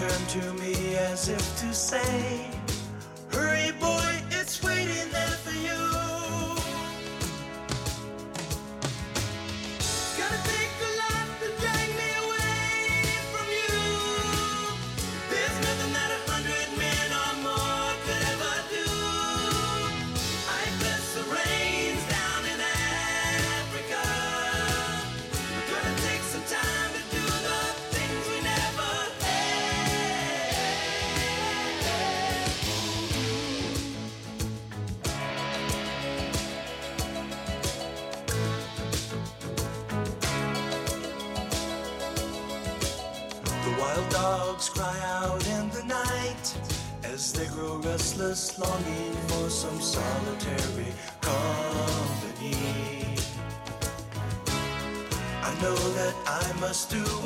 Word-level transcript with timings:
Turned 0.00 0.28
to 0.30 0.54
me 0.54 0.96
as 0.96 1.28
if 1.28 1.60
to 1.60 1.74
say, 1.74 2.50
Hurry, 3.30 3.70
boy, 3.72 4.09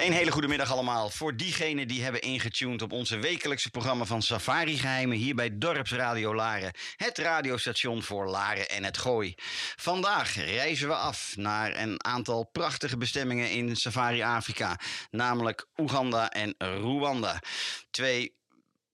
Een 0.00 0.12
hele 0.12 0.30
goede 0.30 0.48
middag 0.48 0.72
allemaal. 0.72 1.10
Voor 1.10 1.36
diegenen 1.36 1.88
die 1.88 2.02
hebben 2.02 2.20
ingetuned 2.20 2.82
op 2.82 2.92
onze 2.92 3.18
wekelijkse 3.18 3.70
programma 3.70 4.04
van 4.04 4.22
Safari 4.22 4.78
Geheimen 4.78 5.16
hier 5.16 5.34
bij 5.34 5.58
Dorpsradio 5.58 6.34
Laren. 6.34 6.72
Het 6.96 7.18
radiostation 7.18 8.02
voor 8.02 8.28
Laren 8.28 8.68
en 8.68 8.84
het 8.84 8.98
Gooi. 8.98 9.34
Vandaag 9.76 10.34
reizen 10.34 10.88
we 10.88 10.94
af 10.94 11.36
naar 11.36 11.76
een 11.76 12.04
aantal 12.04 12.48
prachtige 12.52 12.96
bestemmingen 12.96 13.50
in 13.50 13.76
Safari 13.76 14.22
Afrika. 14.22 14.78
Namelijk 15.10 15.66
Oeganda 15.76 16.30
en 16.30 16.54
Rwanda. 16.58 17.42
Twee 17.90 18.39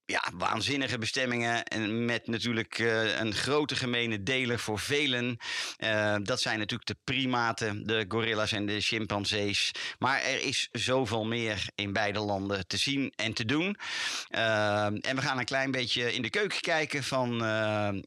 ja, 0.06 0.23
waanzinnige 0.35 0.99
bestemmingen. 0.99 1.64
En 1.64 2.05
met 2.05 2.26
natuurlijk 2.26 2.79
eh, 2.79 3.19
een 3.19 3.35
grote 3.35 3.76
gemene 3.76 4.23
deler 4.23 4.58
voor 4.58 4.79
velen. 4.79 5.37
Eh, 5.76 6.17
dat 6.23 6.41
zijn 6.41 6.58
natuurlijk 6.58 6.88
de 6.88 6.97
primaten, 7.05 7.87
de 7.87 8.05
gorillas 8.08 8.53
en 8.53 8.67
de 8.67 8.81
chimpansees. 8.81 9.70
Maar 9.99 10.23
er 10.23 10.43
is 10.43 10.69
zoveel 10.73 11.25
meer 11.25 11.69
in 11.75 11.93
beide 11.93 12.19
landen 12.19 12.67
te 12.67 12.76
zien 12.76 13.12
en 13.17 13.32
te 13.32 13.44
doen. 13.44 13.76
Eh, 14.29 14.85
en 14.85 15.14
we 15.14 15.23
gaan 15.23 15.38
een 15.38 15.44
klein 15.44 15.70
beetje 15.70 16.12
in 16.12 16.23
de 16.23 16.31
keuken 16.31 16.61
kijken 16.61 17.05
van 17.05 17.43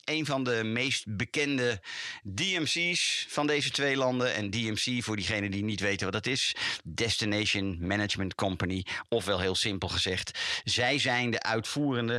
een 0.04 0.25
van 0.25 0.44
de 0.44 0.63
meest 0.63 1.18
bekende 1.18 1.81
DMC's 2.24 3.25
van 3.30 3.48
deze 3.48 3.72
twee 3.72 3.95
landen. 3.95 4.34
En 4.34 4.50
DMC, 4.50 5.04
voor 5.04 5.16
diegenen 5.16 5.52
die 5.52 5.63
niet 5.63 5.80
weten 5.80 6.12
wat 6.12 6.24
dat 6.24 6.34
is, 6.34 6.56
Destination 6.84 7.78
Management 7.88 8.36
Company. 8.36 8.86
Ofwel 9.10 9.40
heel 9.40 9.56
simpel 9.56 9.88
gezegd, 9.88 10.40
zij 10.63 11.00
zijn 11.00 11.31
de 11.31 11.40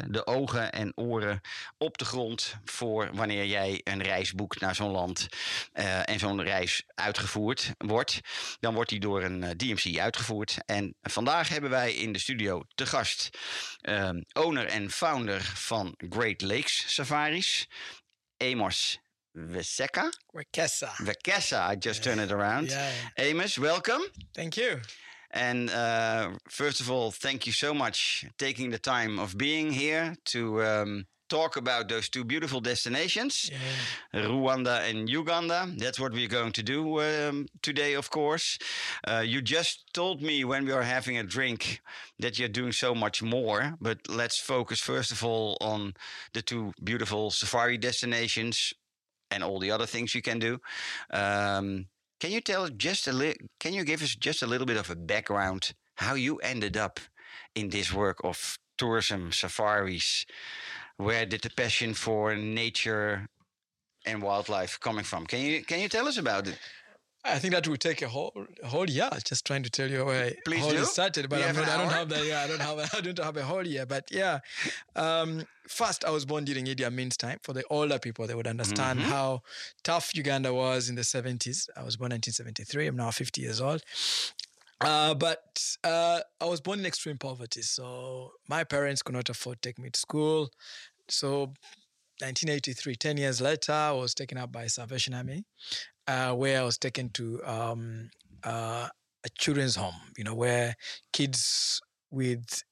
de 0.08 0.26
ogen 0.26 0.72
en 0.72 0.92
oren 0.96 1.40
op 1.78 1.98
de 1.98 2.04
grond 2.04 2.56
voor 2.64 3.10
wanneer 3.12 3.46
jij 3.46 3.80
een 3.84 4.02
reis 4.02 4.32
boekt 4.32 4.60
naar 4.60 4.74
zo'n 4.74 4.90
land 4.90 5.28
eh, 5.72 6.08
en 6.08 6.18
zo'n 6.18 6.42
reis 6.42 6.82
uitgevoerd 6.94 7.72
wordt. 7.78 8.20
Dan 8.60 8.74
wordt 8.74 8.90
die 8.90 9.00
door 9.00 9.22
een 9.22 9.42
eh, 9.42 9.50
DMC 9.50 9.98
uitgevoerd. 9.98 10.58
En 10.66 10.94
vandaag 11.02 11.48
hebben 11.48 11.70
wij 11.70 11.92
in 11.94 12.12
de 12.12 12.18
studio 12.18 12.62
te 12.74 12.86
gast 12.86 13.38
eh, 13.80 14.10
owner 14.32 14.66
en 14.66 14.90
founder 14.90 15.40
van 15.42 15.94
Great 16.08 16.40
Lakes 16.40 16.94
Safaris, 16.94 17.68
Amos 18.36 18.98
Weseka. 19.30 20.10
Wekesa. 20.32 20.92
Wekesa, 21.04 21.72
I 21.72 21.76
just 21.78 22.02
turned 22.02 22.30
it 22.30 22.32
around. 22.32 22.70
Yeah. 22.70 23.30
Amos, 23.30 23.56
welcome. 23.56 24.08
Thank 24.32 24.54
you. 24.54 24.80
And 25.30 25.70
uh, 25.70 26.30
first 26.48 26.80
of 26.80 26.90
all, 26.90 27.10
thank 27.10 27.46
you 27.46 27.52
so 27.52 27.72
much 27.72 28.26
taking 28.38 28.70
the 28.70 28.78
time 28.78 29.18
of 29.18 29.36
being 29.36 29.72
here 29.72 30.16
to 30.26 30.62
um, 30.62 31.06
talk 31.28 31.56
about 31.56 31.88
those 31.88 32.08
two 32.08 32.24
beautiful 32.24 32.60
destinations, 32.60 33.50
Yeah. 34.12 34.24
Rwanda 34.24 34.90
and 34.90 35.08
Uganda. 35.08 35.68
That's 35.78 36.00
what 36.00 36.12
we're 36.12 36.28
going 36.28 36.52
to 36.52 36.62
do 36.62 37.00
um, 37.00 37.46
today, 37.62 37.94
of 37.94 38.10
course. 38.10 38.58
Uh, 39.06 39.22
you 39.24 39.40
just 39.40 39.84
told 39.94 40.20
me 40.20 40.44
when 40.44 40.66
we 40.66 40.72
were 40.72 40.82
having 40.82 41.16
a 41.16 41.22
drink 41.22 41.80
that 42.18 42.38
you're 42.38 42.48
doing 42.48 42.72
so 42.72 42.94
much 42.94 43.22
more, 43.22 43.76
but 43.80 43.98
let's 44.08 44.38
focus 44.38 44.80
first 44.80 45.12
of 45.12 45.24
all 45.24 45.56
on 45.60 45.94
the 46.32 46.42
two 46.42 46.72
beautiful 46.82 47.30
safari 47.30 47.78
destinations 47.78 48.74
and 49.30 49.44
all 49.44 49.60
the 49.60 49.70
other 49.70 49.86
things 49.86 50.14
you 50.14 50.22
can 50.22 50.40
do. 50.40 50.58
Um, 51.12 51.86
can 52.20 52.30
you 52.30 52.40
tell 52.40 52.68
just 52.68 53.08
a 53.08 53.12
little? 53.12 53.46
Can 53.58 53.72
you 53.72 53.84
give 53.84 54.02
us 54.02 54.14
just 54.14 54.42
a 54.42 54.46
little 54.46 54.66
bit 54.66 54.76
of 54.76 54.90
a 54.90 54.96
background 54.96 55.72
how 55.96 56.14
you 56.14 56.36
ended 56.38 56.76
up 56.76 57.00
in 57.54 57.70
this 57.70 57.92
work 57.92 58.18
of 58.24 58.58
tourism 58.78 59.32
safaris? 59.32 60.26
Where 60.98 61.26
did 61.26 61.40
the 61.42 61.50
passion 61.50 61.94
for 61.94 62.36
nature 62.36 63.26
and 64.06 64.22
wildlife 64.22 64.78
coming 64.80 65.04
from? 65.04 65.26
Can 65.26 65.40
you 65.40 65.64
can 65.64 65.80
you 65.80 65.88
tell 65.88 66.06
us 66.06 66.18
about 66.18 66.46
it? 66.46 66.58
I 67.22 67.38
think 67.38 67.52
that 67.52 67.68
would 67.68 67.80
take 67.80 68.00
a 68.00 68.08
whole 68.08 68.32
a 68.62 68.66
whole 68.68 68.88
year 68.88 69.10
just 69.24 69.46
trying 69.46 69.62
to 69.64 69.70
tell 69.70 69.90
you 69.90 70.04
where 70.06 70.32
Please 70.46 70.64
how 70.64 70.70
do. 70.70 70.78
it 70.78 70.86
started. 70.86 71.28
But 71.28 71.40
not, 71.54 71.68
I 71.68 71.76
don't 71.76 71.92
have 71.92 72.08
that. 72.08 72.24
Yeah, 72.24 72.40
I 72.42 72.46
don't 72.46 72.60
have. 72.60 72.78
I 72.96 73.00
don't 73.02 73.18
have 73.18 73.36
a 73.36 73.42
whole 73.44 73.66
year. 73.66 73.84
But 73.84 74.08
yeah, 74.10 74.38
um, 74.96 75.44
first 75.68 76.04
I 76.06 76.10
was 76.10 76.24
born 76.24 76.44
during 76.46 76.64
Idi 76.64 76.84
Amin's 76.86 77.16
time. 77.18 77.38
For 77.42 77.52
the 77.52 77.62
older 77.68 77.98
people, 77.98 78.26
they 78.26 78.34
would 78.34 78.46
understand 78.46 79.00
Mm-hmm. 79.00 79.10
how 79.10 79.42
tough 79.84 80.14
Uganda 80.14 80.52
was 80.54 80.88
in 80.88 80.94
the 80.94 81.02
70s. 81.02 81.68
I 81.76 81.82
was 81.84 81.96
born 81.98 82.10
1973. 82.10 82.86
I'm 82.86 82.96
now 82.96 83.10
50 83.10 83.40
years 83.42 83.60
old. 83.60 83.82
Uh, 84.80 85.12
but 85.12 85.62
uh, 85.84 86.20
I 86.40 86.46
was 86.46 86.62
born 86.62 86.78
in 86.80 86.86
extreme 86.86 87.18
poverty, 87.18 87.60
so 87.60 88.32
my 88.48 88.64
parents 88.64 89.02
could 89.02 89.14
not 89.14 89.28
afford 89.28 89.60
to 89.60 89.68
take 89.68 89.78
me 89.78 89.90
to 89.90 90.00
school. 90.00 90.48
So 91.08 91.52
1983, 92.20 92.96
10 92.96 93.16
years 93.18 93.40
later, 93.40 93.72
I 93.72 93.92
was 93.92 94.14
taken 94.14 94.36
up 94.38 94.52
by 94.52 94.66
Salvation 94.68 95.14
Army, 95.14 95.44
uh, 96.10 96.34
where 96.34 96.60
I 96.60 96.64
was 96.64 96.76
taken 96.76 97.08
to 97.10 97.40
um, 97.44 98.10
uh, 98.42 98.88
a 99.24 99.28
children's 99.38 99.76
home, 99.76 99.94
you 100.16 100.24
know, 100.24 100.34
where 100.34 100.74
kids 101.12 101.80
with 102.10 102.62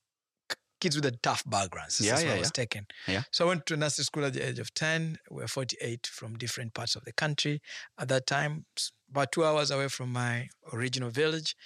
kids 0.80 0.96
with 0.96 1.06
a 1.06 1.16
tough 1.22 1.44
backgrounds. 1.46 2.00
Yeah, 2.00 2.12
That's 2.12 2.22
yeah, 2.22 2.28
where 2.28 2.36
I 2.36 2.40
was 2.40 2.52
taken. 2.52 2.86
Yeah. 3.06 3.22
So 3.32 3.44
I 3.44 3.48
went 3.48 3.66
to 3.66 3.76
nursery 3.76 4.04
school 4.04 4.24
at 4.24 4.32
the 4.32 4.48
age 4.48 4.58
of 4.58 4.72
10. 4.74 5.18
We 5.30 5.42
were 5.42 5.48
48 5.48 6.06
from 6.06 6.36
different 6.36 6.74
parts 6.74 6.96
of 6.96 7.04
the 7.04 7.12
country 7.12 7.60
at 7.98 8.08
that 8.08 8.26
time, 8.26 8.64
about 9.10 9.32
two 9.32 9.44
hours 9.44 9.70
away 9.70 9.88
from 9.88 10.12
my 10.12 10.48
original 10.72 11.10
village. 11.10 11.56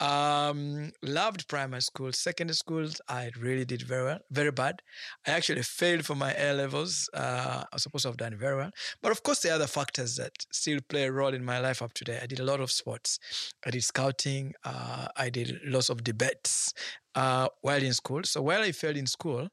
Um, 0.00 0.92
loved 1.02 1.48
primary 1.48 1.82
school. 1.82 2.12
Secondary 2.12 2.54
school, 2.54 2.88
I 3.08 3.30
really 3.38 3.64
did 3.64 3.82
very 3.82 4.04
well, 4.04 4.18
very 4.30 4.52
bad. 4.52 4.82
I 5.26 5.32
actually 5.32 5.62
failed 5.62 6.04
for 6.04 6.14
my 6.14 6.34
A 6.34 6.52
levels. 6.52 7.08
Uh, 7.12 7.64
I 7.64 7.66
was 7.72 7.82
supposed 7.82 8.02
to 8.02 8.08
have 8.08 8.16
done 8.16 8.36
very 8.36 8.56
well. 8.56 8.70
But 9.02 9.12
of 9.12 9.22
course, 9.22 9.40
there 9.40 9.52
are 9.52 9.56
other 9.56 9.66
factors 9.66 10.16
that 10.16 10.32
still 10.52 10.80
play 10.88 11.04
a 11.04 11.12
role 11.12 11.34
in 11.34 11.44
my 11.44 11.58
life 11.58 11.82
up 11.82 11.92
to 11.94 12.04
date. 12.04 12.20
I 12.22 12.26
did 12.26 12.40
a 12.40 12.44
lot 12.44 12.60
of 12.60 12.70
sports. 12.70 13.18
I 13.66 13.70
did 13.70 13.84
scouting. 13.84 14.54
Uh, 14.64 15.08
I 15.16 15.30
did 15.30 15.60
lots 15.64 15.88
of 15.88 16.04
debates 16.04 16.72
uh, 17.14 17.48
while 17.62 17.82
in 17.82 17.94
school. 17.94 18.22
So 18.24 18.42
while 18.42 18.62
I 18.62 18.72
failed 18.72 18.96
in 18.96 19.06
school, 19.06 19.48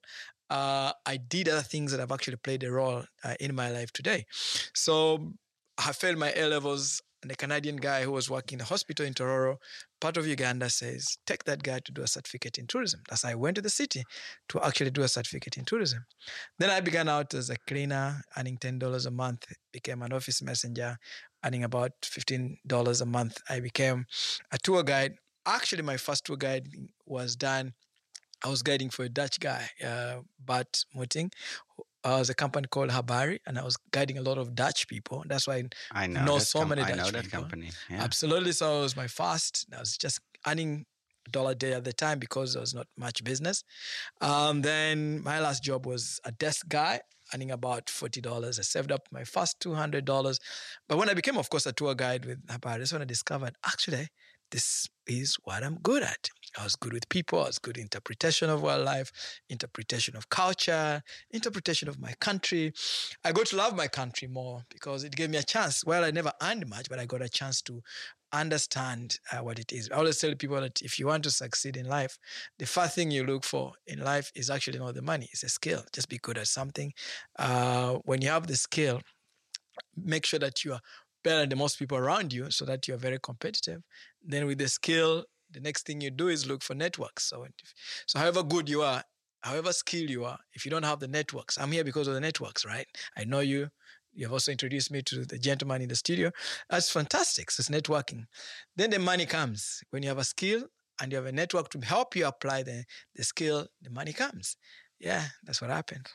uh, 0.49 0.91
I 1.05 1.17
did 1.17 1.47
other 1.47 1.61
things 1.61 1.91
that 1.91 1.99
have 1.99 2.11
actually 2.11 2.37
played 2.37 2.63
a 2.63 2.71
role 2.71 3.03
uh, 3.23 3.35
in 3.39 3.53
my 3.55 3.69
life 3.69 3.91
today. 3.91 4.25
So 4.73 5.33
I 5.77 5.91
failed 5.93 6.17
my 6.17 6.33
A 6.35 6.47
levels, 6.47 7.01
and 7.21 7.31
a 7.31 7.35
Canadian 7.35 7.77
guy 7.77 8.03
who 8.03 8.11
was 8.11 8.29
working 8.29 8.55
in 8.55 8.59
the 8.59 8.65
hospital 8.65 9.05
in 9.05 9.13
Tororo, 9.13 9.57
part 9.99 10.17
of 10.17 10.25
Uganda, 10.25 10.69
says, 10.69 11.17
take 11.25 11.43
that 11.45 11.63
guy 11.63 11.79
to 11.79 11.91
do 11.91 12.01
a 12.01 12.07
certificate 12.07 12.57
in 12.57 12.67
tourism. 12.67 13.01
That's 13.09 13.23
how 13.23 13.29
I 13.29 13.35
went 13.35 13.55
to 13.55 13.61
the 13.61 13.69
city 13.69 14.03
to 14.49 14.61
actually 14.63 14.91
do 14.91 15.01
a 15.01 15.07
certificate 15.07 15.57
in 15.57 15.65
tourism. 15.65 16.05
Then 16.57 16.69
I 16.69 16.79
began 16.79 17.09
out 17.09 17.33
as 17.33 17.49
a 17.49 17.57
cleaner, 17.67 18.21
earning 18.37 18.57
$10 18.57 19.05
a 19.05 19.11
month, 19.11 19.45
became 19.71 20.01
an 20.01 20.13
office 20.13 20.41
messenger, 20.41 20.97
earning 21.45 21.63
about 21.63 21.91
$15 22.03 23.01
a 23.01 23.05
month. 23.05 23.41
I 23.49 23.59
became 23.59 24.05
a 24.51 24.57
tour 24.57 24.83
guide. 24.83 25.15
Actually, 25.45 25.83
my 25.83 25.97
first 25.97 26.25
tour 26.25 26.37
guide 26.37 26.67
was 27.05 27.35
done 27.35 27.73
I 28.43 28.49
was 28.49 28.63
guiding 28.63 28.89
for 28.89 29.03
a 29.03 29.09
Dutch 29.09 29.39
guy, 29.39 29.69
uh, 29.85 30.21
Bart 30.39 30.85
Muting. 30.95 31.31
I 32.03 32.17
was 32.19 32.29
a 32.29 32.33
company 32.33 32.67
called 32.69 32.89
Habari, 32.91 33.39
and 33.45 33.59
I 33.59 33.63
was 33.63 33.75
guiding 33.91 34.17
a 34.17 34.21
lot 34.21 34.37
of 34.37 34.55
Dutch 34.55 34.87
people. 34.87 35.23
That's 35.27 35.47
why 35.47 35.63
I 35.91 36.07
know, 36.07 36.25
know 36.25 36.39
so 36.39 36.59
com- 36.59 36.69
many 36.69 36.81
I 36.81 36.89
Dutch 36.89 36.97
know 36.97 37.11
that 37.11 37.23
people. 37.25 37.41
company. 37.41 37.71
Yeah. 37.89 38.03
Absolutely. 38.03 38.53
So 38.53 38.79
it 38.79 38.81
was 38.83 38.95
my 38.95 39.07
first. 39.07 39.67
I 39.75 39.79
was 39.79 39.97
just 39.97 40.19
earning 40.47 40.85
a 41.27 41.29
dollar 41.31 41.51
a 41.51 41.55
day 41.55 41.73
at 41.73 41.83
the 41.83 41.93
time 41.93 42.19
because 42.19 42.53
there 42.53 42.61
was 42.61 42.73
not 42.73 42.87
much 42.97 43.23
business. 43.23 43.63
Um, 44.21 44.61
then 44.61 45.21
my 45.23 45.39
last 45.39 45.63
job 45.63 45.85
was 45.85 46.19
a 46.23 46.31
desk 46.31 46.67
guy, 46.69 47.01
earning 47.33 47.51
about 47.51 47.89
forty 47.89 48.21
dollars. 48.21 48.59
I 48.59 48.61
saved 48.63 48.91
up 48.91 49.01
my 49.11 49.23
first 49.25 49.59
two 49.59 49.73
hundred 49.73 50.05
dollars. 50.05 50.39
But 50.87 50.97
when 50.97 51.09
I 51.09 51.13
became, 51.13 51.37
of 51.37 51.49
course, 51.49 51.65
a 51.65 51.73
tour 51.73 51.95
guide 51.95 52.25
with 52.25 52.45
Habari, 52.47 52.79
that's 52.79 52.93
when 52.93 53.01
I 53.01 53.05
discovered 53.05 53.55
actually 53.65 54.07
this 54.51 54.87
is 55.07 55.37
what 55.43 55.63
I'm 55.63 55.75
good 55.81 56.03
at. 56.03 56.29
I 56.57 56.63
was 56.63 56.75
good 56.75 56.93
with 56.93 57.07
people. 57.09 57.43
I 57.43 57.47
was 57.47 57.59
good 57.59 57.77
interpretation 57.77 58.49
of 58.49 58.61
wildlife, 58.61 59.11
interpretation 59.49 60.15
of 60.15 60.29
culture, 60.29 61.01
interpretation 61.31 61.87
of 61.87 61.99
my 61.99 62.13
country. 62.19 62.73
I 63.23 63.31
got 63.31 63.47
to 63.47 63.55
love 63.55 63.75
my 63.75 63.87
country 63.87 64.27
more 64.27 64.63
because 64.69 65.03
it 65.03 65.15
gave 65.15 65.29
me 65.29 65.37
a 65.37 65.43
chance. 65.43 65.85
Well, 65.85 66.03
I 66.03 66.11
never 66.11 66.31
earned 66.41 66.67
much, 66.67 66.89
but 66.89 66.99
I 66.99 67.05
got 67.05 67.21
a 67.21 67.29
chance 67.29 67.61
to 67.63 67.81
understand 68.31 69.19
uh, 69.31 69.37
what 69.37 69.59
it 69.59 69.71
is. 69.71 69.89
I 69.91 69.97
always 69.97 70.19
tell 70.19 70.33
people 70.35 70.61
that 70.61 70.81
if 70.81 70.99
you 70.99 71.07
want 71.07 71.23
to 71.23 71.31
succeed 71.31 71.77
in 71.77 71.87
life, 71.87 72.17
the 72.57 72.65
first 72.65 72.95
thing 72.95 73.11
you 73.11 73.23
look 73.25 73.43
for 73.43 73.73
in 73.87 73.99
life 73.99 74.31
is 74.35 74.49
actually 74.49 74.79
not 74.79 74.95
the 74.95 75.01
money; 75.01 75.29
it's 75.31 75.43
a 75.43 75.49
skill. 75.49 75.83
Just 75.93 76.09
be 76.09 76.17
good 76.17 76.37
at 76.37 76.47
something. 76.47 76.93
Uh, 77.37 77.95
when 78.05 78.21
you 78.21 78.29
have 78.29 78.47
the 78.47 78.55
skill, 78.55 79.01
make 79.95 80.25
sure 80.25 80.39
that 80.39 80.63
you 80.63 80.73
are 80.73 80.81
better 81.23 81.45
than 81.45 81.57
most 81.57 81.79
people 81.79 81.97
around 81.97 82.33
you 82.33 82.51
so 82.51 82.65
that 82.65 82.87
you're 82.87 82.97
very 82.97 83.19
competitive. 83.19 83.81
Then 84.23 84.45
with 84.45 84.57
the 84.57 84.67
skill, 84.67 85.25
the 85.51 85.59
next 85.59 85.85
thing 85.85 86.01
you 86.01 86.11
do 86.11 86.27
is 86.27 86.47
look 86.47 86.63
for 86.63 86.75
networks. 86.75 87.25
So, 87.25 87.43
if, 87.43 87.73
so 88.05 88.19
however 88.19 88.43
good 88.43 88.69
you 88.69 88.81
are, 88.81 89.03
however 89.41 89.73
skilled 89.73 90.09
you 90.09 90.25
are, 90.25 90.37
if 90.53 90.65
you 90.65 90.71
don't 90.71 90.83
have 90.83 90.99
the 90.99 91.07
networks, 91.07 91.57
I'm 91.57 91.71
here 91.71 91.83
because 91.83 92.07
of 92.07 92.13
the 92.13 92.21
networks, 92.21 92.65
right? 92.65 92.85
I 93.17 93.25
know 93.25 93.39
you. 93.39 93.69
You 94.13 94.25
have 94.25 94.33
also 94.33 94.51
introduced 94.51 94.91
me 94.91 95.01
to 95.03 95.23
the 95.23 95.37
gentleman 95.37 95.81
in 95.83 95.87
the 95.89 95.95
studio. 95.95 96.31
That's 96.69 96.91
fantastic. 96.91 97.51
So 97.51 97.61
it's 97.61 97.69
networking. 97.69 98.25
Then 98.75 98.89
the 98.89 98.99
money 98.99 99.25
comes. 99.25 99.81
When 99.91 100.01
you 100.01 100.09
have 100.09 100.17
a 100.17 100.23
skill 100.23 100.63
and 100.99 101.11
you 101.11 101.17
have 101.17 101.27
a 101.27 101.31
network 101.31 101.69
to 101.69 101.79
help 101.79 102.15
you 102.15 102.25
apply 102.25 102.63
the, 102.63 102.85
the 103.15 103.23
skill, 103.23 103.67
the 103.81 103.91
money 103.91 104.11
comes. 104.11 104.57
Yeah, 104.99 105.25
that's 105.43 105.61
what 105.61 105.69
happened. 105.69 106.07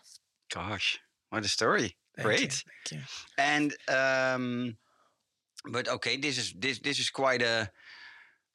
Gosh, 0.53 0.99
what 1.31 1.45
a 1.45 1.49
story! 1.49 1.97
Thank 2.17 2.27
Great. 2.27 2.41
You. 2.43 2.49
Thank 2.49 2.93
you. 2.93 3.01
And 3.39 3.75
um, 3.89 4.77
but 5.65 5.89
okay, 5.89 6.17
this 6.17 6.39
is 6.39 6.55
this 6.59 6.79
this 6.81 6.99
is 6.99 7.11
quite 7.11 7.43
a 7.43 7.71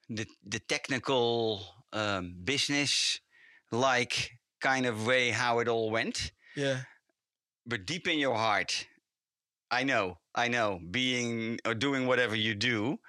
the 0.10 0.26
the 0.46 0.60
technical 0.60 1.62
um, 1.94 2.36
business 2.44 3.20
like 3.72 4.32
kind 4.62 4.86
of 4.86 5.06
way 5.06 5.32
how 5.32 5.60
it 5.60 5.68
all 5.68 5.90
went. 5.90 6.32
Yeah. 6.56 6.82
But 7.66 7.86
deep 7.86 8.08
in 8.08 8.20
your 8.20 8.36
heart, 8.36 8.88
I 9.70 9.84
know, 9.84 10.18
I 10.34 10.48
know, 10.48 10.80
being 10.90 11.60
or 11.66 11.74
doing 11.74 12.08
whatever 12.08 12.36
you 12.36 12.56
do, 12.56 13.00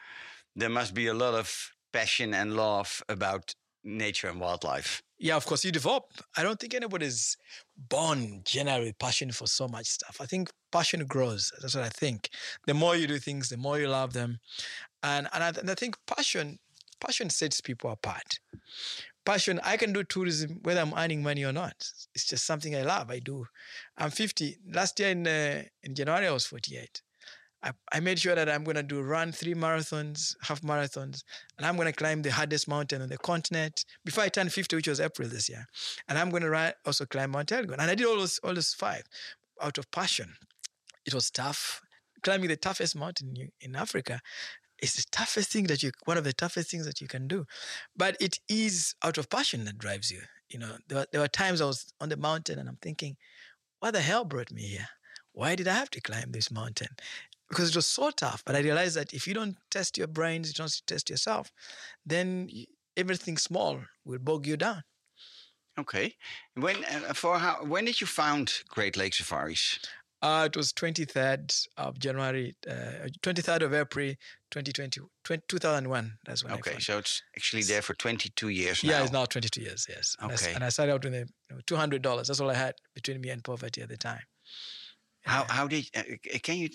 there 0.54 0.68
must 0.68 0.94
be 0.94 1.06
a 1.06 1.14
lot 1.14 1.34
of 1.34 1.72
passion 1.92 2.34
and 2.34 2.56
love 2.56 3.02
about 3.08 3.54
nature 3.84 4.28
and 4.28 4.40
wildlife. 4.40 5.02
Yeah, 5.18 5.36
of 5.36 5.46
course, 5.46 5.64
you 5.64 5.72
develop. 5.72 6.04
I 6.36 6.42
don't 6.42 6.58
think 6.58 6.74
anybody's 6.74 7.36
born 7.76 8.42
generally 8.44 8.92
passion 8.92 9.32
for 9.32 9.46
so 9.46 9.68
much 9.68 9.86
stuff. 9.86 10.18
I 10.20 10.26
think 10.26 10.50
passion 10.72 11.04
grows. 11.06 11.52
That's 11.60 11.74
what 11.74 11.84
I 11.84 11.88
think. 11.90 12.30
The 12.66 12.74
more 12.74 12.96
you 12.96 13.06
do 13.06 13.18
things, 13.18 13.48
the 13.48 13.56
more 13.56 13.78
you 13.78 13.88
love 13.88 14.12
them, 14.12 14.40
and 15.02 15.28
and 15.32 15.44
I, 15.44 15.48
and 15.48 15.70
I 15.70 15.74
think 15.74 15.96
passion 16.06 16.58
passion 17.00 17.30
sets 17.30 17.60
people 17.60 17.90
apart. 17.90 18.40
Passion, 19.24 19.60
I 19.62 19.76
can 19.76 19.92
do 19.92 20.02
tourism 20.04 20.60
whether 20.62 20.80
I'm 20.80 20.94
earning 20.96 21.22
money 21.22 21.44
or 21.44 21.52
not. 21.52 21.74
It's 22.14 22.26
just 22.26 22.46
something 22.46 22.74
I 22.74 22.82
love. 22.82 23.10
I 23.10 23.18
do. 23.18 23.46
I'm 23.98 24.10
50. 24.10 24.56
Last 24.72 24.98
year 24.98 25.10
in 25.10 25.26
uh, 25.26 25.62
in 25.82 25.94
January, 25.94 26.26
I 26.26 26.32
was 26.32 26.46
48. 26.46 27.02
I, 27.62 27.72
I 27.92 28.00
made 28.00 28.18
sure 28.18 28.34
that 28.34 28.48
I'm 28.48 28.64
going 28.64 28.76
to 28.76 28.82
do 28.82 29.02
run 29.02 29.32
three 29.32 29.54
marathons, 29.54 30.34
half 30.42 30.62
marathons, 30.62 31.22
and 31.58 31.66
I'm 31.66 31.76
going 31.76 31.86
to 31.86 31.92
climb 31.92 32.22
the 32.22 32.32
hardest 32.32 32.68
mountain 32.68 33.02
on 33.02 33.08
the 33.08 33.18
continent 33.18 33.84
before 34.04 34.24
I 34.24 34.28
turned 34.28 34.52
50, 34.52 34.76
which 34.76 34.88
was 34.88 35.00
April 35.00 35.28
this 35.28 35.48
year. 35.48 35.66
And 36.08 36.18
I'm 36.18 36.30
going 36.30 36.42
to 36.42 36.50
run, 36.50 36.72
also 36.86 37.04
climb 37.04 37.32
Mount 37.32 37.52
Elgon. 37.52 37.78
And 37.78 37.90
I 37.90 37.94
did 37.94 38.06
all 38.06 38.16
those, 38.16 38.38
all 38.42 38.54
those 38.54 38.72
five 38.72 39.02
out 39.60 39.78
of 39.78 39.90
passion. 39.90 40.34
It 41.04 41.14
was 41.14 41.30
tough. 41.30 41.80
Climbing 42.22 42.48
the 42.48 42.56
toughest 42.56 42.96
mountain 42.96 43.34
in, 43.36 43.50
in 43.60 43.76
Africa 43.76 44.20
is 44.82 44.94
the 44.94 45.04
toughest 45.10 45.50
thing 45.52 45.64
that 45.64 45.82
you, 45.82 45.90
one 46.04 46.16
of 46.16 46.24
the 46.24 46.32
toughest 46.32 46.70
things 46.70 46.86
that 46.86 47.00
you 47.00 47.08
can 47.08 47.28
do. 47.28 47.44
But 47.96 48.16
it 48.20 48.38
is 48.48 48.94
out 49.04 49.18
of 49.18 49.28
passion 49.28 49.64
that 49.66 49.78
drives 49.78 50.10
you. 50.10 50.20
You 50.48 50.58
know, 50.60 50.76
there, 50.88 50.98
were- 50.98 51.06
there 51.12 51.20
were 51.20 51.28
times 51.28 51.60
I 51.60 51.66
was 51.66 51.92
on 52.00 52.08
the 52.08 52.16
mountain 52.16 52.58
and 52.58 52.68
I'm 52.68 52.78
thinking, 52.80 53.16
what 53.80 53.92
the 53.92 54.00
hell 54.00 54.24
brought 54.24 54.50
me 54.50 54.62
here? 54.62 54.88
Why 55.32 55.54
did 55.54 55.68
I 55.68 55.74
have 55.74 55.90
to 55.90 56.00
climb 56.00 56.32
this 56.32 56.50
mountain? 56.50 56.88
Because 57.50 57.68
it 57.70 57.76
was 57.76 57.86
so 57.86 58.10
tough. 58.10 58.42
But 58.46 58.54
I 58.56 58.60
realized 58.60 58.96
that 58.96 59.12
if 59.12 59.26
you 59.26 59.34
don't 59.34 59.56
test 59.70 59.98
your 59.98 60.06
brains, 60.06 60.48
you 60.48 60.54
don't 60.54 60.82
test 60.86 61.10
yourself, 61.10 61.50
then 62.06 62.48
everything 62.96 63.36
small 63.36 63.80
will 64.04 64.20
bog 64.20 64.46
you 64.46 64.56
down. 64.56 64.84
Okay. 65.78 66.14
When 66.54 66.84
uh, 66.84 67.12
for 67.14 67.38
how 67.38 67.64
when 67.64 67.84
did 67.86 68.00
you 68.00 68.06
found 68.06 68.62
Great 68.68 68.96
Lake 68.96 69.14
Safaris? 69.14 69.78
Uh, 70.22 70.48
it 70.50 70.56
was 70.56 70.70
23rd 70.74 71.66
of 71.78 71.98
January, 71.98 72.54
uh, 72.68 73.08
23rd 73.22 73.62
of 73.62 73.72
April, 73.72 74.08
2020, 74.50 75.00
20, 75.24 75.42
2001. 75.48 76.18
That's 76.26 76.44
when 76.44 76.52
I 76.52 76.56
Okay, 76.56 76.78
so 76.78 76.98
it's 76.98 77.22
actually 77.34 77.62
there 77.62 77.80
for 77.80 77.94
22 77.94 78.50
years 78.50 78.84
now. 78.84 78.90
Yeah, 78.90 79.02
it's 79.02 79.12
now 79.12 79.24
22 79.24 79.62
years, 79.62 79.86
yes. 79.88 80.16
And, 80.20 80.30
I, 80.30 80.34
Okay. 80.34 80.52
and 80.52 80.62
I 80.62 80.68
started 80.68 80.92
out 80.92 81.04
with 81.04 81.14
you 81.14 81.24
know, 81.50 81.60
$200. 81.66 82.26
That's 82.26 82.38
all 82.38 82.50
I 82.50 82.54
had 82.54 82.74
between 82.94 83.22
me 83.22 83.30
and 83.30 83.42
poverty 83.42 83.80
at 83.80 83.88
the 83.88 83.96
time. 83.96 84.20
How 85.22 85.44
how 85.48 85.66
did 85.68 85.90
uh, 85.94 86.02
can 86.42 86.56
you 86.58 86.68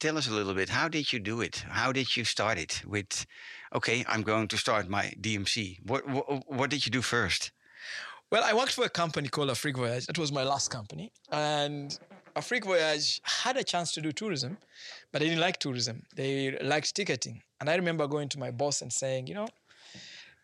tell 0.00 0.18
us 0.18 0.28
a 0.28 0.32
little 0.32 0.54
bit? 0.54 0.68
How 0.68 0.88
did 0.88 1.12
you 1.12 1.18
do 1.18 1.40
it? 1.40 1.64
How 1.68 1.92
did 1.92 2.16
you 2.16 2.24
start 2.24 2.58
it? 2.58 2.82
With, 2.84 3.26
okay, 3.74 4.04
I'm 4.08 4.22
going 4.22 4.48
to 4.48 4.56
start 4.56 4.88
my 4.88 5.12
DMC. 5.20 5.78
What 5.86 6.08
what, 6.08 6.42
what 6.48 6.70
did 6.70 6.84
you 6.84 6.90
do 6.90 7.02
first? 7.02 7.52
Well, 8.30 8.42
I 8.44 8.54
worked 8.54 8.72
for 8.72 8.84
a 8.84 8.88
company 8.88 9.28
called 9.28 9.50
Afrique 9.50 9.76
Voyage. 9.76 10.06
That 10.06 10.18
was 10.18 10.32
my 10.32 10.42
last 10.42 10.70
company. 10.70 11.12
And 11.30 11.98
Afrique 12.34 12.64
Voyage 12.64 13.20
had 13.24 13.58
a 13.58 13.64
chance 13.64 13.92
to 13.92 14.00
do 14.00 14.10
tourism, 14.10 14.56
but 15.12 15.20
they 15.20 15.28
didn't 15.28 15.40
like 15.40 15.58
tourism. 15.58 16.04
They 16.16 16.56
liked 16.62 16.94
ticketing. 16.94 17.42
And 17.60 17.68
I 17.68 17.76
remember 17.76 18.06
going 18.06 18.30
to 18.30 18.38
my 18.38 18.50
boss 18.50 18.80
and 18.80 18.90
saying, 18.90 19.26
you 19.26 19.34
know, 19.34 19.48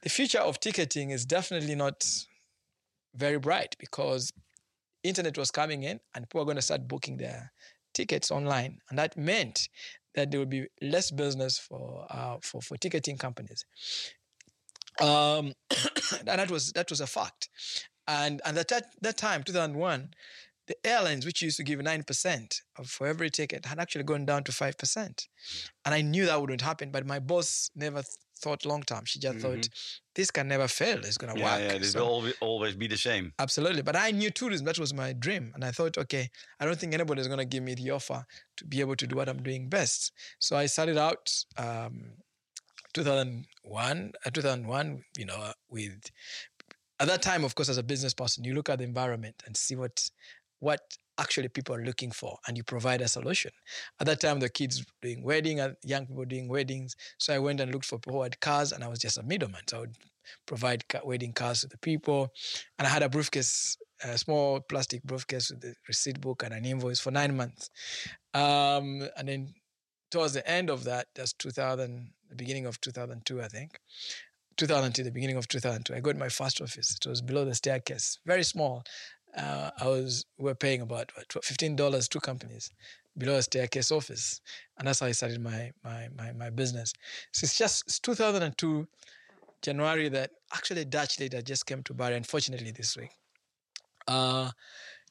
the 0.03 0.11
future 0.11 0.39
of 0.39 0.61
ticketing 0.61 1.11
is 1.11 1.25
definitely 1.25 1.75
not 1.75 2.07
very 3.15 3.39
bright 3.39 3.75
because 3.79 4.33
internet 5.03 5.39
was 5.39 5.51
coming 5.51 5.83
in 5.83 6.01
and 6.15 6.29
people 6.29 6.41
were 6.41 6.45
going 6.45 6.57
to 6.57 6.63
start 6.63 6.89
booking 6.89 7.17
their 7.17 7.53
tickets 7.95 8.31
online. 8.31 8.79
And 8.89 8.99
that 8.99 9.17
meant 9.17 9.69
that 10.15 10.31
there 10.31 10.41
would 10.41 10.51
be 10.51 10.67
less 10.83 11.11
business 11.11 11.59
for 11.59 12.07
uh, 12.11 12.37
for, 12.43 12.61
for 12.61 12.77
ticketing 12.77 13.19
companies. 13.19 13.65
Um, 15.01 15.53
and 16.19 16.27
that 16.27 16.51
was 16.51 16.73
that 16.73 16.91
was 16.91 17.01
a 17.01 17.07
fact. 17.07 17.49
And 18.07 18.41
and 18.45 18.57
at 18.59 18.69
that, 18.69 18.87
that 19.03 19.17
time, 19.19 19.43
2001, 19.43 20.11
the 20.67 20.87
airlines, 20.87 21.27
which 21.27 21.43
used 21.43 21.57
to 21.57 21.65
give 21.65 21.81
9% 21.81 22.61
of, 22.79 22.89
for 22.89 23.07
every 23.07 23.31
ticket, 23.31 23.67
had 23.67 23.79
actually 23.79 24.05
gone 24.05 24.25
down 24.25 24.45
to 24.45 24.53
5%. 24.53 25.27
And 25.85 25.95
I 25.95 26.03
knew 26.03 26.27
that 26.27 26.41
wouldn't 26.41 26.61
happen, 26.61 26.91
but 26.91 27.07
my 27.07 27.19
boss 27.19 27.71
never 27.75 28.03
thought 28.39 28.65
long 28.65 28.83
term. 28.83 29.05
She 29.05 29.19
just 29.19 29.39
thought, 29.39 29.69
this 30.15 30.31
can 30.31 30.49
never 30.49 30.67
fail. 30.69 30.99
It's 30.99 31.19
going 31.19 31.35
to 31.35 31.39
Yeah, 31.41 31.53
work. 31.53 31.61
yeah, 31.61 31.77
it 31.77 31.85
So- 31.85 32.01
will 32.01 32.09
always, 32.09 32.35
always 32.41 32.75
be 32.77 32.87
the 32.87 32.97
same. 32.97 33.33
Absolutely. 33.39 33.83
But 33.83 33.97
I 33.97 34.11
knew 34.11 34.31
tourism, 34.31 34.65
that 34.67 34.79
was 34.79 34.93
my 34.95 35.13
dream. 35.13 35.53
And 35.55 35.65
I 35.65 35.71
thought, 35.71 35.99
okay, 35.99 36.31
I 36.59 36.65
don't 36.65 36.79
think 36.79 36.95
anybody's 36.95 37.27
going 37.27 37.39
to 37.39 37.45
give 37.45 37.63
me 37.63 37.75
the 37.75 37.91
offer 37.91 38.25
to 38.57 38.65
be 38.65 38.81
able 38.81 38.97
to 38.97 39.07
do 39.07 39.17
what 39.17 39.29
I'm 39.29 39.43
doing 39.43 39.69
best. 39.69 40.13
So 40.39 40.57
I 40.57 40.67
started 40.67 40.97
out 40.99 41.31
um, 41.57 42.15
2001, 42.95 44.13
uh, 44.27 44.31
2001, 44.31 45.03
you 45.17 45.25
know, 45.27 45.37
uh, 45.37 45.53
with, 45.69 46.11
at 47.01 47.07
that 47.09 47.23
time, 47.23 47.45
of 47.45 47.55
course, 47.55 47.69
as 47.69 47.79
a 47.79 47.83
business 47.83 48.15
person, 48.15 48.45
you 48.45 48.55
look 48.55 48.69
at 48.69 48.79
the 48.79 48.85
environment 48.85 49.43
and 49.47 49.57
see 49.57 49.77
what, 49.77 50.09
what 50.59 50.81
actually 51.19 51.49
people 51.49 51.75
are 51.75 51.85
looking 51.85 52.11
for 52.11 52.39
and 52.47 52.57
you 52.57 52.63
provide 52.63 53.01
a 53.01 53.09
solution. 53.09 53.51
At 54.01 54.07
that 54.07 54.21
time, 54.21 54.41
the 54.41 54.49
kids 54.49 54.85
doing 55.03 55.23
wedding, 55.23 55.61
uh, 55.61 55.75
young 55.85 56.07
people 56.07 56.25
doing 56.25 56.49
weddings. 56.49 56.97
So 57.19 57.35
I 57.35 57.39
went 57.39 57.61
and 57.61 57.73
looked 57.73 57.87
for 57.87 57.99
people 57.99 58.15
who 58.15 58.23
had 58.23 58.41
cars 58.41 58.73
and 58.73 58.85
I 58.85 58.89
was 58.89 58.99
just 58.99 59.19
a 59.19 59.23
middleman. 59.23 59.63
So 59.69 59.79
I 59.79 59.81
would 59.81 59.97
provide 60.47 60.85
wedding 61.05 61.33
cars 61.33 61.63
to 61.63 61.69
the 61.69 61.79
people. 61.79 62.33
And 62.79 62.87
I 62.87 62.91
had 62.91 63.03
a 63.03 63.09
briefcase, 63.09 63.77
a 64.03 64.17
small 64.17 64.61
plastic 64.61 65.03
briefcase 65.03 65.51
with 65.51 65.61
the 65.61 65.75
receipt 65.87 66.21
book 66.21 66.43
and 66.43 66.55
an 66.55 66.65
invoice 66.65 67.01
for 67.01 67.11
nine 67.11 67.37
months. 67.37 67.71
Um, 68.35 69.09
and 69.17 69.29
then 69.29 69.55
towards 70.11 70.35
the 70.35 70.49
end 70.49 70.71
of 70.71 70.85
that, 70.85 71.09
that's 71.15 71.33
2000, 71.35 72.11
the 72.29 72.37
beginning 72.37 72.67
of 72.67 72.81
2002, 72.81 73.43
I 73.43 73.49
think. 73.49 73.79
2002, 74.57 75.05
the 75.05 75.11
beginning 75.13 75.37
of 75.37 75.47
2002, 75.47 75.95
I 75.95 76.01
got 76.01 76.17
my 76.17 76.29
first 76.29 76.61
office. 76.61 76.97
It 76.97 77.09
was 77.09 77.23
below 77.23 77.45
the 77.45 77.55
staircase, 77.55 78.19
very 78.27 78.43
small. 78.43 78.83
Uh, 79.37 79.71
I 79.81 79.87
was 79.87 80.27
we 80.39 80.45
were 80.45 80.55
paying 80.55 80.81
about 80.81 81.13
fifteen 81.43 81.77
dollars 81.77 82.09
two 82.09 82.21
companies 82.21 82.71
below 83.17 83.37
a 83.37 83.43
staircase 83.43 83.91
office, 83.91 84.41
and 84.79 84.87
that's 84.87 85.01
how 85.01 85.07
I 85.07 85.13
started 85.13 85.41
my 85.41 85.73
my 85.85 86.09
my, 86.17 86.33
my 86.33 86.51
business. 86.51 86.93
So 87.33 87.45
it's 87.45 87.59
just 87.59 87.85
it's 87.87 88.01
2002 88.01 88.87
January 89.63 90.09
that 90.09 90.31
actually 90.55 90.85
Dutch 90.85 91.19
leader 91.21 91.43
just 91.43 91.67
came 91.67 91.83
to 91.85 91.95
Bari. 91.95 92.17
Unfortunately, 92.17 92.71
this 92.71 92.97
week, 92.97 93.11
uh, 94.07 94.51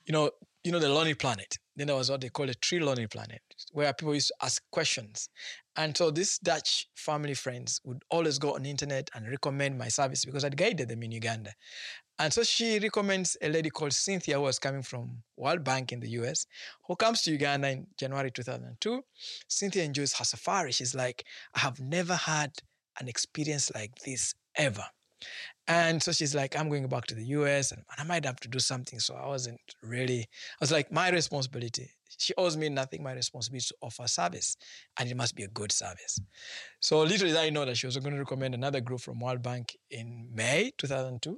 you 0.05 0.13
know, 0.13 0.31
you 0.63 0.71
know 0.71 0.79
the 0.79 0.89
Lonely 0.89 1.13
Planet. 1.13 1.57
Then 1.75 1.87
there 1.87 1.95
was 1.95 2.09
what 2.09 2.21
they 2.21 2.29
call 2.29 2.49
a 2.49 2.55
Tree 2.55 2.79
Lonely 2.79 3.07
Planet, 3.07 3.41
where 3.71 3.93
people 3.93 4.15
used 4.15 4.29
to 4.29 4.45
ask 4.45 4.63
questions. 4.71 5.29
And 5.77 5.95
so 5.95 6.09
these 6.09 6.39
Dutch 6.39 6.87
family 6.95 7.35
friends 7.35 7.79
would 7.83 8.03
always 8.09 8.39
go 8.39 8.55
on 8.55 8.65
internet 8.65 9.09
and 9.13 9.29
recommend 9.29 9.77
my 9.77 9.89
service 9.89 10.25
because 10.25 10.43
I'd 10.43 10.57
guided 10.57 10.89
them 10.89 11.03
in 11.03 11.11
Uganda. 11.11 11.53
And 12.17 12.33
so 12.33 12.41
she 12.41 12.79
recommends 12.79 13.37
a 13.43 13.49
lady 13.49 13.69
called 13.69 13.93
Cynthia 13.93 14.37
who 14.37 14.41
was 14.41 14.57
coming 14.57 14.81
from 14.81 15.21
World 15.37 15.63
Bank 15.63 15.91
in 15.91 15.99
the 15.99 16.09
US, 16.21 16.47
who 16.87 16.95
comes 16.95 17.21
to 17.21 17.31
Uganda 17.31 17.69
in 17.69 17.87
January 17.99 18.31
2002. 18.31 19.03
Cynthia 19.47 19.83
enjoys 19.83 20.13
her 20.13 20.25
safari. 20.25 20.71
She's 20.71 20.95
like, 20.95 21.23
I 21.53 21.59
have 21.59 21.79
never 21.79 22.15
had 22.15 22.53
an 22.99 23.07
experience 23.07 23.71
like 23.75 23.93
this 24.03 24.33
ever. 24.55 24.85
And 25.67 26.01
so 26.01 26.11
she's 26.11 26.33
like, 26.33 26.57
I'm 26.57 26.69
going 26.69 26.87
back 26.87 27.05
to 27.07 27.15
the 27.15 27.25
US 27.25 27.71
and, 27.71 27.83
I 27.97 28.03
might 28.03 28.25
have 28.25 28.39
to 28.41 28.47
do 28.47 28.59
something. 28.59 28.99
So 28.99 29.15
I 29.15 29.27
wasn't 29.27 29.59
really, 29.83 30.21
I 30.21 30.61
was 30.61 30.71
like, 30.71 30.91
my 30.91 31.09
responsibility. 31.09 31.89
She 32.17 32.33
owes 32.37 32.55
me 32.55 32.69
nothing. 32.69 33.03
My 33.03 33.13
responsibility 33.13 33.63
is 33.63 33.67
to 33.67 33.75
offer 33.81 34.07
service 34.07 34.55
and 34.97 35.09
it 35.09 35.17
must 35.17 35.35
be 35.35 35.43
a 35.43 35.49
good 35.49 35.71
service. 35.71 36.19
So 36.79 37.01
little 37.01 37.27
did 37.27 37.37
I 37.37 37.49
know 37.49 37.65
that 37.65 37.77
she 37.77 37.85
was 37.85 37.97
going 37.97 38.13
to 38.13 38.19
recommend 38.19 38.55
another 38.55 38.79
group 38.79 39.01
from 39.01 39.19
World 39.19 39.41
Bank 39.41 39.75
in 39.91 40.29
May 40.33 40.71
2002. 40.77 41.37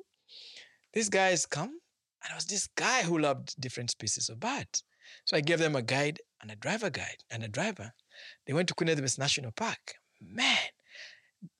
These 0.93 1.09
guys 1.09 1.45
come 1.45 1.79
and 2.23 2.31
it 2.31 2.35
was 2.35 2.45
this 2.45 2.67
guy 2.75 3.01
who 3.03 3.17
loved 3.17 3.59
different 3.59 3.91
species 3.91 4.29
of 4.29 4.39
birds. 4.39 4.83
So 5.25 5.37
I 5.37 5.41
gave 5.41 5.59
them 5.59 5.75
a 5.75 5.81
guide 5.81 6.19
and 6.41 6.51
a 6.51 6.55
driver 6.55 6.89
guide 6.89 7.23
and 7.31 7.43
a 7.43 7.47
driver. 7.47 7.93
They 8.45 8.53
went 8.53 8.67
to 8.67 8.73
Queen 8.73 8.89
Elizabeth 8.89 9.17
National 9.17 9.51
Park. 9.51 9.95
Man, 10.21 10.57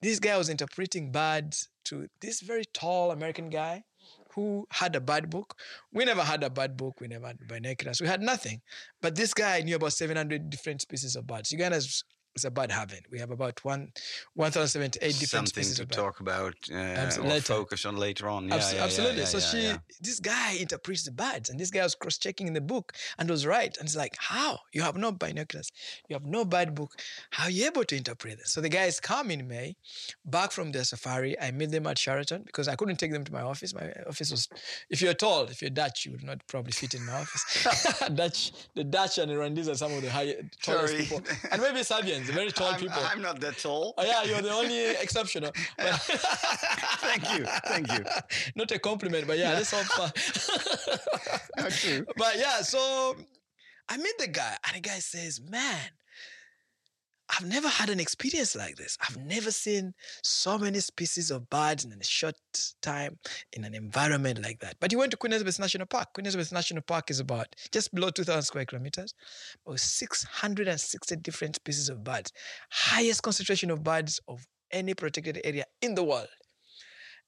this 0.02 0.20
guy 0.20 0.38
was 0.38 0.50
interpreting 0.50 1.12
birds 1.12 1.70
to 1.90 2.08
this 2.22 2.42
very 2.42 2.66
tall 2.74 3.12
American 3.12 3.50
guy 3.50 3.84
who 4.34 4.68
had 4.72 4.96
a 4.96 5.02
bird 5.02 5.30
book. 5.30 5.56
We 5.92 6.06
never 6.06 6.22
had 6.22 6.44
a 6.44 6.50
bird 6.50 6.78
book. 6.78 7.02
We 7.02 7.08
never 7.08 7.28
had 7.28 7.38
binoculars. 7.48 8.00
We 8.00 8.08
had 8.08 8.22
nothing. 8.22 8.62
But 9.02 9.16
this 9.16 9.34
guy 9.34 9.62
knew 9.62 9.76
about 9.76 9.94
700 9.94 10.50
different 10.50 10.82
species 10.82 11.16
of 11.16 11.28
birds. 11.28 11.52
Uganda 11.52 11.80
is 12.40 12.46
a 12.46 12.52
bud 12.52 12.72
heaven. 12.72 13.00
We 13.12 13.20
have 13.20 13.32
about 13.32 13.64
one 13.64 13.92
1,078 14.36 15.00
different 15.20 15.50
Something 15.50 15.74
to 15.76 15.86
bud. 15.86 15.96
talk 15.96 16.20
about 16.20 16.56
uh, 16.72 16.76
Abso- 16.76 17.20
or 17.24 17.28
later. 17.28 17.42
focus 17.54 17.86
on 17.86 17.98
later 17.98 18.28
on. 18.30 18.48
Yeah, 18.48 18.56
Abs- 18.56 18.74
yeah, 18.74 18.84
absolutely. 18.84 19.20
yeah, 19.20 19.26
so 19.26 19.40
she, 19.40 19.74
this 20.02 20.20
guy 20.20 20.54
interprets 20.60 21.04
the 21.04 21.12
birds, 21.12 21.50
and 21.50 21.60
this 21.60 21.70
guy 21.72 21.84
was 21.84 21.96
cross-checking 21.96 22.48
in 22.48 22.54
the 22.54 22.62
book 22.62 22.94
and 23.18 23.30
was 23.30 23.46
right. 23.46 23.76
And 23.78 23.86
it's 23.88 23.96
like, 23.96 24.16
how 24.18 24.60
you 24.74 24.82
have 24.82 24.96
no 24.98 25.12
binoculars, 25.12 25.72
you 26.08 26.16
have 26.16 26.26
no 26.26 26.46
bird 26.46 26.74
book, 26.76 26.92
how 27.32 27.46
are 27.46 27.50
you 27.52 27.66
able 27.66 27.84
to 27.86 27.96
interpret 27.96 28.38
this? 28.40 28.52
So 28.54 28.62
the 28.62 28.70
guys 28.70 29.00
come 29.00 29.32
in 29.32 29.48
May, 29.48 29.76
back 30.26 30.52
from 30.52 30.72
their 30.72 30.84
safari. 30.84 31.40
I 31.40 31.52
meet 31.52 31.72
them 31.72 31.88
at 31.88 31.98
Sheraton 31.98 32.44
because 32.46 32.68
I 32.68 32.76
couldn't 32.76 32.98
take 32.98 33.12
them 33.12 33.24
to 33.26 33.32
my 33.34 33.42
office. 33.42 33.74
My 33.74 33.92
office 34.08 34.32
was, 34.32 34.48
if 34.90 35.02
you're 35.02 35.14
tall, 35.14 35.44
if 35.46 35.62
you're 35.62 35.70
Dutch, 35.70 36.06
you 36.06 36.12
would 36.14 36.24
not 36.24 36.46
probably 36.48 36.72
fit 36.72 36.94
in 36.94 37.06
my 37.06 37.14
office. 37.14 37.44
Dutch, 38.16 38.52
the 38.76 38.84
Dutch 38.84 39.18
and 39.18 39.30
the 39.32 39.36
Rwandese 39.36 39.70
are 39.70 39.76
some 39.76 39.92
of 39.94 40.02
the 40.02 40.10
highest, 40.12 40.40
tallest 40.64 40.94
Sorry. 40.94 41.04
people, 41.04 41.22
and 41.52 41.62
maybe 41.62 41.84
Serbians, 41.84 42.29
very 42.32 42.52
tall 42.52 42.70
I'm, 42.70 42.80
people. 42.80 43.02
I'm 43.04 43.22
not 43.22 43.40
that 43.40 43.58
tall. 43.58 43.94
Oh 43.98 44.04
yeah, 44.04 44.24
you're 44.24 44.42
the 44.42 44.52
only 44.52 44.90
exception. 45.04 45.44
But 45.44 45.56
Thank 45.78 47.38
you. 47.38 47.46
Thank 47.66 47.92
you. 47.92 48.04
Not 48.56 48.72
a 48.72 48.80
compliment, 48.80 49.28
but 49.28 49.38
yeah, 49.38 49.56
that's 49.56 49.74
all 49.74 49.84
fun. 49.84 50.12
Not 51.58 51.72
true. 51.72 52.06
But 52.18 52.38
yeah, 52.38 52.62
so 52.62 53.16
I 53.88 53.98
meet 53.98 54.18
the 54.20 54.28
guy, 54.28 54.56
and 54.66 54.76
the 54.76 54.82
guy 54.82 55.00
says, 55.00 55.42
Man, 55.42 55.80
I've 57.30 57.46
never 57.48 57.68
had 57.68 57.90
an 57.90 58.00
experience 58.00 58.56
like 58.56 58.76
this. 58.76 58.98
I've 59.08 59.18
never 59.18 59.52
seen 59.52 59.94
so 60.24 60.58
many 60.58 60.80
species 60.80 61.30
of 61.30 61.50
birds 61.50 61.86
in 61.86 61.92
a 61.92 62.04
short 62.04 62.36
time 62.82 63.20
in 63.54 63.64
an 63.64 63.76
environment 63.76 64.42
like 64.42 64.60
that. 64.60 64.78
But 64.80 64.92
you 64.92 64.98
went 64.98 65.12
to 65.12 65.18
Queen 65.18 65.34
Elizabeth 65.34 65.60
National 65.60 65.86
Park. 65.86 66.14
Queen 66.14 66.26
Elizabeth 66.26 66.52
National 66.52 66.82
Park 66.82 67.12
is 67.12 67.20
about 67.20 67.56
just 67.72 67.94
below 67.94 68.10
2,000 68.10 68.42
square 68.42 68.66
kilometers, 68.66 69.14
with 69.66 69.80
660 69.80 71.16
different 71.18 71.56
species 71.58 71.90
of 71.90 72.04
birds, 72.04 72.34
highest 72.72 73.22
concentration 73.22 73.70
of 73.70 73.84
birds 73.84 74.20
of 74.28 74.46
any 74.72 74.94
protected 74.94 75.40
area 75.44 75.66
in 75.82 75.96
the 75.96 76.04
world. 76.04 76.28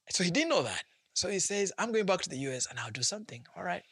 So 0.09 0.23
he 0.23 0.31
didn't 0.31 0.49
know 0.49 0.63
that. 0.63 0.83
So 1.13 1.29
he 1.29 1.39
says, 1.39 1.71
I'm 1.77 1.91
going 1.91 2.05
back 2.05 2.21
to 2.21 2.29
the 2.29 2.37
US 2.37 2.67
and 2.69 2.79
I'll 2.79 2.91
do 2.91 3.03
something. 3.03 3.45
All 3.55 3.63
right. 3.63 3.83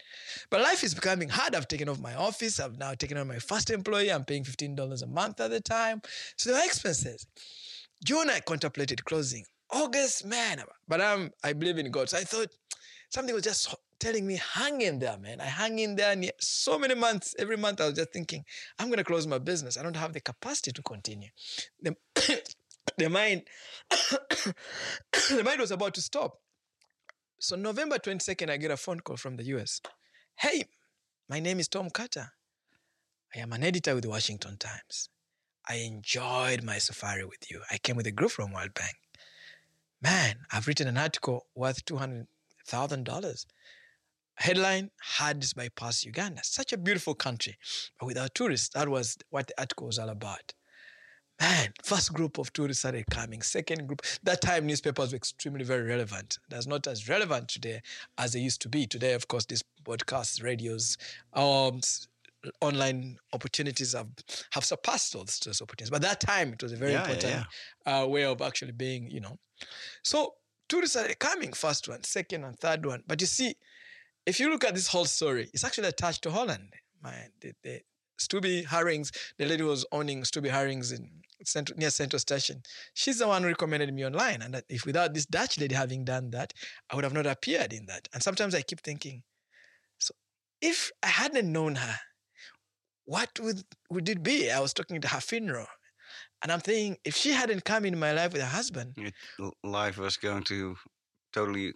But 0.50 0.62
life 0.62 0.84
is 0.84 0.94
becoming 0.94 1.30
hard. 1.30 1.56
I've 1.56 1.68
taken 1.68 1.90
off 1.90 2.00
my 2.00 2.16
office. 2.16 2.60
I've 2.60 2.78
now 2.78 2.94
taken 2.94 3.18
on 3.18 3.28
my 3.28 3.40
first 3.40 3.70
employee. 3.70 4.12
I'm 4.12 4.26
paying 4.26 4.44
$15 4.44 5.02
a 5.02 5.08
month 5.08 5.40
at 5.42 5.52
the 5.52 5.60
time. 5.60 6.02
So 6.38 6.52
there 6.52 6.62
are 6.62 6.66
expenses. 6.66 7.28
June, 8.04 8.30
I 8.30 8.40
contemplated 8.40 9.04
closing. 9.06 9.44
August, 9.72 10.26
man. 10.26 10.64
But 10.88 11.02
I'm, 11.02 11.32
I 11.44 11.54
believe 11.54 11.78
in 11.78 11.92
God. 11.92 12.10
So 12.10 12.18
I 12.18 12.24
thought 12.24 12.50
something 13.10 13.36
was 13.36 13.44
just 13.44 13.76
telling 14.00 14.26
me, 14.26 14.40
hang 14.54 14.82
in 14.82 15.00
there, 15.00 15.18
man. 15.18 15.42
I 15.42 15.46
hang 15.46 15.80
in 15.80 15.96
there. 15.96 16.14
And 16.14 16.32
so 16.40 16.80
many 16.80 16.96
months, 16.96 17.36
every 17.38 17.58
month, 17.58 17.82
I 17.82 17.86
was 17.86 17.96
just 17.96 18.14
thinking, 18.14 18.46
I'm 18.80 18.88
going 18.88 18.98
to 18.98 19.04
close 19.04 19.28
my 19.28 19.40
business. 19.40 19.78
I 19.78 19.84
don't 19.84 19.96
have 19.96 20.14
the 20.14 20.22
capacity 20.22 20.72
to 20.72 20.82
continue. 20.82 21.30
The, 21.82 21.96
the 22.98 23.10
mind, 23.10 23.44
the 23.90 25.44
mind 25.44 25.60
was 25.60 25.72
about 25.72 25.94
to 25.96 26.02
stop. 26.02 26.40
So 27.42 27.56
November 27.56 27.98
22nd, 27.98 28.50
I 28.50 28.58
get 28.58 28.70
a 28.70 28.76
phone 28.76 29.00
call 29.00 29.16
from 29.16 29.38
the 29.38 29.46
US. 29.46 29.80
Hey, 30.36 30.66
my 31.30 31.40
name 31.40 31.62
is 31.62 31.70
Tom 31.70 31.90
Carter. 31.90 32.34
I 33.34 33.40
am 33.40 33.54
an 33.54 33.64
editor 33.64 33.96
with 33.96 34.04
the 34.04 34.10
Washington 34.10 34.58
Times. 34.58 35.08
I 35.66 35.76
enjoyed 35.76 36.64
my 36.64 36.80
safari 36.80 37.24
with 37.24 37.50
you. 37.50 37.62
I 37.72 37.78
came 37.78 37.96
with 37.96 38.08
a 38.08 38.12
group 38.12 38.32
from 38.32 38.52
World 38.52 38.74
Bank. 38.74 38.96
Man, 40.02 40.36
I've 40.52 40.68
written 40.68 40.90
an 40.90 40.98
article 40.98 41.46
worth 41.56 41.86
$200,000. 41.86 43.46
Headline, 44.36 44.92
Herds 45.18 45.54
bypass 45.54 46.04
Uganda. 46.04 46.42
Such 46.44 46.74
a 46.74 46.78
beautiful 46.78 47.16
country. 47.16 47.58
But 47.98 48.08
without 48.08 48.36
tourists, 48.36 48.68
that 48.74 48.90
was 48.90 49.18
what 49.30 49.48
the 49.48 49.58
article 49.58 49.88
was 49.88 49.98
all 49.98 50.10
about. 50.10 50.54
Man, 51.42 51.74
first 51.84 52.14
group 52.14 52.38
of 52.38 52.52
tourists 52.52 52.82
started 52.82 53.06
coming. 53.10 53.42
Second 53.42 53.88
group, 53.88 54.02
that 54.24 54.42
time 54.42 54.66
newspapers 54.68 55.12
were 55.12 55.16
extremely 55.18 55.64
very 55.64 55.84
relevant. 55.84 56.38
That's 56.50 56.68
not 56.68 56.86
as 56.86 57.08
relevant 57.08 57.48
today 57.48 57.82
as 58.18 58.34
they 58.34 58.40
used 58.42 58.62
to 58.64 58.70
be. 58.70 58.86
Today, 58.86 59.14
of 59.14 59.28
course, 59.30 59.46
these 59.46 59.64
podcasts, 59.86 60.44
radios, 60.44 60.98
um, 61.34 61.80
online 62.62 63.18
opportunities 63.34 63.94
have 63.94 64.08
have 64.52 64.64
surpassed 64.66 65.14
those, 65.14 65.40
those 65.40 65.62
opportunities. 65.62 65.90
But 65.92 66.02
that 66.02 66.20
time, 66.20 66.54
it 66.54 66.64
was 66.64 66.72
a 66.74 66.78
very 66.78 66.92
Yeah, 66.92 67.08
yeah, 67.08 67.14
important 67.14 67.48
Uh, 67.86 68.08
way 68.10 68.26
of 68.26 68.42
actually 68.42 68.72
being, 68.74 69.10
you 69.10 69.20
know. 69.22 69.38
So 70.04 70.36
tourists 70.68 70.96
are 70.98 71.08
coming, 71.16 71.54
first 71.54 71.88
one, 71.88 72.04
second 72.04 72.44
and 72.44 72.58
third 72.60 72.86
one. 72.86 73.04
But 73.08 73.22
you 73.22 73.28
see, 73.28 73.56
if 74.26 74.40
you 74.40 74.50
look 74.50 74.66
at 74.66 74.76
this 74.76 74.88
whole 74.88 75.06
story, 75.06 75.50
it's 75.54 75.64
actually 75.64 75.88
attached 75.88 76.22
to 76.24 76.32
Holland. 76.32 76.74
My, 77.02 77.28
the, 77.42 77.54
the 77.64 77.82
Stubby 78.18 78.64
Harrings, 78.64 79.12
the 79.38 79.46
lady 79.46 79.64
was 79.64 79.86
owning 79.92 80.24
Stubby 80.26 80.50
Harrings 80.50 80.92
in 80.92 81.22
Central, 81.46 81.78
near 81.78 81.90
Central 81.90 82.20
Station, 82.20 82.62
she's 82.94 83.20
the 83.20 83.28
one 83.28 83.42
who 83.42 83.48
recommended 83.50 83.94
me 83.94 84.06
online. 84.06 84.42
And 84.42 84.62
if 84.70 84.86
without 84.86 85.14
this 85.14 85.26
Dutch 85.26 85.60
lady 85.60 85.76
having 85.76 86.06
done 86.06 86.32
that, 86.32 86.54
I 86.90 86.96
would 86.96 87.04
have 87.04 87.14
not 87.14 87.26
appeared 87.26 87.74
in 87.74 87.86
that. 87.88 88.08
And 88.14 88.22
sometimes 88.22 88.54
I 88.56 88.62
keep 88.62 88.82
thinking, 88.82 89.24
so 89.98 90.14
if 90.62 90.92
I 91.04 91.08
hadn't 91.08 91.52
known 91.52 91.76
her, 91.76 91.96
what 93.06 93.30
would, 93.40 93.64
would 93.90 94.08
it 94.10 94.22
be? 94.22 94.52
I 94.52 94.60
was 94.60 94.74
talking 94.74 95.02
to 95.02 95.08
her 95.08 95.22
funeral. 95.22 95.68
And 96.42 96.52
I'm 96.52 96.60
thinking, 96.60 96.98
if 97.04 97.16
she 97.16 97.32
hadn't 97.32 97.66
come 97.66 97.86
in 97.86 98.00
my 98.00 98.14
life 98.14 98.34
with 98.34 98.42
her 98.42 98.48
husband, 98.48 98.94
It, 98.98 99.14
life 99.64 99.98
was 99.98 100.16
going 100.18 100.44
to 100.44 100.76
totally, 101.34 101.74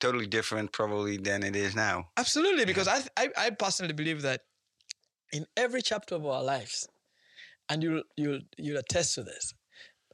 totally 0.00 0.26
different 0.26 0.72
probably 0.72 1.16
than 1.16 1.42
it 1.42 1.54
is 1.54 1.76
now. 1.76 2.06
Absolutely, 2.16 2.64
because 2.64 2.88
I, 2.88 3.02
I 3.16 3.28
I 3.36 3.50
personally 3.50 3.92
believe 3.92 4.22
that 4.22 4.40
in 5.32 5.46
every 5.56 5.80
chapter 5.80 6.16
of 6.16 6.26
our 6.26 6.42
lives, 6.42 6.88
and 7.70 7.82
you'll 7.82 8.02
you'll 8.16 8.40
you'll 8.58 8.78
attest 8.78 9.14
to 9.14 9.22
this, 9.22 9.54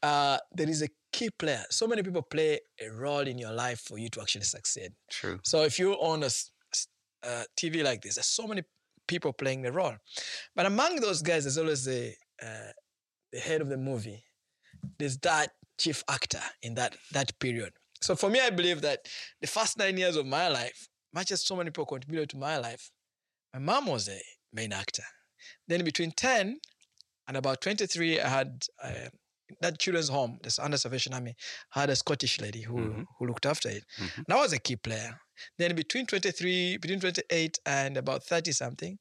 uh, 0.02 0.38
there 0.52 0.68
is 0.68 0.82
a 0.82 0.88
key 1.12 1.30
player. 1.30 1.64
So 1.70 1.88
many 1.88 2.02
people 2.02 2.22
play 2.22 2.60
a 2.80 2.90
role 2.90 3.26
in 3.26 3.38
your 3.38 3.52
life 3.52 3.80
for 3.80 3.98
you 3.98 4.08
to 4.10 4.20
actually 4.20 4.44
succeed. 4.44 4.92
True. 5.10 5.40
So 5.42 5.62
if 5.62 5.78
you 5.78 5.96
own 5.98 6.22
a 6.22 6.30
uh, 7.26 7.42
TV 7.60 7.82
like 7.82 8.02
this, 8.02 8.14
there's 8.16 8.26
so 8.26 8.46
many 8.46 8.62
people 9.08 9.32
playing 9.32 9.62
the 9.62 9.72
role. 9.72 9.94
But 10.54 10.66
among 10.66 10.96
those 10.96 11.22
guys, 11.22 11.44
there's 11.44 11.58
always 11.58 11.84
the 11.84 12.12
uh, 12.42 12.72
the 13.32 13.40
head 13.40 13.60
of 13.62 13.68
the 13.68 13.78
movie. 13.78 14.22
There's 14.98 15.18
that 15.18 15.50
chief 15.78 16.04
actor 16.08 16.42
in 16.62 16.74
that 16.74 16.96
that 17.12 17.38
period. 17.38 17.72
So 18.02 18.14
for 18.14 18.28
me, 18.28 18.40
I 18.40 18.50
believe 18.50 18.82
that 18.82 19.08
the 19.40 19.46
first 19.46 19.78
nine 19.78 19.96
years 19.96 20.16
of 20.16 20.26
my 20.26 20.48
life, 20.48 20.88
much 21.14 21.32
as 21.32 21.44
so 21.44 21.56
many 21.56 21.70
people 21.70 21.86
contributed 21.86 22.28
to 22.30 22.36
my 22.36 22.58
life, 22.58 22.90
my 23.54 23.60
mom 23.60 23.86
was 23.86 24.08
a 24.08 24.20
main 24.52 24.72
actor. 24.74 25.04
Then 25.66 25.82
between 25.82 26.10
10 26.10 26.58
and 27.26 27.36
about 27.36 27.60
23, 27.60 28.20
I 28.20 28.28
had 28.28 28.62
uh, 28.82 29.08
that 29.60 29.78
children's 29.78 30.08
home, 30.08 30.38
the 30.42 30.56
Under 30.62 30.76
Salvation 30.76 31.14
Army, 31.14 31.34
had 31.70 31.90
a 31.90 31.96
Scottish 31.96 32.40
lady 32.40 32.62
who, 32.62 32.74
Mhm. 32.76 33.04
who 33.18 33.26
looked 33.26 33.46
after 33.46 33.68
it. 33.68 33.84
Mhm. 33.98 34.16
And 34.18 34.30
I 34.30 34.36
was 34.36 34.52
a 34.52 34.58
key 34.58 34.76
player. 34.76 35.20
Then 35.58 35.74
between 35.74 36.06
23, 36.06 36.78
between 36.78 37.00
28 37.00 37.58
and 37.66 37.96
about 37.96 38.24
30 38.24 38.52
something 38.52 38.98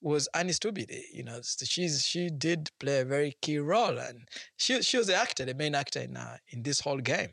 was 0.00 0.28
Annie 0.32 0.52
Stubby. 0.52 0.86
You 1.12 1.24
know, 1.24 1.40
she's 1.42 2.04
she 2.06 2.30
did 2.30 2.70
play 2.78 3.00
a 3.00 3.04
very 3.04 3.36
key 3.42 3.58
role, 3.58 3.98
and 3.98 4.28
she 4.56 4.80
she 4.82 4.96
was 4.96 5.08
the 5.08 5.14
actor, 5.16 5.44
the 5.44 5.54
main 5.54 5.74
actor 5.74 6.00
in 6.00 6.16
uh, 6.16 6.36
in 6.50 6.62
this 6.62 6.80
whole 6.80 6.98
game. 6.98 7.30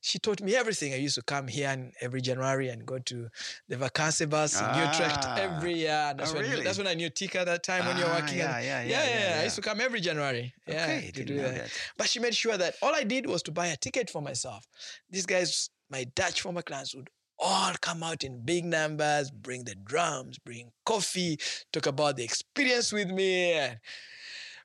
She 0.00 0.18
taught 0.20 0.40
me 0.40 0.54
everything. 0.54 0.92
I 0.92 0.96
used 0.96 1.16
to 1.16 1.22
come 1.22 1.48
here 1.48 1.70
and 1.70 1.92
every 2.00 2.20
January 2.20 2.68
and 2.68 2.84
go 2.86 2.98
to 2.98 3.28
the 3.68 3.76
Vakantiebeurs 3.76 4.54
in 4.60 4.68
Utrecht 4.86 5.24
Ah. 5.24 5.36
every 5.38 5.74
year. 5.78 5.90
And 6.10 6.20
that's 6.20 6.30
Oh, 6.30 6.34
when 6.34 6.48
really? 6.50 6.62
that's 6.62 6.78
when 6.78 6.86
I 6.86 6.94
knew 6.94 7.10
Tika 7.10 7.44
that 7.44 7.62
time 7.64 7.86
when 7.86 7.96
you're 7.96 8.06
Ah, 8.08 8.20
working. 8.20 8.38
yeah, 8.38 8.56
at- 8.58 8.64
yeah, 8.64 8.82
yeah, 8.82 8.88
yeah, 8.90 9.08
yeah, 9.08 9.30
yeah, 9.34 9.40
I 9.40 9.44
used 9.44 9.56
to 9.56 9.62
come 9.62 9.80
every 9.80 10.00
January. 10.00 10.54
Yeah, 10.68 10.84
okay, 10.84 11.06
to 11.06 11.12
didn't 11.12 11.36
do 11.36 11.42
that. 11.42 11.54
that. 11.54 11.70
But 11.96 12.08
she 12.08 12.20
made 12.20 12.36
sure 12.36 12.56
that 12.56 12.76
all 12.82 12.94
I 12.94 13.02
did 13.02 13.26
was 13.26 13.42
to 13.44 13.50
buy 13.50 13.66
a 13.68 13.76
ticket 13.76 14.10
for 14.10 14.22
myself. 14.22 14.64
These 15.10 15.26
guys, 15.26 15.70
my 15.90 16.04
Dutch 16.14 16.42
former 16.42 16.62
clients, 16.62 16.94
would 16.94 17.08
all 17.44 17.74
come 17.80 18.02
out 18.02 18.24
in 18.24 18.40
big 18.44 18.64
numbers, 18.64 19.30
bring 19.30 19.64
the 19.64 19.74
drums, 19.74 20.38
bring 20.38 20.70
coffee, 20.86 21.38
talk 21.72 21.86
about 21.86 22.16
the 22.16 22.24
experience 22.24 22.90
with 22.92 23.10
me. 23.10 23.68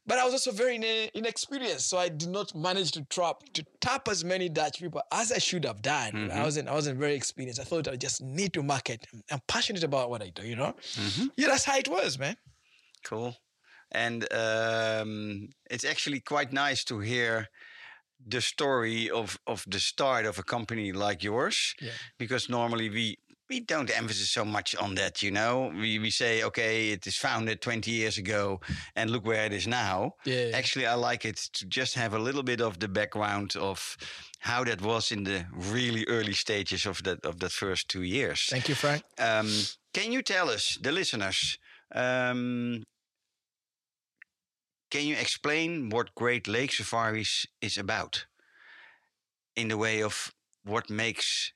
But 0.07 0.17
I 0.17 0.23
was 0.23 0.33
also 0.33 0.51
very 0.51 0.75
inexperienced, 1.13 1.87
so 1.89 1.97
I 1.99 2.09
did 2.09 2.29
not 2.29 2.55
manage 2.55 2.91
to 2.93 3.03
trap 3.05 3.43
to 3.53 3.63
tap 3.79 4.07
as 4.07 4.23
many 4.23 4.49
Dutch 4.49 4.79
people 4.79 5.01
as 5.11 5.31
I 5.31 5.37
should 5.37 5.65
have 5.65 5.81
done. 5.83 6.31
I 6.31 6.37
Mhm. 6.37 6.43
wasn't 6.43 6.67
I 6.69 6.73
wasn't 6.73 6.97
very 6.99 7.13
experienced. 7.13 7.59
I 7.59 7.65
thought 7.65 7.87
I 7.87 7.95
just 7.95 8.21
need 8.21 8.53
to 8.53 8.63
market. 8.63 9.05
I'm, 9.29 9.41
passionate 9.47 9.83
about 9.83 10.09
what 10.09 10.21
I 10.23 10.29
do, 10.29 10.43
you 10.47 10.55
know. 10.55 10.73
Mhm. 10.95 11.29
Yeah, 11.37 11.49
that's 11.49 11.65
how 11.65 11.77
it 11.77 11.89
was, 11.89 12.17
man. 12.17 12.37
Cool. 13.03 13.35
And 13.91 14.21
um, 14.33 15.49
it's 15.69 15.83
actually 15.83 16.21
quite 16.21 16.53
nice 16.53 16.83
to 16.85 16.99
hear 16.99 17.47
the 18.27 18.41
story 18.41 19.10
of, 19.10 19.38
of 19.45 19.63
the 19.67 19.79
start 19.79 20.25
of 20.25 20.38
a 20.39 20.43
company 20.43 20.91
like 20.91 21.23
yours, 21.23 21.73
Yeah. 21.82 21.91
because 22.17 22.49
normally 22.49 22.89
we 22.89 23.17
we 23.49 23.60
don't 23.62 23.89
emphasize 23.89 24.29
so 24.29 24.45
much 24.45 24.75
on 24.75 24.93
that. 24.95 25.21
You 25.23 25.32
know, 25.32 25.71
we 25.82 25.97
we 25.99 26.12
say 26.12 26.43
okay, 26.43 26.91
it 26.91 27.08
is 27.08 27.17
founded 27.17 27.62
20 27.62 27.89
years 27.91 28.17
ago, 28.19 28.60
and 28.95 29.10
look 29.10 29.25
where 29.25 29.45
it 29.45 29.53
is 29.53 29.65
now. 29.65 30.13
Yeah. 30.25 30.51
Actually, 30.53 30.86
I 30.86 30.93
like 30.93 31.25
it 31.25 31.38
to 31.53 31.65
just 31.65 31.95
have 31.95 32.13
a 32.13 32.19
little 32.19 32.43
bit 32.43 32.62
of 32.62 32.77
the 32.77 32.88
background 32.88 33.55
of 33.55 33.97
how 34.39 34.63
that 34.65 34.82
was 34.82 35.12
in 35.12 35.23
the 35.23 35.45
really 35.71 36.05
early 36.08 36.34
stages 36.34 36.86
of 36.86 37.01
that 37.03 37.25
of 37.25 37.39
that 37.39 37.51
first 37.51 37.88
two 37.88 38.03
years. 38.03 38.45
Thank 38.49 38.67
you, 38.69 38.75
Frank. 38.75 39.01
Um, 39.17 39.49
can 39.93 40.12
you 40.12 40.21
tell 40.21 40.49
us, 40.49 40.77
the 40.84 40.91
listeners, 40.91 41.58
um, 41.95 42.84
can 44.89 45.06
you 45.06 45.15
explain 45.15 45.89
what 45.89 46.15
Great 46.15 46.47
Lake 46.47 46.71
Safaris 46.73 47.45
is 47.62 47.78
about? 47.78 48.25
In 49.56 49.67
the 49.67 49.78
way 49.78 50.02
of 50.04 50.32
what 50.63 50.89
makes 50.89 51.54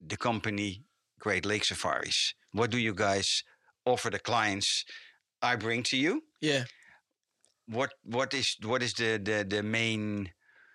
the 0.00 0.16
company 0.16 0.84
Great 1.20 1.46
Lake 1.46 1.64
Safaris. 1.64 2.34
What 2.52 2.70
do 2.70 2.78
you 2.78 2.94
guys 2.94 3.44
offer 3.84 4.10
the 4.10 4.18
clients 4.18 4.84
I 5.40 5.56
bring 5.56 5.82
to 5.84 5.96
you? 5.96 6.22
Yeah. 6.40 6.64
What 7.68 7.90
what 8.04 8.34
is 8.34 8.56
what 8.64 8.82
is 8.82 8.94
the 8.94 9.18
the, 9.22 9.44
the 9.48 9.62
main 9.62 10.30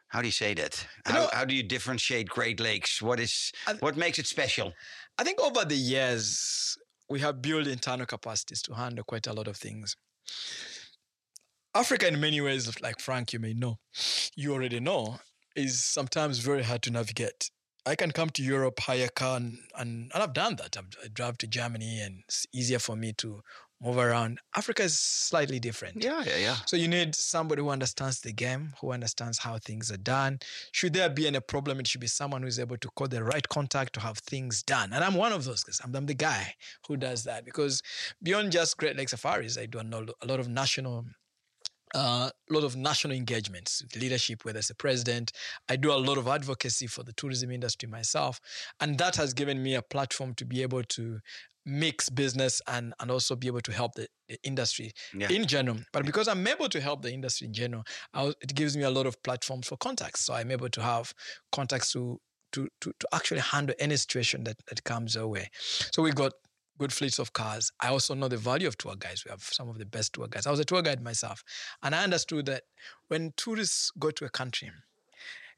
how 0.08 0.22
do 0.22 0.28
you 0.28 0.32
say 0.32 0.54
that? 0.54 0.88
You 1.06 1.14
How, 1.14 1.20
know- 1.24 1.30
how 1.34 1.44
do 1.46 1.54
you 1.54 1.64
differentiate 1.64 2.30
Great 2.30 2.60
Lakes? 2.62 3.02
What 3.02 3.20
is 3.20 3.52
I- 3.68 3.74
what 3.74 3.98
makes 3.98 4.20
it 4.20 4.28
special? 4.28 4.74
I 5.18 5.24
think 5.26 5.42
over 5.42 5.66
the 5.66 5.76
years, 5.76 6.78
we 7.10 7.20
have 7.20 7.42
built 7.42 7.68
internal 7.68 8.06
capacities 8.06 8.62
to 8.64 8.74
handle 8.74 9.04
quite 9.04 9.28
a 9.28 9.34
lot 9.34 9.48
of 9.48 9.58
things. 9.58 9.98
Africa, 11.78 12.08
in 12.08 12.20
many 12.20 12.42
ways, 12.42 12.82
like 12.82 13.00
Frank, 13.00 13.34
you 13.34 13.40
may 13.40 13.54
know, 13.54 13.78
you 14.36 14.52
already 14.52 14.80
know, 14.80 15.20
is 15.56 15.84
sometimes 15.84 16.40
very 16.40 16.64
hard 16.64 16.82
to 16.84 16.92
navigate. 16.92 17.52
I 17.86 17.96
can 17.96 18.12
come 18.12 18.32
to 18.32 18.42
Europe, 18.44 18.80
hire 18.80 19.06
a 19.06 19.10
car, 19.10 19.38
and, 19.38 19.60
and, 19.78 20.12
and 20.12 20.24
I've 20.24 20.34
done 20.34 20.56
that. 20.56 20.76
I've, 20.76 20.90
I 21.04 21.08
drive 21.08 21.38
to 21.38 21.48
Germany, 21.48 22.02
and 22.02 22.24
it's 22.28 22.48
easier 22.52 22.80
for 22.80 22.96
me 22.96 23.14
to 23.20 23.42
move 23.80 23.98
around. 23.98 24.40
Africa 24.56 24.82
is 24.82 24.98
slightly 24.98 25.60
different. 25.60 26.04
Yeah, 26.04 26.24
yeah, 26.26 26.38
yeah. 26.38 26.56
So 26.66 26.78
you 26.78 26.88
need 26.88 27.14
somebody 27.14 27.62
who 27.62 27.70
understands 27.70 28.22
the 28.22 28.34
game, 28.34 28.74
who 28.82 28.92
understands 28.92 29.38
how 29.38 29.60
things 29.60 29.92
are 29.92 29.98
done. 29.98 30.40
Should 30.72 30.94
there 30.94 31.10
be 31.10 31.28
any 31.28 31.40
problem, 31.42 31.80
it 31.80 31.88
should 31.88 32.02
be 32.02 32.08
someone 32.08 32.42
who 32.42 32.48
is 32.48 32.58
able 32.58 32.78
to 32.78 32.90
call 32.96 33.08
the 33.08 33.24
right 33.24 33.48
contact 33.50 33.94
to 33.94 34.00
have 34.00 34.18
things 34.18 34.64
done. 34.64 34.94
And 34.94 35.04
I'm 35.04 35.14
one 35.14 35.32
of 35.32 35.46
those 35.46 35.64
guys. 35.64 35.80
I'm, 35.84 35.96
I'm 35.96 36.08
the 36.08 36.16
guy 36.16 36.56
who 36.88 36.98
does 36.98 37.24
that 37.26 37.46
because 37.46 37.84
beyond 38.24 38.52
just 38.52 38.78
Great 38.78 38.98
Lake 38.98 39.10
Safaris, 39.10 39.60
I 39.60 39.68
do 39.68 39.80
a 39.80 40.26
lot 40.26 40.40
of 40.40 40.50
national. 40.50 41.06
A 41.96 42.32
lot 42.50 42.64
of 42.64 42.76
national 42.76 43.16
engagements 43.16 43.82
with 43.82 44.02
leadership, 44.02 44.44
whether 44.44 44.60
it's 44.60 44.68
the 44.68 44.76
president. 44.76 45.32
I 45.70 45.76
do 45.78 45.92
a 45.92 45.96
lot 45.96 46.18
of 46.18 46.28
advocacy 46.28 46.88
for 46.88 47.04
the 47.04 47.14
tourism 47.14 47.52
industry 47.52 47.88
myself. 47.90 48.40
And 48.80 48.98
that 48.98 49.16
has 49.16 49.34
given 49.34 49.62
me 49.64 49.76
a 49.76 49.82
platform 49.82 50.34
to 50.36 50.46
be 50.46 50.62
able 50.62 50.84
to 50.84 51.20
mix 51.66 52.10
business 52.10 52.62
and, 52.68 52.94
and 53.00 53.12
also 53.12 53.36
be 53.36 53.48
able 53.48 53.60
to 53.62 53.72
help 53.74 53.94
the, 53.96 54.08
the 54.30 54.38
industry 54.44 54.92
Yeah. 55.14 55.30
in 55.30 55.46
general. 55.46 55.80
But 55.92 56.06
because 56.06 56.28
I'm 56.28 56.46
able 56.48 56.70
to 56.70 56.80
help 56.80 57.02
the 57.02 57.12
industry 57.12 57.48
in 57.48 57.54
general, 57.54 57.84
I, 58.14 58.28
it 58.42 58.56
gives 58.56 58.76
me 58.78 58.84
a 58.84 58.90
lot 58.90 59.06
of 59.06 59.22
platforms 59.24 59.68
for 59.68 59.78
contacts. 59.78 60.22
So 60.22 60.34
I'm 60.34 60.50
able 60.52 60.70
to 60.70 60.82
have 60.82 61.14
contacts 61.52 61.92
to 61.94 62.20
to 62.54 62.70
to, 62.80 62.94
to 63.00 63.08
actually 63.14 63.42
handle 63.42 63.76
any 63.80 63.98
situation 63.98 64.46
that, 64.46 64.58
that 64.70 64.84
comes 64.86 65.18
our 65.18 65.28
way. 65.28 65.50
So 65.92 66.02
we've 66.02 66.16
got 66.16 66.32
good 66.78 66.94
fleets 66.94 67.20
of 67.20 67.34
cars. 67.34 67.72
I 67.82 67.90
also 67.90 68.14
know 68.14 68.28
the 68.28 68.38
value 68.38 68.68
of 68.68 68.78
tour 68.78 68.96
guides. 68.98 69.26
We 69.26 69.32
have 69.32 69.44
some 69.44 69.70
of 69.70 69.78
the 69.78 69.86
best 69.86 70.14
tour 70.14 70.28
guides. 70.28 70.48
I 70.48 70.52
was 70.52 70.60
a 70.60 70.66
tour 70.66 70.82
guide 70.82 71.02
myself, 71.02 71.44
and 71.84 71.94
I 71.96 72.04
understood 72.04 72.46
that 72.48 72.64
when 73.08 73.34
tourists 73.38 73.92
go 74.00 74.12
to 74.12 74.26
a 74.26 74.30
country, 74.30 74.72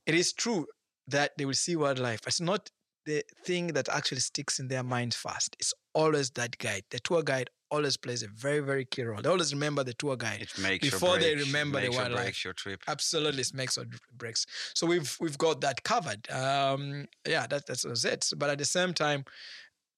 it 0.06 0.16
is 0.16 0.34
true 0.34 0.66
that 1.08 1.32
they 1.38 1.46
will 1.46 1.54
see 1.54 1.76
wildlife. 1.76 2.22
It's 2.28 2.42
not 2.42 2.70
the 3.06 3.24
thing 3.46 3.68
that 3.68 3.90
actually 3.90 4.22
sticks 4.22 4.60
in 4.60 4.68
their 4.68 4.84
mind 4.84 5.14
first. 5.14 5.56
It's 5.60 5.74
always 5.94 6.30
that 6.32 6.58
guide. 6.58 6.84
The 6.92 7.00
tour 7.00 7.24
guide 7.24 7.50
always 7.72 7.98
plays 7.98 8.24
a 8.24 8.28
very, 8.28 8.60
very 8.60 8.86
key 8.86 9.04
role. 9.04 9.22
They 9.22 9.30
always 9.30 9.54
remember 9.54 9.84
the 9.84 9.94
tour 9.94 10.16
guide 10.16 10.42
It 10.42 10.58
makes 10.60 10.90
before 10.90 11.18
they 11.18 11.36
remember 11.36 11.80
the 11.80 11.88
makes 11.88 11.96
or 11.96 12.00
wildlife. 12.02 12.24
breaks 12.24 12.44
your 12.44 12.54
trip. 12.54 12.82
Absolutely, 12.88 13.42
it 13.42 13.54
makes 13.54 13.78
or 13.78 13.86
breaks. 14.18 14.46
So 14.74 14.88
we've 14.88 15.16
we've 15.20 15.38
got 15.38 15.62
that 15.62 15.84
covered. 15.84 16.30
Um, 16.32 17.08
yeah, 17.28 17.48
that, 17.48 17.66
that's 17.66 17.86
was 17.86 18.06
it. 18.06 18.28
But 18.38 18.50
at 18.50 18.58
the 18.58 18.66
same 18.66 18.94
time, 18.94 19.26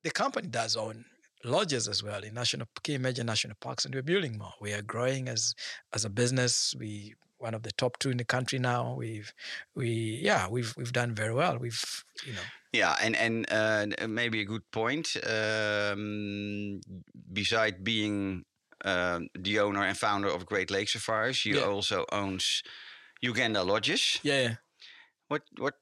the 0.03 0.11
company 0.11 0.47
does 0.47 0.75
own 0.75 1.05
lodges 1.43 1.87
as 1.87 2.03
well 2.03 2.23
in 2.23 2.33
national 2.33 2.67
key 2.83 2.97
major 2.97 3.23
national 3.23 3.55
parks, 3.59 3.85
and 3.85 3.93
we're 3.95 4.01
building 4.03 4.37
more. 4.37 4.53
We 4.61 4.73
are 4.73 4.81
growing 4.81 5.27
as 5.27 5.53
as 5.93 6.05
a 6.05 6.09
business. 6.09 6.75
We 6.77 7.15
one 7.37 7.55
of 7.55 7.63
the 7.63 7.71
top 7.71 7.97
two 7.99 8.11
in 8.11 8.17
the 8.17 8.25
country 8.25 8.59
now. 8.59 8.93
We've 8.95 9.33
we 9.75 10.19
yeah 10.23 10.47
we've 10.49 10.73
we've 10.77 10.93
done 10.93 11.15
very 11.15 11.33
well. 11.33 11.57
We've 11.57 11.83
you 12.25 12.33
know 12.33 12.47
Yeah, 12.73 12.95
and 13.01 13.15
and 13.15 13.45
uh, 13.51 14.07
maybe 14.07 14.41
a 14.41 14.45
good 14.45 14.69
point. 14.71 15.17
Um, 15.25 16.81
beside 17.33 17.83
being 17.83 18.45
um 18.85 19.27
the 19.35 19.59
owner 19.59 19.83
and 19.83 19.97
founder 19.97 20.27
of 20.29 20.45
Great 20.45 20.71
Lake 20.71 20.89
Safaris, 20.89 21.45
you 21.45 21.57
Yeah. 21.59 21.65
also 21.65 22.05
owns 22.11 22.63
Uganda 23.21 23.63
Lodges. 23.63 24.19
yeah 24.23 24.41
yeah. 24.41 24.55
What 25.27 25.43
what 25.57 25.75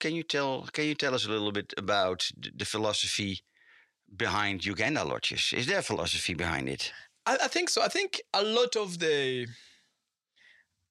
can 0.00 0.14
you 0.14 0.22
tell? 0.22 0.66
Can 0.72 0.84
you 0.84 0.94
tell 0.94 1.14
us 1.14 1.26
a 1.26 1.30
little 1.30 1.52
bit 1.52 1.72
about 1.76 2.30
the, 2.36 2.50
the 2.58 2.64
philosophy 2.64 3.40
behind 4.16 4.64
Uganda 4.64 5.04
Lodges? 5.04 5.52
Is 5.56 5.66
there 5.66 5.82
philosophy 5.82 6.34
behind 6.34 6.68
it? 6.68 6.92
I, 7.26 7.38
I 7.44 7.48
think 7.48 7.70
so. 7.70 7.82
I 7.82 7.88
think 7.88 8.20
a 8.32 8.42
lot 8.42 8.76
of 8.76 8.98
the 8.98 9.46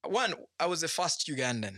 one, 0.05 0.33
I 0.59 0.65
was 0.65 0.81
the 0.81 0.87
first 0.87 1.27
Ugandan 1.27 1.77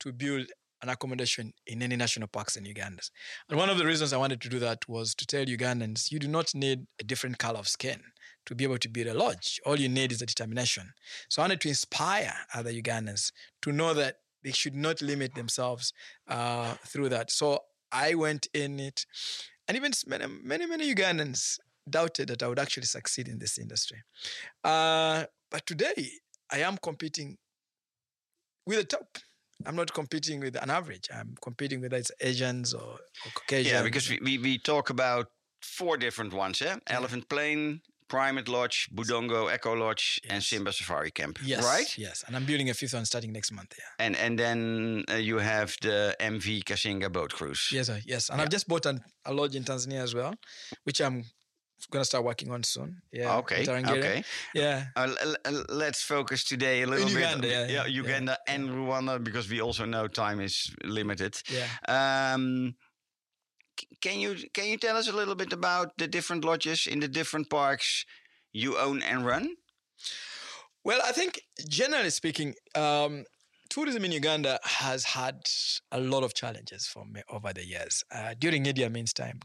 to 0.00 0.12
build 0.12 0.46
an 0.82 0.88
accommodation 0.88 1.52
in 1.66 1.82
any 1.82 1.96
national 1.96 2.28
parks 2.28 2.56
in 2.56 2.64
Uganda. 2.64 3.02
And 3.48 3.58
one 3.58 3.70
of 3.70 3.78
the 3.78 3.86
reasons 3.86 4.12
I 4.12 4.18
wanted 4.18 4.40
to 4.42 4.48
do 4.48 4.58
that 4.60 4.88
was 4.88 5.14
to 5.16 5.26
tell 5.26 5.44
Ugandans 5.44 6.10
you 6.12 6.18
do 6.18 6.28
not 6.28 6.54
need 6.54 6.86
a 7.00 7.04
different 7.04 7.38
color 7.38 7.58
of 7.58 7.68
skin 7.68 8.00
to 8.46 8.54
be 8.54 8.64
able 8.64 8.78
to 8.78 8.88
build 8.88 9.08
a 9.08 9.14
lodge. 9.14 9.60
All 9.66 9.78
you 9.78 9.88
need 9.88 10.12
is 10.12 10.22
a 10.22 10.26
determination. 10.26 10.92
So 11.28 11.42
I 11.42 11.44
wanted 11.44 11.60
to 11.62 11.68
inspire 11.68 12.32
other 12.54 12.70
Ugandans 12.70 13.32
to 13.62 13.72
know 13.72 13.94
that 13.94 14.16
they 14.44 14.52
should 14.52 14.76
not 14.76 15.02
limit 15.02 15.34
themselves 15.34 15.92
uh, 16.28 16.74
through 16.84 17.08
that. 17.08 17.30
So 17.30 17.60
I 17.90 18.14
went 18.14 18.46
in 18.54 18.78
it, 18.78 19.06
and 19.68 19.76
even 19.76 19.92
many, 20.06 20.26
many, 20.42 20.66
many 20.66 20.94
Ugandans 20.94 21.58
doubted 21.88 22.28
that 22.28 22.42
I 22.42 22.48
would 22.48 22.58
actually 22.58 22.86
succeed 22.86 23.28
in 23.28 23.38
this 23.38 23.58
industry. 23.58 24.02
Uh, 24.64 25.24
but 25.50 25.66
today, 25.66 26.10
I 26.50 26.58
am 26.58 26.78
competing 26.78 27.36
with 28.66 28.78
the 28.78 28.84
top. 28.84 29.18
I'm 29.64 29.76
not 29.76 29.92
competing 29.92 30.40
with 30.40 30.56
an 30.62 30.70
average. 30.70 31.08
I'm 31.12 31.34
competing 31.40 31.80
with 31.80 31.92
it's 31.92 32.10
Asians 32.20 32.74
or, 32.74 32.98
or 33.24 33.30
Caucasians. 33.34 33.72
Yeah, 33.72 33.82
because 33.82 34.10
we, 34.10 34.18
we, 34.22 34.38
we 34.38 34.58
talk 34.58 34.90
about 34.90 35.28
four 35.62 35.96
different 35.96 36.34
ones, 36.34 36.60
eh? 36.62 36.76
Elephant 36.88 37.28
Plain, 37.28 37.80
Primate 38.08 38.48
Lodge, 38.48 38.88
Budongo 38.94 39.52
Eco 39.52 39.74
Lodge, 39.74 40.20
and 40.30 40.42
Simba 40.42 40.72
Safari 40.72 41.10
Camp. 41.10 41.38
yes, 41.44 41.64
Right? 41.64 41.98
Yes, 41.98 42.24
and 42.26 42.36
I'm 42.36 42.44
building 42.44 42.70
a 42.70 42.74
fifth 42.74 42.94
one 42.94 43.04
starting 43.04 43.32
next 43.32 43.50
month. 43.52 43.72
Yeah. 43.78 44.04
And 44.06 44.16
and 44.16 44.38
then 44.38 45.04
uh, 45.10 45.14
you 45.14 45.38
have 45.38 45.74
the 45.82 46.14
MV 46.20 46.64
Kazinga 46.64 47.10
boat 47.12 47.32
cruise. 47.32 47.68
Yes, 47.72 47.86
sir, 47.86 48.00
yes, 48.06 48.30
and 48.30 48.40
I've 48.40 48.50
just 48.50 48.68
bought 48.68 48.86
an, 48.86 49.00
a 49.24 49.32
lodge 49.32 49.56
in 49.56 49.64
Tanzania 49.64 50.02
as 50.02 50.14
well, 50.14 50.34
which 50.84 51.00
I'm 51.00 51.24
gonna 51.90 52.04
start 52.04 52.24
working 52.24 52.50
on 52.50 52.62
soon. 52.62 53.02
Yeah. 53.12 53.36
Okay. 53.38 53.62
Okay. 53.68 54.24
Yeah. 54.54 54.86
Uh, 54.96 55.14
l- 55.22 55.36
l- 55.44 55.64
let's 55.68 56.02
focus 56.02 56.42
today 56.44 56.82
a 56.82 56.86
little 56.86 57.06
bit. 57.06 57.14
Uganda, 57.14 57.48
yeah, 57.48 57.66
yeah, 57.66 57.72
yeah. 57.84 57.86
Uganda 57.86 58.38
and 58.48 58.70
Rwanda, 58.70 59.22
because 59.22 59.50
we 59.50 59.60
also 59.60 59.84
know 59.84 60.08
time 60.08 60.40
is 60.40 60.70
limited. 60.84 61.36
Yeah. 61.50 61.66
Um, 62.34 62.74
can 64.00 64.18
you 64.20 64.36
can 64.52 64.66
you 64.66 64.76
tell 64.76 64.96
us 64.96 65.08
a 65.08 65.12
little 65.12 65.34
bit 65.34 65.52
about 65.52 65.96
the 65.98 66.06
different 66.06 66.44
lodges 66.44 66.86
in 66.86 67.00
the 67.00 67.08
different 67.08 67.50
parks 67.50 68.04
you 68.52 68.76
own 68.78 69.02
and 69.02 69.24
run? 69.24 69.54
Well, 70.84 71.00
I 71.04 71.12
think 71.12 71.40
generally 71.68 72.10
speaking, 72.10 72.54
um, 72.74 73.24
tourism 73.68 74.04
in 74.04 74.12
Uganda 74.12 74.60
has 74.62 75.04
had 75.04 75.40
a 75.90 76.00
lot 76.00 76.22
of 76.22 76.32
challenges 76.34 76.86
for 76.86 77.04
me 77.04 77.22
over 77.28 77.52
the 77.52 77.66
years. 77.66 78.04
Uh, 78.14 78.34
during 78.38 78.64
Idi 78.64 78.84
Amin's 78.86 79.12
time, 79.12 79.40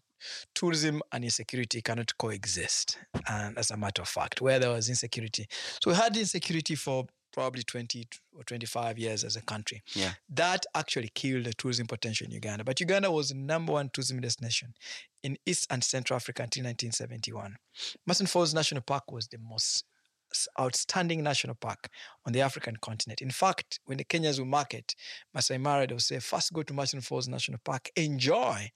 tourism 0.54 1.02
and 1.12 1.24
insecurity 1.24 1.82
cannot 1.82 2.16
coexist. 2.18 2.98
And 3.28 3.58
as 3.58 3.72
a 3.72 3.78
matter 3.78 4.04
of 4.04 4.08
fact, 4.08 4.42
where 4.42 4.60
there 4.60 4.70
was 4.70 4.90
insecurity, 4.90 5.48
so 5.82 5.90
we 5.92 5.96
had 5.96 6.16
insecurity 6.16 6.76
for 6.76 7.08
probably 7.32 7.64
20 7.64 8.08
or 8.38 8.44
25 8.44 8.98
years 9.00 9.24
as 9.24 9.36
a 9.36 9.42
country. 9.42 9.82
Yeah. 9.94 10.14
That 10.30 10.66
actually 10.76 11.10
killed 11.14 11.46
the 11.46 11.54
tourism 11.54 11.88
potential 11.88 12.26
in 12.26 12.32
Uganda. 12.32 12.64
But 12.64 12.80
Uganda 12.80 13.12
was 13.12 13.30
the 13.30 13.36
number 13.36 13.74
one 13.74 13.90
tourism 13.94 14.20
destination 14.22 14.74
in 15.24 15.38
East 15.46 15.68
and 15.70 15.84
Central 15.84 16.16
Africa 16.16 16.44
until 16.44 16.64
1971. 16.64 17.56
Murchison 18.06 18.28
Falls 18.28 18.54
National 18.54 18.82
Park 18.82 19.12
was 19.12 19.28
the 19.28 19.38
most 19.38 19.86
outstanding 20.60 21.22
national 21.24 21.56
park 21.56 21.90
on 22.26 22.32
the 22.32 22.42
African 22.42 22.78
continent. 22.78 23.22
In 23.22 23.32
fact, 23.32 23.80
when 23.86 23.98
the 23.98 24.06
Kenyans 24.06 24.40
will 24.40 24.46
market 24.46 24.96
Masai 25.34 25.58
Mara, 25.58 25.86
they'll 25.88 26.00
say, 26.00 26.20
first 26.20 26.54
go 26.54 26.64
to 26.64 26.74
Murchison 26.74 27.02
Falls 27.02 27.28
National 27.28 27.60
Park, 27.64 27.90
enjoy, 27.98 28.72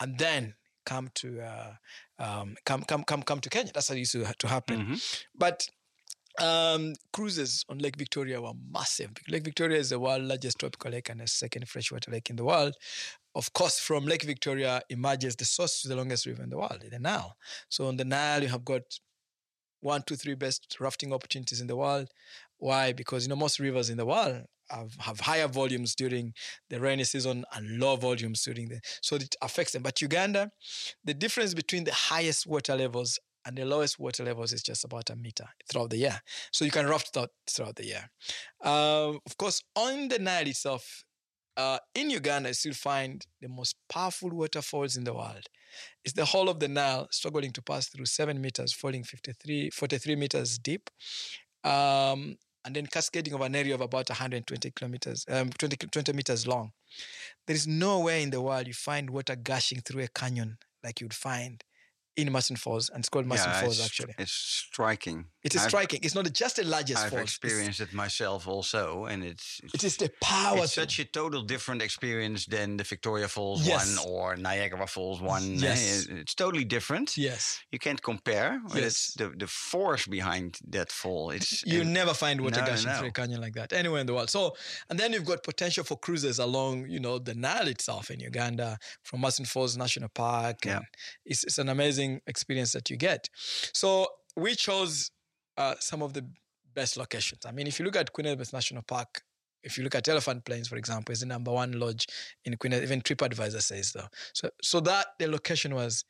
and 0.00 0.18
then 0.18 0.54
come 0.86 1.08
to 1.14 1.40
uh, 1.40 1.74
um, 2.18 2.56
come 2.64 2.82
come 2.82 3.02
come 3.04 3.22
come 3.22 3.40
to 3.40 3.50
Kenya. 3.50 3.72
That's 3.74 3.88
how 3.88 3.94
it 3.94 3.98
used 3.98 4.12
to, 4.12 4.24
to 4.38 4.46
happen. 4.48 4.86
Mhm. 4.86 5.24
But 5.34 5.66
um, 6.40 6.94
cruises 7.12 7.64
on 7.68 7.78
Lake 7.78 7.96
Victoria 7.96 8.40
were 8.40 8.52
massive. 8.72 9.10
Lake 9.28 9.44
Victoria 9.44 9.78
is 9.78 9.90
the 9.90 9.98
world's 9.98 10.28
largest 10.28 10.58
tropical 10.58 10.90
lake 10.90 11.08
and 11.08 11.20
the 11.20 11.26
second 11.26 11.68
freshwater 11.68 12.10
lake 12.10 12.30
in 12.30 12.36
the 12.36 12.44
world. 12.44 12.74
Of 13.34 13.52
course, 13.52 13.78
from 13.78 14.04
Lake 14.04 14.22
Victoria 14.22 14.82
emerges 14.90 15.36
the 15.36 15.44
source 15.44 15.82
to 15.82 15.88
the 15.88 15.96
longest 15.96 16.26
river 16.26 16.42
in 16.42 16.50
the 16.50 16.56
world, 16.56 16.82
the 16.88 16.98
Nile. 16.98 17.36
So 17.68 17.86
on 17.86 17.96
the 17.96 18.04
Nile, 18.04 18.42
you 18.42 18.48
have 18.48 18.64
got 18.64 18.82
one, 19.80 20.02
two, 20.06 20.16
three 20.16 20.34
best 20.34 20.76
rafting 20.80 21.12
opportunities 21.12 21.60
in 21.60 21.66
the 21.66 21.76
world. 21.76 22.08
Why? 22.58 22.92
Because 22.92 23.24
you 23.24 23.28
know 23.28 23.36
most 23.36 23.60
rivers 23.60 23.90
in 23.90 23.96
the 23.96 24.06
world 24.06 24.44
have, 24.70 24.94
have 25.00 25.20
higher 25.20 25.48
volumes 25.48 25.94
during 25.94 26.32
the 26.70 26.80
rainy 26.80 27.04
season 27.04 27.44
and 27.54 27.78
low 27.78 27.96
volumes 27.96 28.42
during 28.42 28.68
the 28.68 28.80
so 29.02 29.16
it 29.16 29.34
affects 29.42 29.72
them. 29.72 29.82
But 29.82 30.00
Uganda, 30.00 30.50
the 31.04 31.14
difference 31.14 31.54
between 31.54 31.84
the 31.84 31.92
highest 31.92 32.46
water 32.46 32.74
levels 32.76 33.18
and 33.46 33.56
the 33.56 33.64
lowest 33.64 33.98
water 33.98 34.24
levels 34.24 34.52
is 34.52 34.62
just 34.62 34.84
about 34.84 35.10
a 35.10 35.16
meter 35.16 35.46
throughout 35.70 35.90
the 35.90 35.98
year. 35.98 36.20
So 36.52 36.64
you 36.64 36.70
can 36.70 36.86
raft 36.86 37.12
throughout, 37.12 37.30
throughout 37.48 37.76
the 37.76 37.86
year. 37.86 38.10
Um, 38.62 39.20
of 39.26 39.36
course, 39.36 39.62
on 39.76 40.08
the 40.08 40.18
Nile 40.18 40.48
itself, 40.48 41.04
uh, 41.56 41.78
in 41.94 42.10
Uganda, 42.10 42.48
you 42.50 42.54
still 42.54 42.72
find 42.72 43.24
the 43.40 43.48
most 43.48 43.76
powerful 43.88 44.30
waterfalls 44.30 44.96
in 44.96 45.04
the 45.04 45.14
world. 45.14 45.46
It's 46.04 46.14
the 46.14 46.24
whole 46.24 46.48
of 46.48 46.58
the 46.58 46.68
Nile 46.68 47.08
struggling 47.10 47.52
to 47.52 47.62
pass 47.62 47.88
through 47.88 48.06
seven 48.06 48.40
meters, 48.40 48.72
falling 48.72 49.04
53, 49.04 49.70
43 49.70 50.16
meters 50.16 50.58
deep, 50.58 50.90
um, 51.62 52.36
and 52.64 52.74
then 52.74 52.86
cascading 52.86 53.34
over 53.34 53.44
an 53.44 53.54
area 53.54 53.74
of 53.74 53.80
about 53.80 54.08
120 54.08 54.70
kilometers, 54.70 55.24
um, 55.28 55.50
20, 55.50 55.76
20 55.76 56.12
meters 56.12 56.46
long. 56.46 56.72
There 57.46 57.54
is 57.54 57.66
nowhere 57.66 58.18
in 58.18 58.30
the 58.30 58.40
world 58.40 58.66
you 58.66 58.74
find 58.74 59.10
water 59.10 59.36
gushing 59.36 59.80
through 59.80 60.04
a 60.04 60.08
canyon 60.08 60.56
like 60.82 61.00
you'd 61.00 61.14
find 61.14 61.62
in 62.16 62.30
Murchison 62.30 62.56
Falls, 62.56 62.88
and 62.90 63.00
it's 63.00 63.08
called 63.08 63.26
Murchison 63.26 63.50
yeah, 63.50 63.60
Falls 63.62 63.78
it's, 63.78 63.86
actually. 63.86 64.14
it's 64.18 64.32
striking. 64.32 65.26
It 65.42 65.54
is 65.54 65.60
I've- 65.62 65.68
striking. 65.70 66.00
It's 66.02 66.14
not 66.14 66.32
just 66.32 66.56
the 66.56 66.64
largest 66.64 67.02
I've 67.02 67.10
falls. 67.10 67.22
it's- 67.22 67.30
experienced 67.34 67.80
it 67.80 67.92
myself 67.92 68.46
also, 68.48 69.06
and 69.06 69.24
it's, 69.24 69.60
it's 69.64 69.74
It 69.74 69.84
is 69.84 69.96
the 69.96 70.10
power. 70.22 70.58
it's 70.64 70.74
such 70.74 70.98
a 71.00 71.04
total 71.04 71.42
different 71.42 71.82
experience 71.82 72.46
than 72.46 72.76
the 72.76 72.84
Victoria 72.84 73.28
Falls 73.28 73.66
Yes. 73.66 73.98
one 73.98 74.08
or 74.08 74.36
Niagara 74.36 74.86
Falls 74.86 75.20
one. 75.20 75.54
Yes. 75.58 76.06
Eh, 76.08 76.14
It's 76.20 76.34
totally 76.34 76.64
different. 76.64 77.16
yes. 77.16 77.42
You 77.72 77.78
can't 77.78 78.00
compare. 78.10 78.60
but 78.68 78.76
It's 78.78 78.84
Yes. 78.84 79.14
the, 79.30 79.36
the 79.36 79.46
force 79.46 80.06
behind 80.06 80.58
that 80.68 80.90
fall. 80.92 81.30
It's 81.30 81.64
You 81.66 81.82
never 81.84 82.14
find 82.14 82.40
water 82.40 82.60
No, 82.60 82.66
no, 82.66 82.70
gushing 82.72 82.92
through 82.98 83.08
a 83.08 83.12
canyon 83.12 83.40
like 83.40 83.54
that 83.54 83.72
anywhere 83.72 84.00
in 84.00 84.06
the 84.06 84.14
world. 84.14 84.30
So, 84.30 84.56
and 84.88 84.98
then 85.00 85.12
you've 85.12 85.24
got 85.32 85.42
potential 85.42 85.84
for 85.84 85.96
cruises 85.98 86.38
along, 86.38 86.88
you 86.88 87.00
know, 87.00 87.18
the 87.18 87.34
Nile 87.34 87.68
itself 87.68 88.10
in 88.10 88.20
Uganda 88.20 88.78
from 89.02 89.20
Murchison 89.20 89.46
Falls 89.46 89.76
National 89.76 90.08
Park. 90.10 90.64
Yeah. 90.64 90.76
And 90.76 90.86
it's, 91.26 91.42
it's 91.44 91.58
an 91.58 91.68
amazing 91.68 92.03
experience 92.26 92.72
that 92.72 92.90
you 92.90 92.96
get. 92.96 93.28
So 93.72 94.06
we 94.36 94.54
chose 94.54 95.10
uh, 95.56 95.74
some 95.80 96.02
of 96.02 96.12
the 96.12 96.24
best 96.74 96.96
locations. 96.96 97.46
I 97.46 97.52
mean, 97.52 97.66
if 97.66 97.78
you 97.78 97.84
look 97.84 97.96
at 97.96 98.12
Queen 98.12 98.26
Elizabeth 98.26 98.52
National 98.52 98.82
Park, 98.82 99.22
if 99.62 99.78
you 99.78 99.84
look 99.84 99.94
at 99.94 100.08
Elephant 100.08 100.44
Plains, 100.44 100.68
for 100.68 100.76
example, 100.76 101.12
is 101.12 101.20
the 101.20 101.26
number 101.26 101.50
one 101.50 101.72
lodge 101.78 102.06
in 102.44 102.56
Queen. 102.56 102.74
Even 102.74 103.00
TripAdvisor 103.00 103.62
says 103.62 103.88
so. 103.88 104.02
So, 104.34 104.50
so 104.62 104.80
that 104.80 105.06
the 105.18 105.26
location 105.26 105.74
was 105.74 106.04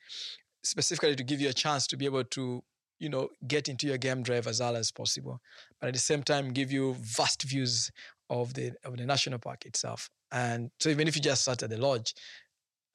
specifically 0.64 1.14
to 1.14 1.24
give 1.24 1.40
you 1.40 1.50
a 1.50 1.52
chance 1.52 1.86
to 1.88 1.96
be 1.96 2.06
able 2.06 2.24
to, 2.24 2.62
you 2.98 3.08
know, 3.08 3.28
get 3.46 3.68
into 3.68 3.86
your 3.86 3.98
game 3.98 4.22
drive 4.22 4.46
as 4.46 4.60
early 4.60 4.78
as 4.78 4.90
possible, 4.90 5.40
but 5.80 5.88
at 5.88 5.94
the 5.94 6.00
same 6.00 6.22
time 6.22 6.52
give 6.52 6.72
you 6.72 6.96
vast 6.98 7.42
views 7.42 7.90
of 8.30 8.54
the 8.54 8.72
of 8.84 8.96
the 8.96 9.06
national 9.06 9.38
park 9.38 9.66
itself. 9.66 10.08
And 10.32 10.70
so 10.80 10.88
even 10.88 11.06
if 11.06 11.14
you 11.14 11.22
just 11.22 11.44
sat 11.44 11.62
at 11.62 11.70
the 11.70 11.78
lodge 11.78 12.14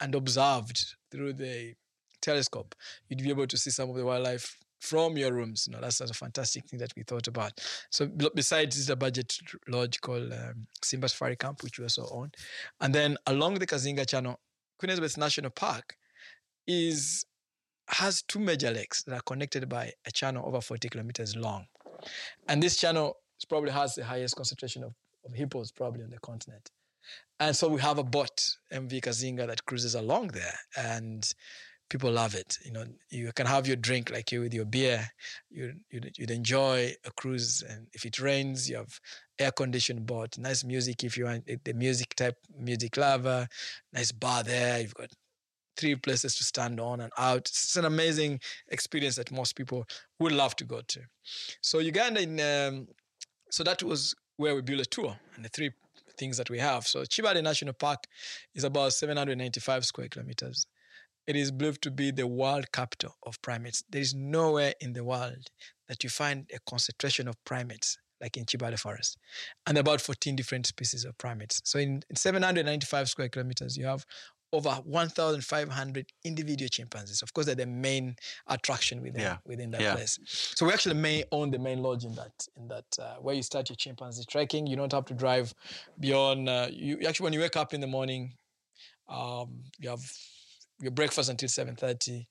and 0.00 0.14
observed 0.14 0.94
through 1.10 1.34
the 1.34 1.74
telescope, 2.20 2.74
you'd 3.08 3.22
be 3.22 3.30
able 3.30 3.46
to 3.46 3.56
see 3.56 3.70
some 3.70 3.90
of 3.90 3.96
the 3.96 4.04
wildlife 4.04 4.56
from 4.80 5.16
your 5.16 5.32
rooms. 5.32 5.66
You 5.66 5.74
know, 5.74 5.80
that's, 5.80 5.98
that's 5.98 6.10
a 6.10 6.14
fantastic 6.14 6.66
thing 6.66 6.78
that 6.80 6.92
we 6.96 7.02
thought 7.02 7.28
about. 7.28 7.52
So 7.90 8.06
besides 8.06 8.88
a 8.88 8.96
budget 8.96 9.36
lodge 9.68 10.00
called 10.00 10.32
um, 10.32 10.66
Simba 10.82 11.08
Safari 11.08 11.36
Camp, 11.36 11.62
which 11.62 11.78
we 11.78 11.84
also 11.84 12.08
own, 12.10 12.32
and 12.80 12.94
then 12.94 13.16
along 13.26 13.54
the 13.54 13.66
Kazinga 13.66 14.08
Channel, 14.08 14.40
Queen 14.78 14.90
Elizabeth 14.90 15.18
National 15.18 15.50
Park 15.50 15.96
is 16.66 17.26
has 17.88 18.22
two 18.22 18.38
major 18.38 18.70
lakes 18.70 19.02
that 19.02 19.14
are 19.14 19.20
connected 19.22 19.68
by 19.68 19.92
a 20.06 20.12
channel 20.12 20.46
over 20.46 20.60
40 20.60 20.88
kilometers 20.88 21.34
long. 21.34 21.66
And 22.48 22.62
this 22.62 22.76
channel 22.76 23.16
probably 23.48 23.72
has 23.72 23.94
the 23.94 24.04
highest 24.04 24.36
concentration 24.36 24.84
of, 24.84 24.94
of 25.24 25.34
hippos 25.34 25.72
probably 25.72 26.04
on 26.04 26.10
the 26.10 26.18
continent. 26.20 26.70
And 27.40 27.56
so 27.56 27.68
we 27.68 27.80
have 27.80 27.98
a 27.98 28.04
boat, 28.04 28.56
MV 28.72 29.00
Kazinga, 29.00 29.46
that 29.46 29.64
cruises 29.64 29.94
along 29.94 30.28
there. 30.28 30.54
And 30.76 31.28
people 31.90 32.10
love 32.10 32.34
it. 32.34 32.56
You 32.64 32.72
know, 32.72 32.84
you 33.10 33.32
can 33.32 33.46
have 33.46 33.66
your 33.66 33.76
drink 33.76 34.10
like 34.10 34.32
you 34.32 34.40
with 34.40 34.54
your 34.54 34.64
beer. 34.64 35.10
You, 35.50 35.74
you'd, 35.90 36.14
you'd 36.16 36.30
enjoy 36.30 36.94
a 37.04 37.10
cruise. 37.10 37.62
And 37.68 37.88
if 37.92 38.06
it 38.06 38.18
rains, 38.20 38.70
you 38.70 38.76
have 38.76 38.98
air 39.38 39.50
conditioned 39.50 40.06
boat, 40.06 40.38
nice 40.38 40.64
music 40.64 41.04
if 41.04 41.18
you 41.18 41.24
want 41.24 41.48
the 41.64 41.72
music 41.74 42.14
type, 42.14 42.38
music 42.56 42.96
lover, 42.96 43.46
nice 43.92 44.12
bar 44.12 44.42
there. 44.44 44.80
You've 44.80 44.94
got 44.94 45.10
three 45.76 45.96
places 45.96 46.36
to 46.36 46.44
stand 46.44 46.80
on 46.80 47.00
and 47.00 47.12
out. 47.18 47.48
It's 47.48 47.76
an 47.76 47.84
amazing 47.84 48.40
experience 48.68 49.16
that 49.16 49.32
most 49.32 49.56
people 49.56 49.84
would 50.20 50.32
love 50.32 50.54
to 50.56 50.64
go 50.64 50.80
to. 50.86 51.00
So 51.60 51.80
Uganda, 51.80 52.22
in, 52.22 52.40
um, 52.40 52.88
so 53.50 53.64
that 53.64 53.82
was 53.82 54.14
where 54.36 54.54
we 54.54 54.62
built 54.62 54.80
a 54.80 54.84
tour 54.84 55.16
and 55.34 55.44
the 55.44 55.48
three 55.48 55.70
things 56.16 56.36
that 56.36 56.50
we 56.50 56.58
have. 56.58 56.86
So 56.86 57.00
Chibale 57.02 57.42
National 57.42 57.72
Park 57.72 58.04
is 58.54 58.62
about 58.62 58.92
795 58.92 59.84
square 59.84 60.08
kilometers. 60.08 60.66
It 61.30 61.36
is 61.36 61.52
believed 61.52 61.82
to 61.82 61.92
be 61.92 62.10
the 62.10 62.26
world 62.26 62.72
capital 62.72 63.14
of 63.24 63.40
primates. 63.40 63.84
There 63.88 64.00
is 64.00 64.14
nowhere 64.16 64.74
in 64.80 64.94
the 64.94 65.04
world 65.04 65.46
that 65.86 66.02
you 66.02 66.10
find 66.10 66.50
a 66.52 66.58
concentration 66.68 67.28
of 67.28 67.36
primates 67.44 67.98
like 68.20 68.36
in 68.36 68.46
Chibale 68.46 68.76
Forest, 68.76 69.16
and 69.64 69.78
about 69.78 70.00
14 70.00 70.34
different 70.34 70.66
species 70.66 71.04
of 71.04 71.16
primates. 71.18 71.62
So 71.64 71.78
in, 71.78 72.02
in 72.10 72.16
795 72.16 73.08
square 73.08 73.28
kilometers, 73.28 73.76
you 73.76 73.86
have 73.86 74.04
over 74.52 74.70
1,500 74.70 76.06
individual 76.24 76.68
chimpanzees. 76.68 77.22
Of 77.22 77.32
course, 77.32 77.46
they're 77.46 77.54
the 77.54 77.64
main 77.64 78.16
attraction 78.48 79.00
within 79.00 79.22
Yeah. 79.22 79.36
within 79.46 79.70
that 79.70 79.82
Yeah. 79.82 79.94
place. 79.94 80.18
So 80.56 80.66
we 80.66 80.72
actually 80.72 80.96
may 80.96 81.22
own 81.30 81.52
the 81.52 81.60
main 81.60 81.80
lodge 81.80 82.04
in 82.04 82.16
that 82.16 82.32
in 82.56 82.66
that 82.66 82.98
uh, 82.98 83.14
where 83.18 83.36
you 83.36 83.44
start 83.44 83.70
your 83.70 83.76
chimpanzee 83.76 84.24
trekking. 84.28 84.66
You 84.66 84.74
don't 84.74 84.90
have 84.92 85.04
to 85.04 85.14
drive 85.14 85.54
beyond. 86.00 86.48
Uh, 86.48 86.68
you 86.72 86.98
actually 87.06 87.24
when 87.24 87.34
you 87.34 87.40
wake 87.40 87.56
up 87.56 87.72
in 87.72 87.80
the 87.80 87.86
morning, 87.86 88.34
um, 89.08 89.62
you 89.78 89.88
have 89.88 90.02
your 90.80 90.90
breakfast 90.92 91.28
until 91.30 91.48
7:30. 91.48 92.26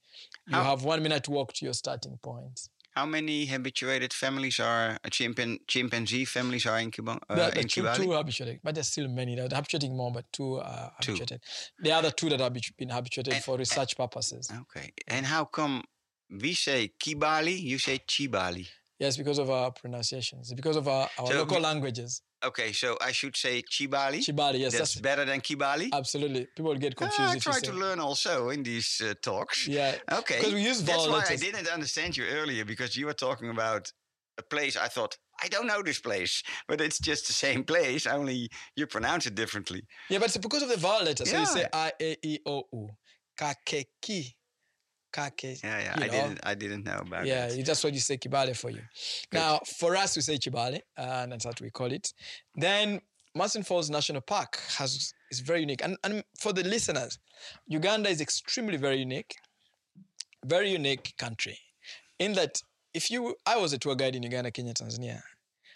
You 0.47 0.55
How- 0.55 0.63
have 0.63 0.83
one 0.83 1.01
minute 1.03 1.23
to 1.25 1.31
walk 1.31 1.53
to 1.53 1.65
your 1.65 1.73
starting 1.73 2.17
point. 2.21 2.69
How 2.95 3.05
many 3.05 3.45
habituated 3.45 4.11
families 4.13 4.59
are 4.59 4.97
uh, 5.05 5.09
chimpan- 5.09 5.59
chimpanzee 5.67 6.25
families 6.25 6.65
are 6.65 6.79
in, 6.79 6.91
Kiba- 6.91 7.19
uh, 7.29 7.35
There 7.35 7.45
are 7.45 7.51
in 7.53 7.67
two, 7.67 7.83
two 7.95 8.11
habituated, 8.11 8.59
but 8.63 8.73
there's 8.75 8.89
still 8.89 9.07
many. 9.07 9.35
They're 9.35 9.47
habituating 9.47 9.95
more, 9.95 10.11
but 10.11 10.25
two 10.33 10.55
are 10.59 10.91
Two. 11.01 11.11
habituated. 11.13 11.41
The 11.79 11.91
other 11.91 12.11
two 12.11 12.29
that 12.29 12.39
have 12.39 12.53
been 12.77 12.89
habituated 12.89 13.35
And- 13.35 13.43
for 13.43 13.57
research 13.57 13.95
purposes. 13.95 14.51
Okay. 14.51 14.91
And 15.07 15.25
how 15.27 15.45
come 15.45 15.83
we 16.29 16.53
say 16.55 16.91
Kibali, 16.99 17.61
you 17.61 17.77
say 17.77 17.99
Chibali? 17.99 18.67
Yes, 18.99 19.15
because 19.15 19.37
of 19.39 19.49
our 19.49 19.71
pronunciations, 19.71 20.53
because 20.53 20.75
of 20.75 20.87
our, 20.87 21.09
our 21.17 21.27
So 21.27 21.33
local 21.35 21.57
we- 21.57 21.63
languages. 21.63 22.21
Okay, 22.43 22.71
so 22.71 22.97
I 23.01 23.11
should 23.11 23.35
say 23.35 23.61
Chibali. 23.63 24.19
Chibali, 24.19 24.59
yes, 24.59 24.71
That's 24.71 24.93
that's, 24.93 25.01
better 25.01 25.25
than 25.25 25.41
Kibali. 25.41 25.89
absolutely. 25.91 26.47
People 26.55 26.75
get 26.75 26.93
Ah, 26.97 27.01
confused 27.03 27.31
I 27.31 27.35
if 27.37 27.45
you 27.45 27.51
try 27.51 27.59
to 27.61 27.73
learn 27.73 27.99
also 27.99 28.49
in 28.49 28.63
these 28.63 29.01
uh, 29.03 29.13
talks. 29.21 29.67
Yeah, 29.67 29.95
Okay. 30.19 30.37
because 30.37 30.53
we 30.53 30.61
use 30.61 30.81
That's 30.83 31.07
why 31.07 31.23
I 31.29 31.35
didn't 31.35 31.67
understand 31.69 32.15
you 32.17 32.25
earlier 32.25 32.63
because 32.65 32.95
you 32.95 33.05
were 33.07 33.13
talking 33.27 33.49
about 33.49 33.91
a 34.37 34.43
place. 34.43 34.77
I 34.77 34.87
thought 34.87 35.17
I 35.43 35.47
don't 35.49 35.67
know 35.67 35.81
this 35.81 35.99
place, 35.99 36.41
but 36.69 36.79
it's 36.81 36.99
just 36.99 37.27
the 37.27 37.33
same 37.33 37.63
place. 37.65 38.05
Only 38.07 38.49
you 38.77 38.87
pronounce 38.87 39.25
it 39.25 39.35
differently. 39.35 39.81
Yeah, 40.09 40.19
but 40.19 40.27
it's 40.29 40.37
because 40.37 40.63
of 40.63 40.69
the 40.69 40.77
vowel 40.77 41.03
letters. 41.03 41.29
So 41.29 41.39
you 41.39 41.45
say 41.45 41.61
Yeah. 41.73 41.85
I, 41.87 41.91
A, 42.01 42.17
E, 42.25 42.39
O, 42.45 42.63
U. 42.73 42.89
Kakeki. 43.37 44.35
Kake. 45.11 45.59
Yeah, 45.63 45.79
yeah. 45.79 45.93
I 45.95 45.99
know? 46.07 46.11
didn't. 46.11 46.39
I 46.43 46.53
didn't 46.55 46.83
know 46.85 46.99
about 47.01 47.23
it. 47.25 47.27
Yeah, 47.27 47.51
you- 47.51 47.63
that's 47.63 47.83
what 47.83 47.93
you 47.93 47.99
say 47.99 48.17
Kibale 48.17 48.55
for 48.55 48.69
you. 48.69 48.81
Now, 49.33 49.59
for 49.79 49.95
us, 49.95 50.15
we 50.15 50.21
say 50.21 50.37
Chibale, 50.37 50.79
and 50.97 51.33
uh, 51.33 51.35
that's 51.35 51.45
what 51.45 51.59
we 51.61 51.69
call 51.69 51.91
it. 51.91 52.13
Then, 52.55 53.01
Murchison 53.35 53.63
Falls 53.63 53.89
National 53.89 54.21
Park 54.21 54.59
has 54.77 55.13
is 55.31 55.39
very 55.41 55.61
unique. 55.61 55.83
And, 55.83 55.97
and 56.03 56.23
for 56.39 56.51
the 56.53 56.63
listeners, 56.63 57.19
Uganda 57.67 58.09
is 58.09 58.21
extremely 58.21 58.77
very 58.77 58.97
unique, 58.97 59.35
very 60.45 60.71
unique 60.71 61.13
country. 61.17 61.57
In 62.17 62.33
that, 62.33 62.61
if 62.93 63.09
you, 63.11 63.35
I 63.45 63.57
was 63.57 63.73
a 63.73 63.77
tour 63.77 63.95
guide 63.95 64.15
in 64.15 64.23
Uganda, 64.23 64.51
Kenya, 64.51 64.73
Tanzania, 64.73 65.21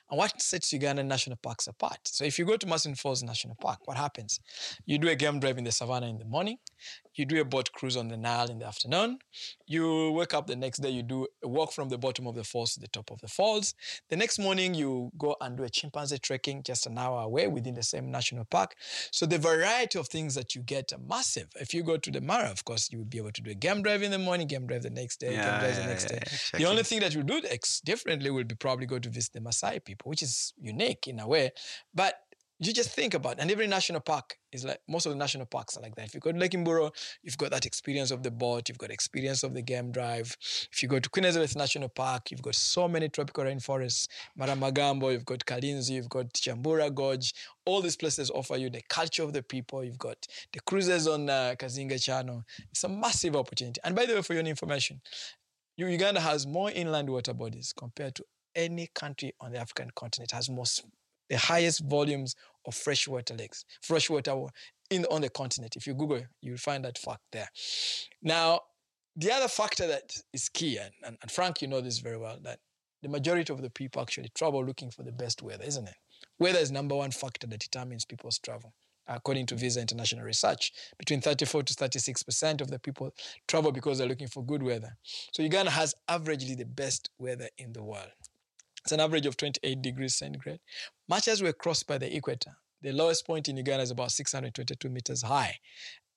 and 0.10 0.18
what 0.18 0.42
sets 0.42 0.74
Uganda 0.74 1.04
national 1.04 1.38
parks 1.38 1.68
apart? 1.68 2.00
So 2.06 2.26
if 2.26 2.38
you 2.38 2.46
go 2.46 2.58
to 2.58 2.68
Murchison 2.68 2.96
Falls 2.96 3.24
National 3.24 3.56
Park, 3.56 3.80
what 3.88 3.98
happens? 3.98 4.40
You 4.86 4.98
do 4.98 5.08
a 5.10 5.16
game 5.16 5.40
drive 5.40 5.58
in 5.58 5.64
the 5.64 5.72
savannah 5.72 6.08
in 6.08 6.18
the 6.18 6.26
morning. 6.26 6.58
You 7.16 7.26
do 7.26 7.40
a 7.40 7.46
boat 7.46 7.72
cruise 7.72 7.96
on 7.98 8.08
the 8.08 8.18
Nile 8.18 8.50
in 8.50 8.60
the 8.60 8.66
afternoon. 8.66 9.20
You 9.68 10.12
wake 10.12 10.34
up 10.34 10.48
the 10.48 10.56
next 10.56 10.80
day, 10.80 10.90
you 10.90 11.04
do 11.04 11.28
a 11.44 11.48
walk 11.48 11.72
from 11.72 11.90
the 11.90 11.98
bottom 11.98 12.28
of 12.28 12.36
the 12.36 12.44
falls 12.44 12.74
to 12.74 12.80
the 12.80 12.88
top 12.88 13.12
of 13.12 13.22
the 13.22 13.28
falls. 13.28 13.76
The 14.10 14.16
next 14.16 14.40
morning, 14.40 14.74
you 14.74 15.12
go 15.18 15.36
and 15.40 15.56
do 15.58 15.64
a 15.64 15.70
chimpanzee 15.70 16.18
trekking 16.18 16.64
just 16.64 16.86
an 16.88 16.98
hour 16.98 17.22
away 17.22 17.48
within 17.48 17.76
the 17.76 17.84
same 17.84 18.12
national 18.12 18.46
park. 18.46 18.76
So 19.12 19.26
the 19.26 19.38
variety 19.38 20.00
of 20.00 20.08
things 20.08 20.36
that 20.36 20.56
you 20.56 20.62
get 20.62 20.92
are 20.94 21.00
massive. 21.00 21.50
If 21.60 21.74
you 21.74 21.84
go 21.84 21.98
to 21.98 22.12
the 22.12 22.22
Mara, 22.22 22.50
of 22.50 22.66
course, 22.66 22.90
you 22.92 22.98
will 23.00 23.06
be 23.06 23.18
able 23.20 23.32
to 23.32 23.42
do 23.42 23.52
a 23.52 23.56
game 23.56 23.82
drive 23.84 24.02
in 24.04 24.12
the 24.12 24.20
morning, 24.20 24.48
game 24.48 24.66
drive 24.68 24.84
the 24.84 24.90
next 24.90 25.20
day, 25.20 25.30
game 25.30 25.38
Yeah, 25.40 25.60
drive 25.60 25.76
the 25.76 25.86
next 25.86 26.04
yeah, 26.06 26.10
day. 26.10 26.18
exactly. 26.24 26.60
The 26.64 26.70
only 26.70 26.84
thing 26.84 27.00
that 27.02 27.14
you 27.14 27.24
do 27.24 27.42
ex- 27.50 27.82
differently 27.82 28.30
will 28.32 28.44
be 28.44 28.56
probably 28.56 28.86
go 28.86 29.00
to 29.00 29.10
visit 29.10 29.34
the 29.34 29.40
Maasai 29.40 29.84
people, 29.84 30.10
which 30.10 30.22
is 30.22 30.54
unique 30.60 31.08
in 31.08 31.20
a 31.20 31.28
way. 31.28 31.52
But 31.94 32.16
you 32.68 32.74
just 32.74 32.92
think 32.92 33.14
about, 33.14 33.40
and 33.40 33.50
every 33.50 33.68
national 33.68 34.02
park 34.02 34.38
is 34.52 34.64
like 34.64 34.80
most 34.88 35.06
of 35.06 35.12
the 35.12 35.18
national 35.18 35.46
parks 35.46 35.76
are 35.76 35.82
like 35.82 35.96
that. 35.96 36.06
If 36.06 36.14
you 36.14 36.20
go 36.20 36.32
to 36.32 36.38
Lake 36.38 36.52
Mburo, 36.52 36.92
you've 37.24 37.38
got 37.38 37.52
that 37.52 37.66
experience 37.66 38.12
of 38.12 38.22
the 38.22 38.32
boat, 38.32 38.70
you've 38.70 38.78
got 38.78 38.92
experience 38.92 39.44
of 39.44 39.54
the 39.54 39.62
game 39.62 39.92
drive. 39.92 40.36
If 40.72 40.84
you 40.84 40.90
go 40.90 41.00
to 41.00 41.10
Queen 41.10 41.26
Elizabeth 41.26 41.56
National 41.56 41.90
Park, 41.90 42.32
you've 42.32 42.42
got 42.42 42.56
so 42.56 42.88
many 42.88 43.10
tropical 43.10 43.44
rainforests. 43.44 44.08
Maramagambo, 44.40 45.12
you've 45.12 45.26
got 45.26 45.40
Kalinzu, 45.46 45.92
you've 45.92 46.10
got 46.10 46.32
Chambura 46.34 46.94
Gorge. 46.94 47.34
All 47.66 47.82
these 47.82 47.96
places 47.96 48.30
offer 48.30 48.58
you 48.58 48.70
the 48.70 48.84
culture 48.90 49.24
of 49.24 49.34
the 49.34 49.42
people. 49.42 49.84
You've 49.84 49.98
got 49.98 50.28
the 50.52 50.60
cruises 50.60 51.08
on 51.08 51.30
uh, 51.30 51.56
Kazinga 51.58 52.02
Channel. 52.02 52.44
It's 52.72 52.84
a 52.84 52.90
massive 52.90 53.36
opportunity. 53.36 53.80
And 53.84 53.96
by 53.96 54.06
the 54.06 54.16
way, 54.16 54.22
for 54.22 54.34
your 54.34 54.44
information, 54.44 55.02
Uganda 55.76 56.22
has 56.22 56.46
more 56.46 56.70
inland 56.70 57.10
water 57.10 57.34
bodies 57.34 57.74
compared 57.76 58.14
to 58.16 58.26
any 58.56 58.88
country 58.94 59.34
on 59.42 59.54
the 59.54 59.58
African 59.58 59.90
continent. 59.96 60.32
it 60.32 60.36
Has 60.36 60.50
most 60.50 60.86
the 61.30 61.38
highest 61.38 61.84
volumes 61.86 62.36
of 62.66 62.76
freshwater 62.76 63.36
lakes, 63.36 63.66
freshwater 63.82 64.36
in 64.90 65.06
on 65.06 65.22
the 65.22 65.30
continent. 65.30 65.76
If 65.76 65.88
you 65.88 65.94
Google, 65.94 66.24
you'll 66.42 66.58
find 66.58 66.86
that 66.86 66.98
fact 66.98 67.22
there. 67.32 67.50
Now, 68.22 68.62
the 69.16 69.32
other 69.32 69.48
factor 69.48 69.88
that 69.88 70.16
is 70.34 70.50
key, 70.50 70.78
and, 70.78 70.92
and, 71.06 71.18
and 71.22 71.32
Frank, 71.32 71.62
you 71.62 71.68
know 71.68 71.82
this 71.82 72.00
very 72.00 72.18
well, 72.18 72.40
that 72.44 72.60
the 73.02 73.10
majority 73.10 73.54
of 73.54 73.62
the 73.62 73.70
people 73.70 74.02
actually 74.02 74.30
travel 74.34 74.66
looking 74.66 74.90
for 74.90 75.04
the 75.04 75.12
best 75.12 75.44
weather, 75.44 75.64
isn't 75.64 75.88
it? 75.88 75.96
Weather 76.40 76.60
is 76.60 76.72
number 76.72 76.96
one 76.96 77.12
factor 77.12 77.46
that 77.48 77.60
determines 77.60 78.06
people's 78.06 78.40
travel. 78.40 78.74
According 79.06 79.48
to 79.48 79.56
Visa 79.56 79.82
International 79.82 80.24
Research, 80.24 80.72
between 80.98 81.20
34 81.20 81.64
to 81.64 81.74
36 81.74 82.24
percent 82.24 82.62
of 82.62 82.72
the 82.72 82.80
people 82.80 83.14
travel 83.50 83.74
because 83.74 83.98
they're 83.98 84.08
looking 84.08 84.30
for 84.30 84.46
good 84.46 84.64
weather. 84.64 84.96
So 85.34 85.44
Uganda 85.44 85.72
has 85.72 85.94
averagely 86.10 86.58
the 86.58 86.66
best 86.66 87.10
weather 87.20 87.50
in 87.58 87.74
the 87.74 87.84
world. 87.84 88.14
It's 88.84 88.92
an 88.92 89.00
average 89.00 89.26
of 89.26 89.38
28 89.38 89.82
degrees 89.82 90.16
centigrade. 90.16 90.60
Much 91.08 91.28
as 91.28 91.42
we're 91.42 91.54
crossed 91.54 91.88
by 91.88 91.98
the 91.98 92.14
equator, 92.16 92.52
the 92.82 92.92
lowest 92.92 93.26
point 93.26 93.48
in 93.48 93.58
Uganda 93.58 93.84
is 93.84 93.92
about 93.92 94.12
622 94.12 94.90
meters 94.90 95.22
high. 95.22 95.58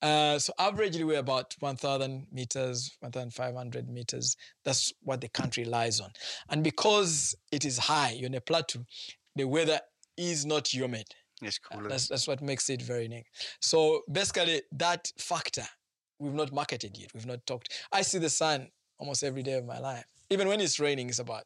Uh, 0.02 0.38
so 0.38 0.52
averagely 0.59 1.07
we're 1.07 1.18
about 1.18 1.55
1,000 1.61 2.26
meters, 2.31 2.96
1,500 3.00 3.88
meters. 3.88 4.37
That's 4.64 4.92
what 5.02 5.20
the 5.20 5.29
country 5.29 5.64
lies 5.64 6.00
on. 6.00 6.11
And 6.50 6.62
because 6.62 7.35
it 7.52 7.64
is 7.64 7.79
high, 7.79 8.11
you're 8.11 8.26
in 8.26 8.35
a 8.35 8.40
plateau, 8.40 8.85
the 9.37 9.44
weather 9.44 9.81
is 10.16 10.44
not 10.44 10.72
humid. 10.72 11.07
It's 11.40 11.59
cooler. 11.59 11.88
That's, 11.88 12.09
that's 12.09 12.26
what 12.26 12.42
makes 12.42 12.68
it 12.68 12.83
very 12.83 13.05
unique. 13.05 13.26
So 13.61 14.02
basically, 14.11 14.62
that 14.72 15.12
factor 15.18 15.64
we've 16.18 16.35
not 16.35 16.52
marketed 16.52 16.96
yet. 16.98 17.11
We've 17.14 17.26
not 17.26 17.46
talked. 17.46 17.72
I 17.92 18.02
see 18.02 18.18
the 18.18 18.31
sun 18.31 18.68
almost 18.98 19.22
every 19.22 19.42
day 19.42 19.55
of 19.55 19.66
my 19.66 19.79
life. 19.79 20.05
Even 20.31 20.48
when 20.48 20.61
it's 20.61 20.81
raining, 20.81 21.09
it's 21.09 21.18
about 21.18 21.44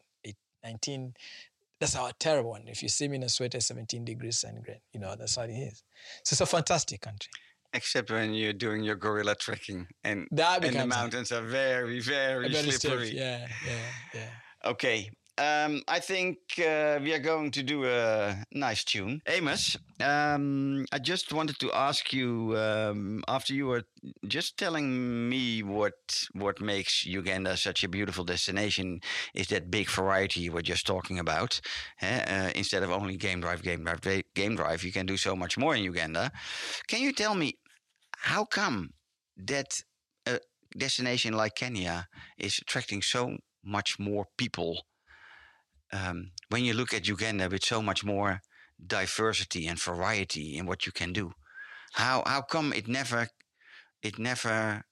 19. 0.65 1.15
That's 1.81 1.97
our 1.97 2.13
terrible 2.19 2.51
one. 2.51 2.65
If 2.67 2.83
you 2.83 2.89
see 2.89 3.09
me 3.09 3.17
in 3.17 3.23
a 3.23 3.29
sweater, 3.29 3.61
17 3.61 4.05
degrees 4.05 4.39
centigrade. 4.39 4.81
You 4.93 5.01
know, 5.01 5.15
that's 5.19 5.37
how 5.37 5.43
it 5.43 5.51
is. 5.51 5.83
So 6.25 6.35
it's 6.35 6.41
a 6.41 6.47
fantastic 6.47 7.01
country. 7.01 7.31
Except 7.73 8.11
when 8.11 8.35
you're 8.35 8.53
doing 8.53 8.83
your 8.83 8.97
gorilla 8.97 9.35
trekking 9.37 9.87
and, 10.05 10.27
and 10.31 10.39
the 10.39 10.59
becomes 10.61 10.83
a- 10.83 10.87
mountains 10.99 11.33
are 11.33 11.43
very, 11.43 12.01
very, 12.01 12.49
very 12.49 12.71
stiff. 12.73 12.81
slippery. 12.81 13.17
Yeah, 13.17 13.47
yeah, 13.67 13.79
yeah. 14.15 14.31
Okay. 14.71 15.09
Um, 15.39 15.83
I 15.89 16.01
think 16.01 16.39
uh, 16.59 16.99
we 17.03 17.15
are 17.15 17.19
going 17.19 17.51
to 17.53 17.63
do 17.63 17.87
a 17.87 18.45
nice 18.53 18.85
tune. 18.85 19.23
Amos, 19.27 19.77
um, 19.99 20.85
I 20.93 20.99
just 20.99 21.33
wanted 21.33 21.59
to 21.61 21.73
ask 21.73 22.13
you 22.13 22.55
um, 22.59 23.25
after 23.27 23.55
you 23.55 23.67
were 23.67 23.85
just 24.27 24.59
telling 24.59 25.29
me 25.31 25.63
what 25.63 25.95
what 26.33 26.61
makes 26.61 27.07
Uganda 27.07 27.57
such 27.57 27.83
a 27.85 27.89
beautiful 27.89 28.25
destination 28.25 29.01
is 29.35 29.47
that 29.49 29.71
big 29.71 29.89
variety 29.89 30.41
you 30.41 30.53
were 30.53 30.63
just 30.63 30.87
talking 30.87 31.19
about. 31.19 31.61
eh? 32.03 32.21
Uh, 32.27 32.51
instead 32.55 32.83
of 32.83 32.91
only 32.91 33.17
game 33.17 33.41
drive, 33.41 33.63
game 33.63 33.83
drive, 33.83 34.03
game 34.35 34.57
drive, 34.57 34.85
you 34.85 34.93
can 34.93 35.07
do 35.07 35.17
so 35.17 35.35
much 35.35 35.57
more 35.57 35.75
in 35.75 35.83
Uganda. 35.85 36.33
Can 36.87 37.01
you 37.01 37.13
tell 37.13 37.35
me 37.35 37.55
how 38.19 38.45
come 38.45 38.91
that 39.39 39.83
a 40.27 40.39
destination 40.77 41.33
like 41.33 41.55
Kenya 41.55 42.09
is 42.37 42.59
attracting 42.61 43.01
so 43.01 43.39
much 43.65 43.99
more 43.99 44.27
people? 44.37 44.83
Um, 45.93 46.31
when 46.49 46.65
you 46.65 46.75
look 46.75 46.95
at 46.95 47.09
Uganda 47.09 47.49
with 47.49 47.65
so 47.65 47.83
much 47.83 48.05
more 48.05 48.41
diversity 48.85 49.67
and 49.67 49.81
variety 49.81 50.57
in 50.57 50.67
what 50.67 50.87
you 50.87 50.93
can 50.93 51.13
do, 51.13 51.33
how 51.93 52.23
how 52.27 52.43
come 52.43 52.73
it 52.73 52.89
never 52.89 53.29
it 54.03 54.19
never 54.19 54.85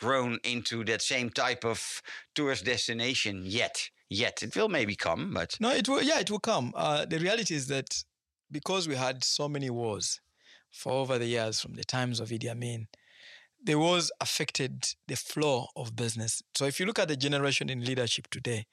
grown 0.00 0.38
into 0.44 0.84
that 0.84 1.02
same 1.02 1.30
type 1.30 1.64
of 1.64 2.02
tourist 2.34 2.64
destination 2.64 3.42
yet? 3.44 3.90
Yet 4.10 4.42
it 4.42 4.56
will 4.56 4.68
maybe 4.68 4.96
come, 4.96 5.34
but 5.34 5.56
No, 5.60 5.70
it 5.70 5.88
will. 5.88 6.02
Yeah, 6.02 6.18
it 6.18 6.30
will 6.30 6.38
come. 6.38 6.72
Uh, 6.74 7.04
the 7.04 7.18
reality 7.18 7.54
is 7.54 7.66
that 7.66 8.04
because 8.50 8.88
we 8.88 8.96
had 8.96 9.22
so 9.22 9.48
many 9.48 9.68
wars 9.68 10.20
for 10.70 10.92
over 10.92 11.18
the 11.18 11.26
years, 11.26 11.60
from 11.60 11.74
the 11.74 11.84
times 11.84 12.18
of 12.18 12.30
Idi 12.30 12.48
Amin, 12.50 12.88
the 13.62 13.74
wars 13.74 14.10
affected 14.20 14.94
the 15.08 15.16
flow 15.16 15.66
of 15.76 15.96
business. 15.96 16.42
So 16.56 16.64
if 16.64 16.80
you 16.80 16.86
look 16.86 16.98
at 16.98 17.08
the 17.08 17.16
generation 17.16 17.68
in 17.68 17.84
leadership 17.84 18.28
today, 18.30 18.66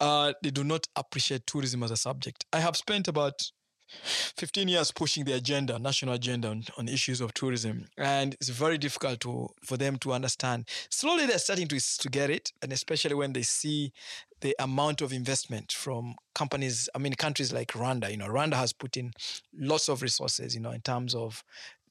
uh, 0.00 0.32
they 0.42 0.50
do 0.50 0.64
not 0.64 0.86
appreciate 0.96 1.46
tourism 1.46 1.82
as 1.82 1.90
a 1.90 1.96
subject. 1.96 2.44
I 2.52 2.60
have 2.60 2.76
spent 2.76 3.08
about 3.08 3.42
15 3.90 4.68
years 4.68 4.92
pushing 4.92 5.24
the 5.24 5.32
agenda, 5.32 5.78
national 5.78 6.14
agenda 6.14 6.48
on, 6.48 6.64
on 6.78 6.88
issues 6.88 7.20
of 7.20 7.34
tourism. 7.34 7.86
And 7.98 8.34
it's 8.34 8.48
very 8.48 8.78
difficult 8.78 9.20
to 9.20 9.48
for 9.64 9.76
them 9.76 9.96
to 9.98 10.12
understand. 10.12 10.68
Slowly 10.90 11.26
they're 11.26 11.38
starting 11.38 11.68
to, 11.68 11.98
to 11.98 12.08
get 12.08 12.30
it, 12.30 12.52
and 12.62 12.72
especially 12.72 13.14
when 13.14 13.32
they 13.32 13.42
see 13.42 13.92
the 14.40 14.54
amount 14.58 15.02
of 15.02 15.12
investment 15.12 15.72
from 15.72 16.14
companies, 16.34 16.88
I 16.94 16.98
mean 16.98 17.14
countries 17.14 17.52
like 17.52 17.72
Rwanda. 17.72 18.10
You 18.10 18.16
know, 18.16 18.28
Rwanda 18.28 18.54
has 18.54 18.72
put 18.72 18.96
in 18.96 19.12
lots 19.58 19.88
of 19.88 20.02
resources, 20.02 20.54
you 20.54 20.60
know, 20.60 20.70
in 20.70 20.80
terms 20.80 21.14
of 21.14 21.42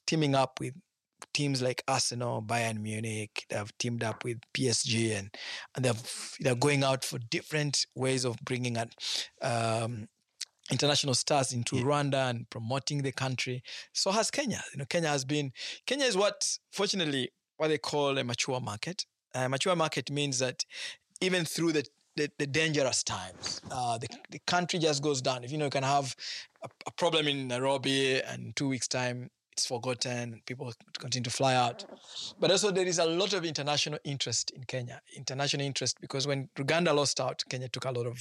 teaming 0.07 0.35
up 0.35 0.59
with 0.59 0.73
teams 1.33 1.61
like 1.61 1.83
Arsenal, 1.87 2.41
Bayern 2.41 2.81
Munich. 2.81 3.45
They 3.49 3.55
have 3.55 3.77
teamed 3.77 4.03
up 4.03 4.23
with 4.23 4.39
PSG, 4.53 5.17
and 5.17 5.29
and 5.75 5.85
they're 5.85 5.93
they're 6.39 6.55
going 6.55 6.83
out 6.83 7.03
for 7.03 7.19
different 7.19 7.85
ways 7.95 8.25
of 8.25 8.37
bringing 8.43 8.77
an, 8.77 8.89
um, 9.41 10.07
international 10.71 11.13
stars 11.13 11.51
into 11.53 11.75
Rwanda 11.75 12.29
and 12.29 12.49
promoting 12.49 13.01
the 13.01 13.11
country. 13.11 13.63
So 13.93 14.11
has 14.11 14.31
Kenya. 14.31 14.63
You 14.73 14.79
know, 14.79 14.85
Kenya 14.85 15.09
has 15.09 15.25
been. 15.25 15.51
Kenya 15.85 16.05
is 16.05 16.15
what, 16.15 16.57
fortunately, 16.71 17.31
what 17.57 17.69
they 17.69 17.77
call 17.77 18.17
a 18.17 18.23
mature 18.23 18.59
market. 18.59 19.05
A 19.33 19.49
mature 19.49 19.75
market 19.75 20.09
means 20.11 20.39
that 20.39 20.65
even 21.21 21.45
through 21.45 21.73
the 21.73 21.85
the, 22.15 22.29
the 22.37 22.47
dangerous 22.47 23.01
times, 23.01 23.61
uh, 23.71 23.97
the, 23.97 24.07
the 24.29 24.39
country 24.39 24.77
just 24.77 25.01
goes 25.01 25.21
down. 25.21 25.45
If 25.45 25.53
you 25.53 25.57
know, 25.57 25.65
you 25.65 25.71
can 25.71 25.83
have 25.83 26.15
a, 26.61 26.67
a 26.87 26.91
problem 26.91 27.27
in 27.27 27.47
Nairobi, 27.47 28.19
and 28.21 28.53
two 28.57 28.67
weeks' 28.67 28.89
time, 28.89 29.29
it's 29.59 29.65
forgotten. 29.67 30.41
People 30.45 30.71
continue 30.97 31.23
to 31.23 31.29
fly 31.29 31.55
out. 31.55 31.85
But 32.39 32.51
also, 32.51 32.71
there 32.71 32.87
is 32.87 32.99
a 32.99 33.05
lot 33.05 33.33
of 33.33 33.43
international 33.43 33.99
interest 34.05 34.51
in 34.51 34.63
Kenya. 34.63 35.01
International 35.15 35.65
interest 35.65 35.97
because 35.99 36.25
when 36.25 36.49
Uganda 36.57 36.93
lost 36.93 37.19
out, 37.19 37.43
Kenya 37.49 37.67
took 37.67 37.85
a 37.85 37.91
lot 37.91 38.07
of 38.07 38.17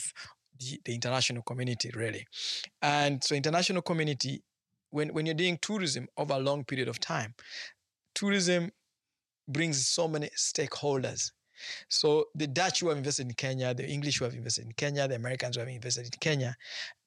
the, 0.58 0.80
the 0.84 0.94
international 0.94 1.42
community, 1.42 1.90
really. 1.94 2.26
And 2.82 3.22
so, 3.22 3.36
international 3.36 3.82
community, 3.82 4.42
when, 4.90 5.14
when 5.14 5.26
you're 5.26 5.34
doing 5.34 5.58
tourism 5.62 6.08
over 6.16 6.34
a 6.34 6.38
long 6.38 6.64
period 6.64 6.88
of 6.88 6.98
time, 6.98 7.34
tourism 8.14 8.72
brings 9.46 9.86
so 9.86 10.08
many 10.08 10.30
stakeholders. 10.36 11.30
So 11.88 12.26
the 12.34 12.46
Dutch 12.46 12.80
who 12.80 12.88
have 12.88 12.98
invested 12.98 13.26
in 13.26 13.34
Kenya, 13.34 13.74
the 13.74 13.88
English 13.88 14.18
who 14.18 14.24
have 14.24 14.34
invested 14.34 14.66
in 14.66 14.72
Kenya, 14.72 15.08
the 15.08 15.16
Americans 15.16 15.56
who 15.56 15.60
have 15.60 15.68
invested 15.68 16.06
in 16.06 16.10
Kenya, 16.20 16.56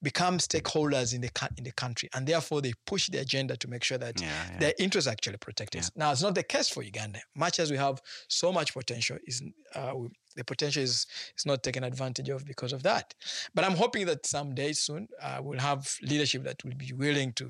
become 0.01 0.37
stakeholders 0.37 1.13
in 1.13 1.21
the 1.21 1.29
in 1.57 1.63
the 1.63 1.71
country, 1.71 2.09
and 2.13 2.27
therefore 2.27 2.61
they 2.61 2.73
push 2.85 3.09
the 3.09 3.19
agenda 3.19 3.55
to 3.57 3.67
make 3.67 3.83
sure 3.83 3.97
that 3.97 4.19
yeah, 4.19 4.27
yeah. 4.51 4.59
their 4.59 4.73
interests 4.79 5.07
are 5.07 5.11
actually 5.11 5.37
protected. 5.37 5.83
Now 5.95 6.11
it's 6.11 6.21
not 6.21 6.35
the 6.35 6.43
case 6.43 6.69
for 6.69 6.83
Uganda. 6.83 7.19
Much 7.35 7.59
as 7.59 7.71
we 7.71 7.77
have 7.77 8.01
so 8.27 8.51
much 8.51 8.73
potential, 8.73 9.17
is 9.25 9.43
uh, 9.75 9.93
we, 9.95 10.09
the 10.35 10.43
potential 10.43 10.83
is 10.83 11.05
is 11.37 11.45
not 11.45 11.63
taken 11.63 11.83
advantage 11.83 12.29
of 12.29 12.45
because 12.45 12.73
of 12.73 12.83
that. 12.83 13.13
But 13.53 13.65
I'm 13.65 13.75
hoping 13.75 14.05
that 14.07 14.25
someday 14.25 14.73
soon 14.73 15.07
uh, 15.21 15.39
we'll 15.41 15.59
have 15.59 15.93
leadership 16.01 16.43
that 16.43 16.63
will 16.63 16.75
be 16.75 16.93
willing 16.93 17.33
to 17.33 17.49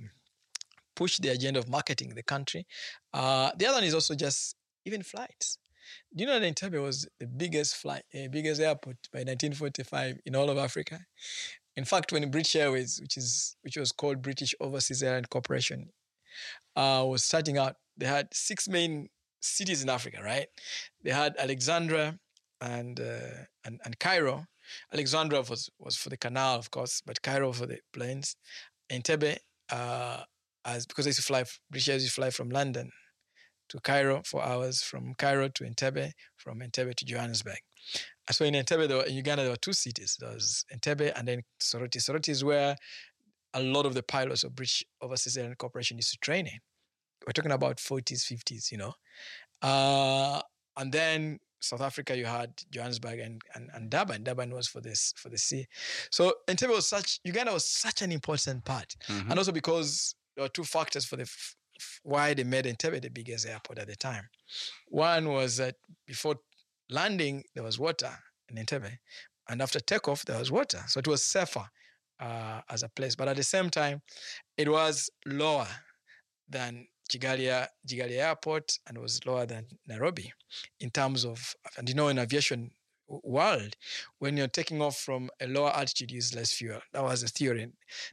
push 0.96 1.18
the 1.18 1.30
agenda 1.30 1.60
of 1.60 1.70
marketing 1.70 2.14
the 2.16 2.24
country. 2.24 2.66
Uh, 3.14 3.52
the 3.58 3.66
other 3.66 3.78
one 3.78 3.84
is 3.84 3.94
also 3.94 4.16
just 4.16 4.56
even 4.86 5.04
flights. 5.04 5.58
Do 6.16 6.24
you 6.24 6.28
know 6.28 6.40
that 6.40 6.56
Entebbe 6.56 6.82
was 6.82 7.08
the 7.20 7.28
biggest 7.28 7.76
flight, 7.76 8.04
uh, 8.14 8.28
biggest 8.30 8.62
airport 8.62 8.98
by 9.12 9.20
1945 9.20 10.20
in 10.26 10.36
all 10.36 10.50
of 10.50 10.58
Africa? 10.58 11.00
In 11.76 11.86
fact, 11.86 12.12
when 12.12 12.30
British 12.30 12.56
Airways, 12.56 13.00
which 13.02 13.18
is 13.18 13.56
which 13.62 13.78
was 13.78 13.92
called 13.92 14.22
British 14.22 14.54
Overseas 14.60 15.02
Airline 15.02 15.26
Corporation, 15.26 15.90
uh, 16.76 17.06
was 17.08 17.24
starting 17.24 17.58
out, 17.58 17.76
they 17.98 18.06
had 18.06 18.28
six 18.34 18.68
main 18.68 19.10
cities 19.40 19.82
in 19.82 19.90
Africa, 19.90 20.20
right? 20.24 20.48
They 21.04 21.12
had 21.12 21.36
Alexandria 21.38 22.20
and 22.60 23.00
uh, 23.00 23.46
and, 23.66 23.80
and 23.86 24.00
Cairo. 24.00 24.46
Alexandria 24.94 25.42
was 25.42 25.70
was 25.80 25.96
for 25.96 26.10
the 26.10 26.18
canal, 26.18 26.56
of 26.56 26.72
course, 26.72 27.02
but 27.06 27.22
Cairo 27.22 27.54
for 27.54 27.66
the 27.66 27.80
planes. 27.94 28.36
Entebbe, 28.92 29.38
uh, 29.72 30.24
as 30.66 30.86
because 30.86 31.06
they 31.06 31.10
used 31.10 31.20
to 31.20 31.26
fly, 31.26 31.46
British 31.70 31.88
Airways 31.88 32.04
used 32.04 32.16
to 32.16 32.22
fly 32.22 32.30
from 32.30 32.50
London 32.50 32.92
to 33.72 33.80
Cairo 33.80 34.22
for 34.26 34.44
hours, 34.44 34.82
from 34.82 35.14
Cairo 35.16 35.48
to 35.50 35.64
Entebbe, 35.64 36.12
from 36.38 36.60
Entebbe 36.60 36.94
to 36.96 37.06
Johannesburg. 37.06 37.58
So 38.32 38.46
in 38.46 38.54
Entebbe, 38.54 38.88
were, 38.90 39.04
in 39.04 39.16
Uganda, 39.16 39.44
there 39.44 39.52
were 39.52 39.58
two 39.58 39.74
cities. 39.74 40.18
There 40.20 40.30
was 40.30 40.66
Entebbe 40.74 41.12
and 41.16 41.28
then 41.28 41.42
Soroti. 41.62 41.98
Soroti 41.98 42.30
is 42.30 42.44
where 42.44 42.76
a 43.54 43.62
lot 43.62 43.86
of 43.86 43.94
the 43.94 44.04
pilots 44.04 44.44
of 44.44 44.56
British 44.56 44.84
Overseas 45.02 45.38
Airline 45.38 45.56
Corporation 45.56 45.98
used 45.98 46.12
to 46.12 46.18
train 46.18 46.48
in. 46.48 46.60
We're 47.26 47.34
talking 47.34 47.52
about 47.52 47.78
40s, 47.78 48.24
50s, 48.32 48.72
you 48.72 48.78
know. 48.78 48.94
Uh, 49.62 50.42
and 50.78 50.92
then 50.92 51.40
South 51.62 51.82
Africa, 51.82 52.18
you 52.18 52.26
had 52.26 52.52
Johannesburg 52.72 53.20
and, 53.20 53.42
and, 53.56 53.70
and 53.74 53.90
Durban. 53.90 54.24
Durban 54.24 54.52
was 54.54 54.68
for 54.68 54.82
this 54.82 55.14
for 55.16 55.30
the 55.30 55.38
sea. 55.38 55.66
So 56.12 56.34
Entebbe 56.48 56.70
was 56.72 56.88
such 56.88 57.20
Uganda 57.24 57.54
was 57.54 57.68
such 57.68 58.02
an 58.02 58.12
important 58.12 58.66
part, 58.66 58.96
Mhm. 59.08 59.30
and 59.30 59.38
also 59.40 59.52
because 59.52 60.16
there 60.36 60.44
were 60.44 60.50
two 60.50 60.64
factors 60.64 61.06
for 61.06 61.18
the 61.18 61.30
why 62.04 62.34
they 62.34 62.44
made 62.44 62.66
Entebbe 62.66 63.02
the 63.02 63.10
biggest 63.10 63.48
airport 63.48 63.80
at 63.80 63.88
the 63.88 63.96
time. 63.96 64.30
One 64.88 65.30
was 65.30 65.58
that 65.58 65.76
before 66.06 66.36
landing, 66.90 67.44
there 67.54 67.64
was 67.64 67.80
water 67.80 68.12
in 68.50 68.58
Entebbe. 68.58 68.98
And 69.50 69.62
after 69.62 69.80
takeoff, 69.80 70.26
there 70.26 70.40
was 70.40 70.52
water. 70.52 70.82
So 70.88 71.00
it 71.00 71.08
was 71.08 71.24
safer 71.24 71.66
uh, 72.20 72.62
as 72.70 72.84
a 72.84 72.90
place. 72.90 73.16
But 73.16 73.28
at 73.28 73.36
the 73.36 73.44
same 73.44 73.70
time, 73.70 74.02
it 74.58 74.70
was 74.70 75.10
lower 75.26 75.68
than 76.48 76.88
Kigali, 77.12 77.68
Kigali 77.88 78.18
Airport 78.18 78.80
and 78.88 78.98
was 78.98 79.26
lower 79.26 79.46
than 79.46 79.66
Nairobi 79.88 80.32
in 80.80 80.90
terms 80.90 81.26
of, 81.26 81.56
and 81.78 81.90
you 81.90 81.96
know, 81.96 82.08
in 82.08 82.20
aviation 82.20 82.72
world, 83.24 83.76
when 84.20 84.38
you're 84.38 84.48
taking 84.48 84.82
off 84.82 84.98
from 84.98 85.30
a 85.40 85.48
lower 85.48 85.72
altitude, 85.72 86.12
use 86.12 86.34
less 86.36 86.54
fuel. 86.54 86.80
That 86.94 87.04
was 87.04 87.22
the 87.22 87.28
theory. 87.28 87.68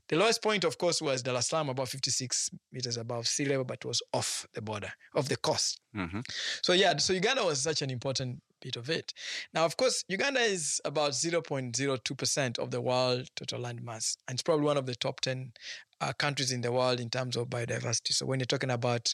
The 0.09 0.16
lowest 0.16 0.42
point, 0.42 0.64
of 0.64 0.78
course, 0.78 1.01
was 1.01 1.22
Dar 1.22 1.36
es 1.36 1.49
Salaam, 1.49 1.68
about 1.68 1.88
56 1.88 2.51
meters 2.72 2.96
above 2.96 3.26
sea 3.26 3.44
level, 3.44 3.64
but 3.64 3.84
was 3.84 4.03
off 4.12 4.46
the 4.55 4.62
border, 4.62 4.92
of 5.14 5.28
the 5.28 5.36
coast. 5.36 5.80
Mhm. 5.94 6.24
So 6.62 6.72
yeah, 6.72 6.96
so 6.99 7.12
Uganda 7.12 7.44
was 7.44 7.61
such 7.62 7.82
an 7.82 7.90
important 7.90 8.42
bit 8.61 8.76
of 8.76 8.90
it. 8.90 9.12
Now, 9.55 9.64
of 9.64 9.76
course, 9.76 10.05
Uganda 10.09 10.40
is 10.40 10.80
about 10.84 11.14
0.02% 11.14 12.59
of 12.59 12.70
the 12.70 12.80
world 12.80 13.28
total 13.36 13.61
land 13.61 13.82
mass, 13.82 14.16
and 14.26 14.34
it's 14.34 14.42
probably 14.42 14.66
one 14.66 14.76
of 14.76 14.86
the 14.86 14.94
top 14.94 15.20
10 15.20 15.53
uh, 16.01 16.12
countries 16.12 16.53
in 16.53 16.61
the 16.61 16.70
world 16.70 17.01
in 17.01 17.11
terms 17.11 17.36
of 17.36 17.49
biodiversity. 17.49 18.12
So 18.12 18.26
when 18.26 18.38
you're 18.38 18.46
talking 18.46 18.70
about 18.70 19.12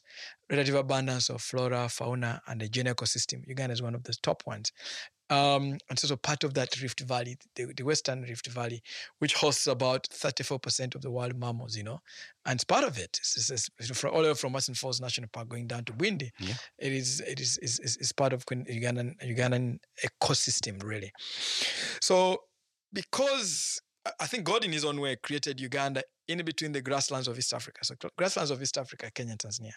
relative 0.50 0.74
abundance 0.74 1.30
of 1.30 1.40
flora, 1.40 1.88
fauna, 1.88 2.42
and 2.46 2.60
the 2.60 2.68
general 2.68 2.94
ecosystem, 2.94 3.46
Uganda 3.46 3.72
is 3.72 3.82
one 3.82 3.94
of 3.94 4.02
the 4.04 4.14
top 4.22 4.42
ones. 4.46 4.70
Um, 5.30 5.78
and 5.88 5.98
so, 5.98 6.06
so 6.06 6.16
part 6.16 6.44
of 6.44 6.52
that 6.54 6.80
Rift 6.82 7.00
Valley, 7.00 7.36
the, 7.56 7.72
the 7.74 7.82
Western 7.82 8.22
Rift 8.22 8.46
Valley, 8.48 8.82
which 9.20 9.34
hosts 9.34 9.66
about 9.66 10.06
34% 10.10 10.94
of 10.94 11.00
the 11.00 11.10
wild 11.10 11.38
mammals, 11.38 11.76
you 11.76 11.82
know, 11.82 12.00
and 12.44 12.56
it's 12.56 12.64
part 12.64 12.84
of 12.84 12.98
it. 12.98 13.18
It's 13.22 13.98
from, 13.98 14.14
all 14.14 14.22
the 14.22 14.28
way 14.28 14.34
from 14.34 14.52
Western 14.52 14.74
Falls 14.74 15.00
National 15.00 15.28
Park 15.32 15.48
going 15.48 15.66
down 15.66 15.84
to 15.84 15.92
Bwindi. 15.92 16.30
Yeah. 16.38 16.54
It 16.78 16.92
is 16.92 17.20
it 17.20 17.40
is 17.40 17.56
is, 17.58 17.80
is, 17.80 17.96
is 17.96 18.12
part 18.12 18.32
of 18.34 18.44
Ugandan 18.46 19.14
Ugandan 19.24 19.78
ecosystem 20.04 20.82
really. 20.82 21.10
So 22.02 22.38
because 22.92 23.80
I- 24.20 24.26
think 24.26 24.44
God 24.44 24.64
in 24.64 24.72
His 24.72 24.84
own 24.84 25.00
way 25.00 25.16
created 25.16 25.58
Uganda 25.60 26.02
in 26.28 26.44
between 26.44 26.72
the 26.72 26.82
grasslands 26.82 27.28
of 27.28 27.38
East 27.38 27.54
Africa. 27.54 27.80
So 27.82 27.94
grasslands 28.16 28.50
of 28.50 28.62
East 28.62 28.76
Africa, 28.78 29.10
Kenya, 29.14 29.36
Tanzania, 29.36 29.72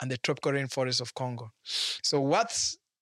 and 0.00 0.10
the 0.10 0.18
tropical 0.18 0.52
rainforests 0.52 1.00
of 1.00 1.14
Congo. 1.14 1.50
So 1.64 2.20
what 2.20 2.52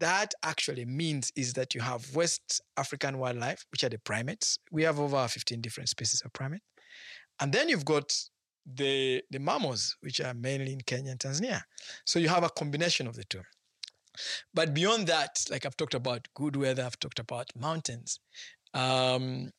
that 0.01 0.35
actually 0.43 0.85
means 0.85 1.31
is 1.37 1.53
that 1.55 1.75
you 1.75 1.81
have 1.81 2.15
West 2.15 2.61
African 2.77 3.19
wildlife, 3.19 3.65
which 3.71 3.85
are 3.85 3.89
the 3.89 3.99
primates. 3.99 4.59
We 4.71 4.83
have 4.83 4.99
over 4.99 5.27
15 5.27 5.61
different 5.61 5.89
species 5.89 6.23
of 6.25 6.33
primate. 6.33 6.63
And 7.39 7.53
then 7.53 7.69
you've 7.69 7.85
got 7.85 8.13
the, 8.67 9.23
the 9.31 9.39
mammals, 9.39 9.97
which 10.01 10.21
are 10.21 10.35
mainly 10.35 10.73
in 10.73 10.81
Kenya 10.81 11.13
and 11.13 11.21
Tanzania. 11.21 11.63
So 12.05 12.19
you 12.19 12.29
have 12.29 12.45
a 12.45 12.51
combination 12.51 13.07
of 13.07 13.15
the 13.15 13.25
two. 13.25 13.43
But 14.53 14.75
beyond 14.75 15.07
that, 15.07 15.45
like 15.51 15.65
I've 15.65 15.77
talked 15.77 15.95
about 15.95 16.29
good 16.35 16.57
weather, 16.57 16.83
I've 16.83 16.99
talked 16.99 17.19
about 17.19 17.47
mountains. 17.57 18.19
Um, 18.75 19.51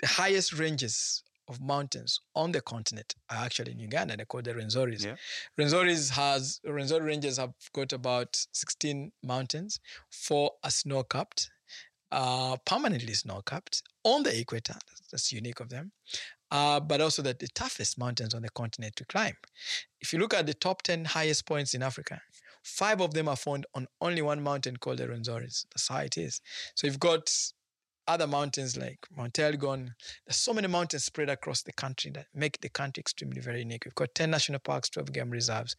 the 0.00 0.06
highest 0.06 0.58
ranges 0.58 1.22
of 1.50 1.60
mountains 1.60 2.20
on 2.34 2.52
the 2.52 2.60
continent 2.60 3.14
are 3.28 3.44
actually 3.44 3.72
in 3.72 3.80
Uganda. 3.80 4.16
They're 4.16 4.24
called 4.24 4.44
the 4.44 4.54
Rwenzoris. 4.54 5.04
Yeah. 5.04 5.16
Rwenzoris 5.58 6.10
has 6.10 6.60
Rwenzori 6.66 7.04
ranges 7.04 7.36
have 7.36 7.52
got 7.74 7.92
about 7.92 8.46
16 8.52 9.12
mountains. 9.22 9.80
Four 10.10 10.52
are 10.62 10.70
snow 10.70 11.02
capped, 11.02 11.50
uh, 12.12 12.56
permanently 12.64 13.14
snow 13.14 13.42
capped 13.44 13.82
on 14.04 14.22
the 14.22 14.38
equator. 14.38 14.74
That's, 14.74 15.10
that's 15.10 15.32
unique 15.32 15.60
of 15.60 15.68
them. 15.68 15.92
Uh, 16.52 16.80
but 16.80 17.00
also 17.00 17.22
that 17.22 17.40
the 17.40 17.48
toughest 17.48 17.98
mountains 17.98 18.34
on 18.34 18.42
the 18.42 18.50
continent 18.50 18.96
to 18.96 19.04
climb. 19.04 19.34
If 20.00 20.12
you 20.12 20.18
look 20.18 20.34
at 20.34 20.46
the 20.46 20.54
top 20.54 20.82
10 20.82 21.04
highest 21.04 21.46
points 21.46 21.74
in 21.74 21.82
Africa, 21.82 22.20
five 22.62 23.00
of 23.00 23.14
them 23.14 23.28
are 23.28 23.36
found 23.36 23.66
on 23.74 23.86
only 24.00 24.22
one 24.22 24.42
mountain 24.42 24.76
called 24.76 24.98
the 24.98 25.06
Rwenzoris. 25.06 25.66
That's 25.72 25.88
how 25.88 25.98
it 25.98 26.16
is. 26.16 26.40
So 26.74 26.86
you've 26.86 27.00
got 27.00 27.32
other 28.10 28.26
mountains 28.26 28.76
like 28.76 28.98
Mount 29.16 29.38
Elgon. 29.38 29.90
There's 30.26 30.36
so 30.36 30.52
many 30.52 30.66
mountains 30.66 31.04
spread 31.04 31.30
across 31.30 31.62
the 31.62 31.72
country 31.72 32.10
that 32.12 32.26
make 32.34 32.60
the 32.60 32.68
country 32.68 33.00
extremely 33.00 33.40
very 33.40 33.60
unique. 33.60 33.84
We've 33.84 33.94
got 33.94 34.14
10 34.14 34.30
national 34.30 34.58
parks, 34.58 34.90
12 34.90 35.12
game 35.12 35.30
reserves. 35.30 35.76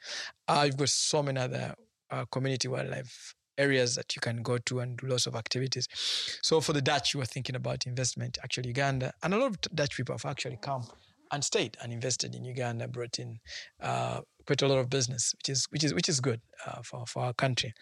Uh, 0.48 0.64
you've 0.66 0.78
got 0.78 0.90
so 0.90 1.22
many 1.22 1.40
other 1.40 1.76
uh, 2.10 2.26
community 2.32 2.68
wildlife 2.68 3.36
areas 3.58 3.96
that 3.96 4.16
you 4.16 4.22
can 4.22 4.42
go 4.42 4.58
to 4.58 4.80
and 4.80 4.98
do 4.98 5.08
lots 5.08 5.28
of 5.28 5.36
activities. 5.36 5.88
So 6.42 6.62
for 6.62 6.72
the 6.74 6.82
Dutch, 6.82 7.14
you 7.14 7.22
are 7.22 7.26
thinking 7.26 7.56
about 7.56 7.86
investment, 7.86 8.38
actually 8.44 8.70
Uganda, 8.70 9.14
and 9.24 9.34
a 9.34 9.38
lot 9.38 9.52
of 9.52 9.62
Dutch 9.76 9.98
people 9.98 10.16
have 10.16 10.26
actually 10.26 10.58
come 10.62 10.88
and 11.34 11.44
stayed 11.44 11.78
and 11.82 11.92
invested 11.92 12.34
in 12.34 12.46
Uganda, 12.46 12.88
brought 12.88 13.20
in 13.20 13.40
uh, 13.82 14.22
quite 14.46 14.62
a 14.62 14.68
lot 14.68 14.80
of 14.80 14.90
business, 14.90 15.34
which 15.38 15.50
is 15.50 15.68
which 15.70 15.84
is 15.84 15.94
which 15.94 16.10
is 16.10 16.20
good 16.20 16.42
uh, 16.66 16.82
for 16.82 17.06
for 17.06 17.24
our 17.24 17.34
country. 17.34 17.74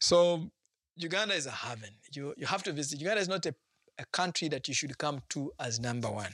So 0.00 0.50
Uganda 0.96 1.34
is 1.34 1.46
a 1.46 1.50
heaven. 1.50 1.90
You 2.12 2.34
you 2.36 2.46
have 2.46 2.62
to 2.64 2.72
visit. 2.72 3.00
Uganda 3.00 3.20
is 3.20 3.28
not 3.28 3.46
a 3.46 3.54
a 4.00 4.04
country 4.06 4.48
that 4.48 4.66
you 4.66 4.74
should 4.74 4.96
come 4.98 5.20
to 5.28 5.52
as 5.60 5.78
number 5.78 6.10
one. 6.10 6.32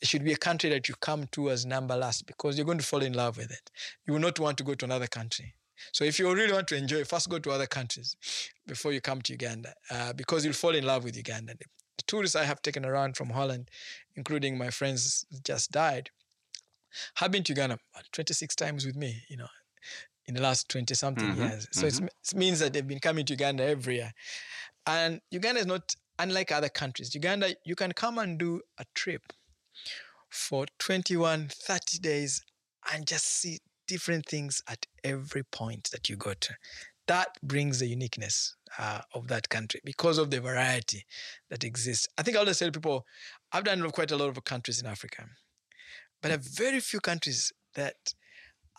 It 0.00 0.08
should 0.08 0.24
be 0.24 0.32
a 0.32 0.36
country 0.36 0.70
that 0.70 0.88
you 0.88 0.94
come 1.00 1.26
to 1.32 1.50
as 1.50 1.66
number 1.66 1.96
last 1.96 2.26
because 2.26 2.56
you're 2.56 2.64
going 2.66 2.78
to 2.78 2.84
fall 2.84 3.02
in 3.02 3.12
love 3.12 3.36
with 3.36 3.50
it. 3.50 3.70
You 4.06 4.12
will 4.14 4.20
not 4.20 4.38
want 4.38 4.56
to 4.58 4.64
go 4.64 4.74
to 4.74 4.84
another 4.84 5.08
country. 5.08 5.54
So 5.92 6.04
if 6.04 6.18
you 6.18 6.32
really 6.32 6.52
want 6.52 6.68
to 6.68 6.76
enjoy, 6.76 7.04
first 7.04 7.28
go 7.28 7.40
to 7.40 7.50
other 7.50 7.66
countries 7.66 8.16
before 8.66 8.92
you 8.92 9.00
come 9.00 9.20
to 9.22 9.32
Uganda 9.32 9.74
uh, 9.90 10.12
because 10.12 10.44
you'll 10.44 10.54
fall 10.54 10.74
in 10.74 10.86
love 10.86 11.04
with 11.04 11.16
Uganda. 11.16 11.54
The, 11.58 11.64
tourists 12.06 12.34
I 12.34 12.44
have 12.44 12.60
taken 12.62 12.84
around 12.84 13.16
from 13.16 13.30
Holland, 13.30 13.70
including 14.16 14.58
my 14.58 14.70
friends 14.70 15.24
just 15.44 15.70
died, 15.70 16.10
have 17.16 17.30
been 17.30 17.44
to 17.44 17.52
Uganda 17.52 17.78
26 18.12 18.56
times 18.56 18.84
with 18.84 18.96
me, 18.96 19.22
you 19.28 19.36
know, 19.36 19.46
in 20.26 20.34
the 20.34 20.42
last 20.42 20.68
20 20.68 20.94
something 20.94 21.30
Mhm, 21.30 21.36
years. 21.36 21.68
So 21.70 21.86
it's, 21.86 22.00
it 22.00 22.34
means 22.34 22.58
that 22.58 22.72
they've 22.72 22.86
been 22.86 22.98
coming 22.98 23.24
to 23.26 23.34
Uganda 23.34 23.64
every 23.64 23.96
year. 23.96 24.12
And 24.86 25.20
Uganda 25.30 25.60
is 25.60 25.66
not 25.66 25.94
unlike 26.22 26.52
other 26.52 26.68
countries. 26.68 27.14
Uganda, 27.14 27.54
you 27.64 27.74
can 27.74 27.92
come 27.92 28.16
and 28.18 28.38
do 28.38 28.60
a 28.78 28.84
trip 28.94 29.32
for 30.30 30.66
21, 30.78 31.48
30 31.52 31.98
days 31.98 32.42
and 32.92 33.06
just 33.06 33.26
see 33.26 33.58
different 33.88 34.26
things 34.26 34.62
at 34.68 34.86
every 35.02 35.42
point 35.42 35.90
that 35.92 36.08
you 36.08 36.16
go 36.16 36.32
to. 36.34 36.54
That 37.08 37.36
brings 37.42 37.80
the 37.80 37.88
uniqueness 37.88 38.56
uh, 38.78 39.00
of 39.12 39.26
that 39.28 39.48
country 39.48 39.80
because 39.84 40.18
of 40.18 40.30
the 40.30 40.40
variety 40.40 41.04
that 41.50 41.64
exists. 41.64 42.06
I 42.16 42.22
think 42.22 42.36
I'll 42.36 42.42
always 42.42 42.60
tell 42.60 42.70
people, 42.70 43.04
I've 43.50 43.64
done 43.64 43.90
quite 43.90 44.12
a 44.12 44.16
lot 44.16 44.28
of 44.28 44.44
countries 44.44 44.80
in 44.80 44.86
Africa, 44.86 45.26
but 46.20 46.28
there 46.28 46.38
are 46.38 46.40
very 46.40 46.78
few 46.78 47.00
countries 47.00 47.52
that 47.74 48.14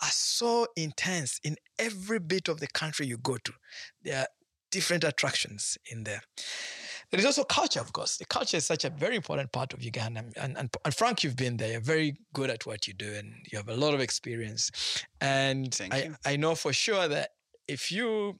are 0.01 0.11
so 0.11 0.67
intense 0.77 1.39
in 1.43 1.57
every 1.77 2.19
bit 2.19 2.47
of 2.47 2.61
the 2.61 2.67
country 2.67 3.05
you 3.05 3.17
go 3.17 3.37
to. 3.43 3.53
There 4.01 4.21
are 4.21 4.27
different 4.71 5.03
attractions 5.03 5.77
in 5.91 6.05
there. 6.05 6.23
There 7.13 7.19
is 7.19 7.27
also 7.27 7.43
culture, 7.43 7.79
of 7.79 7.93
course. 7.93 8.17
The 8.17 8.25
culture 8.25 8.57
is 8.57 8.65
such 8.65 8.85
a 8.85 8.89
very 8.89 9.15
important 9.15 9.51
part 9.51 9.71
of 9.71 9.83
Uganda. 9.83 10.25
And, 10.35 10.57
and, 10.57 10.75
and 10.83 10.95
Frank, 10.95 11.23
you've 11.23 11.35
been 11.35 11.57
there. 11.57 11.73
You're 11.73 11.79
very 11.79 12.15
good 12.33 12.49
at 12.49 12.65
what 12.65 12.87
you 12.87 12.95
do 12.95 13.13
and 13.13 13.35
you 13.51 13.59
have 13.59 13.69
a 13.69 13.75
lot 13.75 13.93
of 13.93 13.99
experience. 13.99 14.71
And 15.21 15.79
I. 15.91 16.09
I 16.25 16.37
know 16.37 16.55
for 16.55 16.73
sure 16.73 17.07
that 17.07 17.29
if 17.67 17.91
you 17.91 18.39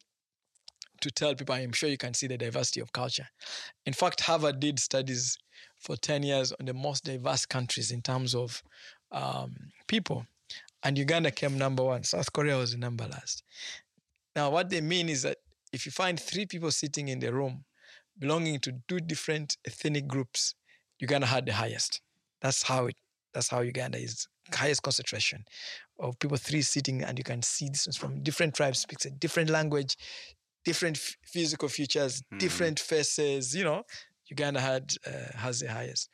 to 1.01 1.11
tell 1.11 1.35
people, 1.35 1.53
I'm 1.53 1.71
sure 1.71 1.87
you 1.87 1.99
can 1.99 2.15
see 2.15 2.25
the 2.25 2.35
diversity 2.35 2.79
of 2.79 2.91
culture. 2.93 3.27
In 3.85 3.93
fact, 3.93 4.21
Harvard 4.21 4.59
did 4.59 4.79
studies 4.79 5.37
for 5.77 5.95
10 5.95 6.23
years 6.23 6.51
on 6.53 6.65
the 6.65 6.73
most 6.73 7.03
diverse 7.03 7.45
countries 7.45 7.91
in 7.91 8.01
terms 8.01 8.33
of 8.33 8.63
um, 9.11 9.53
people. 9.87 10.25
And 10.81 10.97
Uganda 10.97 11.29
came 11.29 11.59
number 11.59 11.83
one. 11.83 12.05
South 12.05 12.33
Korea 12.33 12.57
was 12.57 12.71
the 12.71 12.79
number 12.79 13.05
last. 13.05 13.43
Now, 14.35 14.49
what 14.49 14.71
they 14.71 14.81
mean 14.81 15.09
is 15.09 15.21
that 15.21 15.37
if 15.71 15.85
you 15.85 15.91
find 15.91 16.19
three 16.19 16.47
people 16.47 16.71
sitting 16.71 17.09
in 17.09 17.19
the 17.19 17.31
room 17.31 17.65
belonging 18.17 18.59
to 18.61 18.73
two 18.87 18.99
different 18.99 19.57
ethnic 19.65 20.07
groups, 20.07 20.55
Uganda 20.99 21.27
had 21.27 21.45
the 21.45 21.53
highest. 21.53 22.01
That's 22.41 22.63
how 22.63 22.87
it. 22.87 22.95
That's 23.33 23.49
how 23.49 23.61
Uganda 23.61 23.97
is 23.97 24.27
highest 24.53 24.83
concentration 24.83 25.45
of 25.99 26.19
people 26.19 26.37
three 26.37 26.61
sitting, 26.61 27.01
and 27.01 27.17
you 27.17 27.23
can 27.23 27.41
see 27.41 27.69
this 27.69 27.87
is 27.87 27.97
from 27.97 28.21
different 28.21 28.53
tribes, 28.53 28.79
speaks 28.79 29.05
a 29.05 29.09
different 29.09 29.49
language, 29.49 29.97
different 30.65 30.97
f- 30.97 31.17
physical 31.25 31.69
features, 31.69 32.21
Mhm. 32.21 32.39
different 32.39 32.79
faces. 32.79 33.55
You 33.55 33.63
know, 33.63 33.83
Uganda 34.27 34.59
had 34.61 34.93
uh, 35.05 35.37
has 35.37 35.59
the 35.61 35.71
highest. 35.71 36.09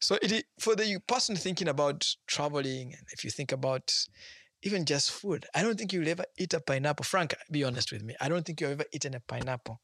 So 0.00 0.18
it 0.22 0.46
for 0.60 0.76
the 0.76 0.98
person 1.06 1.34
thinking 1.36 1.68
about 1.68 2.16
traveling, 2.26 2.94
and 2.94 3.06
if 3.12 3.24
you 3.24 3.30
think 3.30 3.50
about 3.52 3.92
even 4.62 4.84
just 4.84 5.10
food, 5.10 5.44
I 5.54 5.62
don't 5.62 5.76
think 5.76 5.92
you'll 5.92 6.08
ever 6.08 6.24
eat 6.38 6.54
a 6.54 6.60
pineapple. 6.60 7.04
Frank, 7.04 7.34
be 7.50 7.64
honest 7.64 7.90
with 7.90 8.02
me. 8.04 8.14
I 8.20 8.28
don't 8.28 8.46
think 8.46 8.60
you've 8.60 8.70
ever 8.70 8.84
eaten 8.92 9.14
a 9.14 9.20
pineapple 9.20 9.80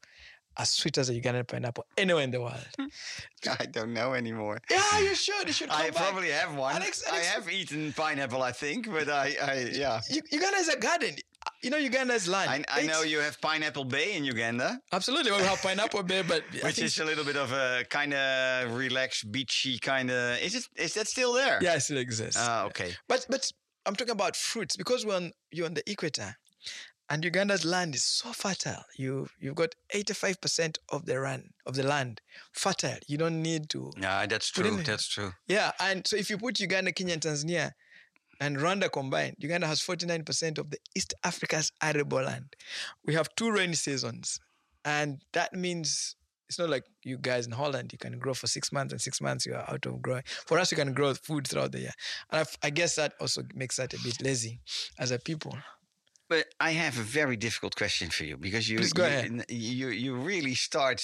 as 0.57 0.69
sweet 0.69 0.97
as 0.97 1.09
a 1.09 1.13
Ugandan 1.13 1.47
pineapple 1.47 1.85
anywhere 1.97 2.23
in 2.23 2.31
the 2.31 2.41
world. 2.41 2.67
I 3.59 3.65
don't 3.65 3.93
know 3.93 4.13
anymore. 4.13 4.59
yeah, 4.69 4.99
you 4.99 5.15
should. 5.15 5.47
You 5.47 5.53
should. 5.53 5.69
I 5.71 5.89
back. 5.89 5.95
probably 5.95 6.29
have 6.29 6.55
one. 6.55 6.75
Alex- 6.75 7.03
I 7.11 7.19
have 7.19 7.49
eaten 7.49 7.93
pineapple, 7.93 8.41
I 8.43 8.51
think, 8.51 8.89
but 8.89 9.09
I, 9.09 9.35
I 9.41 9.69
yeah. 9.73 10.01
U- 10.09 10.21
Uganda 10.31 10.57
is 10.57 10.69
a 10.69 10.77
garden. 10.77 11.15
You 11.63 11.69
know, 11.69 11.77
Uganda 11.77 12.13
is 12.13 12.27
land. 12.27 12.65
I, 12.69 12.81
I 12.81 12.85
know 12.85 13.01
you 13.01 13.19
have 13.19 13.39
Pineapple 13.39 13.85
Bay 13.85 14.17
in 14.17 14.25
Uganda, 14.25 14.77
Absolutely, 14.91 15.31
we 15.31 15.37
have 15.37 15.61
pineapple 15.61 16.03
Bay, 16.03 16.21
but 16.21 16.43
which 16.63 16.79
is 16.79 16.99
a 16.99 17.05
little 17.05 17.23
bit 17.23 17.37
of 17.37 17.53
a 17.53 17.85
kind 17.89 18.13
of 18.13 18.75
relaxed, 18.75 19.31
beachy 19.31 19.79
kind 19.79 20.11
of. 20.11 20.37
Is 20.39 20.53
it? 20.55 20.67
Is 20.75 20.93
that 20.95 21.07
still 21.07 21.31
there? 21.33 21.57
yeah, 21.61 21.75
it 21.75 21.79
still 21.81 21.97
exists. 21.97 22.37
Ah, 22.37 22.65
okay. 22.65 22.91
But 23.07 23.25
but 23.29 23.49
I'm 23.85 23.95
talking 23.95 24.11
about 24.11 24.35
fruits 24.35 24.75
because 24.75 25.05
when 25.05 25.31
you're 25.51 25.65
on 25.65 25.75
the 25.75 25.89
equator, 25.89 26.35
and 27.09 27.23
Uganda's 27.25 27.65
land 27.65 27.95
is 27.95 28.03
so 28.03 28.31
fertile. 28.31 28.83
You 28.95 29.27
you've 29.39 29.55
got 29.55 29.75
85% 29.93 30.77
of 30.89 31.05
the 31.05 31.19
run 31.19 31.51
of 31.65 31.75
the 31.75 31.83
land 31.83 32.21
fertile. 32.51 32.99
You 33.07 33.17
don't 33.17 33.41
need 33.41 33.69
to 33.71 33.91
Yeah, 33.99 34.25
that's 34.25 34.49
true. 34.51 34.81
That's 34.83 35.07
true. 35.07 35.33
Yeah, 35.47 35.71
and 35.79 36.05
so 36.05 36.15
if 36.15 36.29
you 36.29 36.37
put 36.37 36.59
Uganda, 36.59 36.91
Kenya, 36.91 37.13
and 37.13 37.21
Tanzania 37.21 37.71
and 38.39 38.57
Rwanda 38.57 38.91
combined, 38.91 39.35
Uganda 39.39 39.67
has 39.67 39.81
49% 39.81 40.57
of 40.57 40.69
the 40.69 40.77
East 40.95 41.13
Africa's 41.23 41.71
arable 41.81 42.21
land. 42.21 42.55
We 43.05 43.13
have 43.15 43.33
two 43.35 43.51
rainy 43.51 43.73
seasons. 43.73 44.39
And 44.85 45.21
that 45.33 45.53
means 45.53 46.15
it's 46.47 46.57
not 46.57 46.69
like 46.69 46.85
you 47.03 47.17
guys 47.17 47.45
in 47.45 47.51
Holland, 47.51 47.91
you 47.91 47.99
can 47.99 48.17
grow 48.17 48.33
for 48.33 48.47
six 48.47 48.71
months 48.71 48.91
and 48.91 49.01
six 49.01 49.21
months 49.21 49.45
you 49.45 49.53
are 49.53 49.69
out 49.69 49.85
of 49.85 50.01
growing. 50.01 50.23
For 50.47 50.57
us, 50.57 50.71
you 50.71 50.77
can 50.77 50.93
grow 50.93 51.13
food 51.13 51.47
throughout 51.47 51.73
the 51.73 51.81
year. 51.81 51.93
And 52.31 52.47
I, 52.63 52.67
I 52.67 52.69
guess 52.71 52.95
that 52.95 53.13
also 53.19 53.43
makes 53.53 53.75
that 53.77 53.93
a 53.93 53.99
bit 54.03 54.21
lazy 54.21 54.61
as 54.97 55.11
a 55.11 55.19
people. 55.19 55.55
But 56.29 56.45
I 56.59 56.71
have 56.71 56.97
a 56.97 57.01
very 57.01 57.35
difficult 57.35 57.75
question 57.75 58.09
for 58.09 58.23
you 58.23 58.37
because 58.37 58.69
you 58.69 58.77
Please 58.77 58.93
go 58.93 59.03
you, 59.03 59.09
ahead. 59.09 59.45
you 59.49 59.87
you 59.89 60.15
really 60.15 60.55
start 60.55 61.03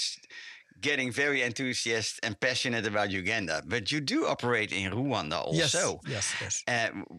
getting 0.82 1.12
very 1.12 1.42
enthusiastic 1.42 2.24
and 2.24 2.40
passionate 2.40 2.86
about 2.86 3.10
Uganda, 3.10 3.64
but 3.66 3.92
you 3.92 4.02
do 4.02 4.28
operate 4.28 4.72
in 4.72 4.92
Rwanda 4.92 5.46
also. 5.46 6.00
Yes, 6.06 6.36
yes, 6.42 6.64
yes. 6.64 6.64
Uh, 6.68 7.18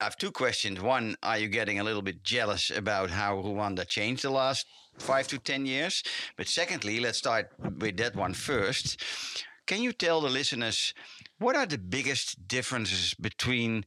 I 0.00 0.04
have 0.04 0.16
two 0.16 0.32
questions. 0.32 0.80
One, 0.80 1.16
are 1.22 1.38
you 1.38 1.48
getting 1.48 1.78
a 1.78 1.84
little 1.84 2.02
bit 2.02 2.24
jealous 2.24 2.70
about 2.70 3.10
how 3.10 3.36
Rwanda 3.36 3.86
changed 3.86 4.24
the 4.24 4.30
last 4.30 4.66
five 4.98 5.28
to 5.28 5.38
10 5.38 5.64
years? 5.64 6.02
But 6.36 6.48
secondly, 6.48 6.98
let's 6.98 7.18
start 7.18 7.50
with 7.78 7.96
that 7.98 8.16
one 8.16 8.34
first. 8.34 9.00
Can 9.66 9.80
you 9.80 9.92
tell 9.92 10.20
the 10.20 10.28
listeners 10.28 10.92
what 11.38 11.54
are 11.54 11.66
the 11.66 11.78
biggest 11.78 12.48
differences 12.48 13.14
between 13.14 13.84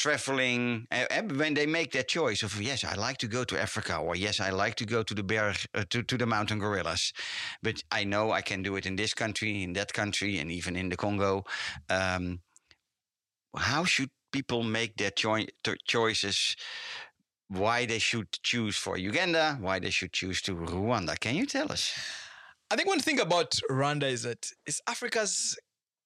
traveling 0.00 0.86
uh, 0.90 1.04
uh, 1.10 1.22
when 1.36 1.52
they 1.52 1.66
make 1.66 1.92
that 1.92 2.08
choice 2.08 2.42
of 2.42 2.60
yes 2.60 2.84
i 2.84 2.94
like 2.94 3.18
to 3.18 3.28
go 3.28 3.44
to 3.44 3.60
africa 3.60 3.96
or 3.98 4.16
yes 4.16 4.40
i 4.40 4.48
like 4.48 4.74
to 4.74 4.86
go 4.86 5.02
to 5.02 5.14
the 5.14 5.22
bear 5.22 5.52
uh, 5.74 5.84
to, 5.90 6.02
to 6.02 6.16
the 6.16 6.24
mountain 6.24 6.58
gorillas. 6.58 7.12
But 7.62 7.84
i 7.92 8.02
know 8.02 8.32
i 8.32 8.40
can 8.40 8.62
do 8.62 8.76
it 8.76 8.86
in 8.86 8.96
this 8.96 9.12
country 9.12 9.62
in 9.62 9.74
that 9.74 9.92
country 9.92 10.38
and 10.38 10.50
even 10.50 10.74
in 10.74 10.88
the 10.88 10.96
congo. 10.96 11.44
Um, 11.90 12.40
how 13.54 13.84
should 13.84 14.10
people 14.32 14.62
make 14.62 14.96
their 14.96 15.10
choi- 15.10 15.52
choices? 15.86 16.56
Why 17.48 17.84
they 17.84 17.98
should 17.98 18.30
choose 18.42 18.76
for 18.78 18.96
uganda 18.96 19.58
why 19.60 19.80
they 19.80 19.90
should 19.90 20.12
choose 20.14 20.40
to 20.42 20.54
rwanda? 20.54 21.20
Can 21.20 21.34
you 21.34 21.44
tell 21.44 21.70
us? 21.70 21.92
I 22.72 22.76
think 22.76 22.88
one 22.88 23.00
thing 23.00 23.18
about 23.18 23.50
Rwanda 23.68 24.04
is 24.04 24.22
that 24.22 24.52
it's 24.64 24.80
Africa's 24.86 25.58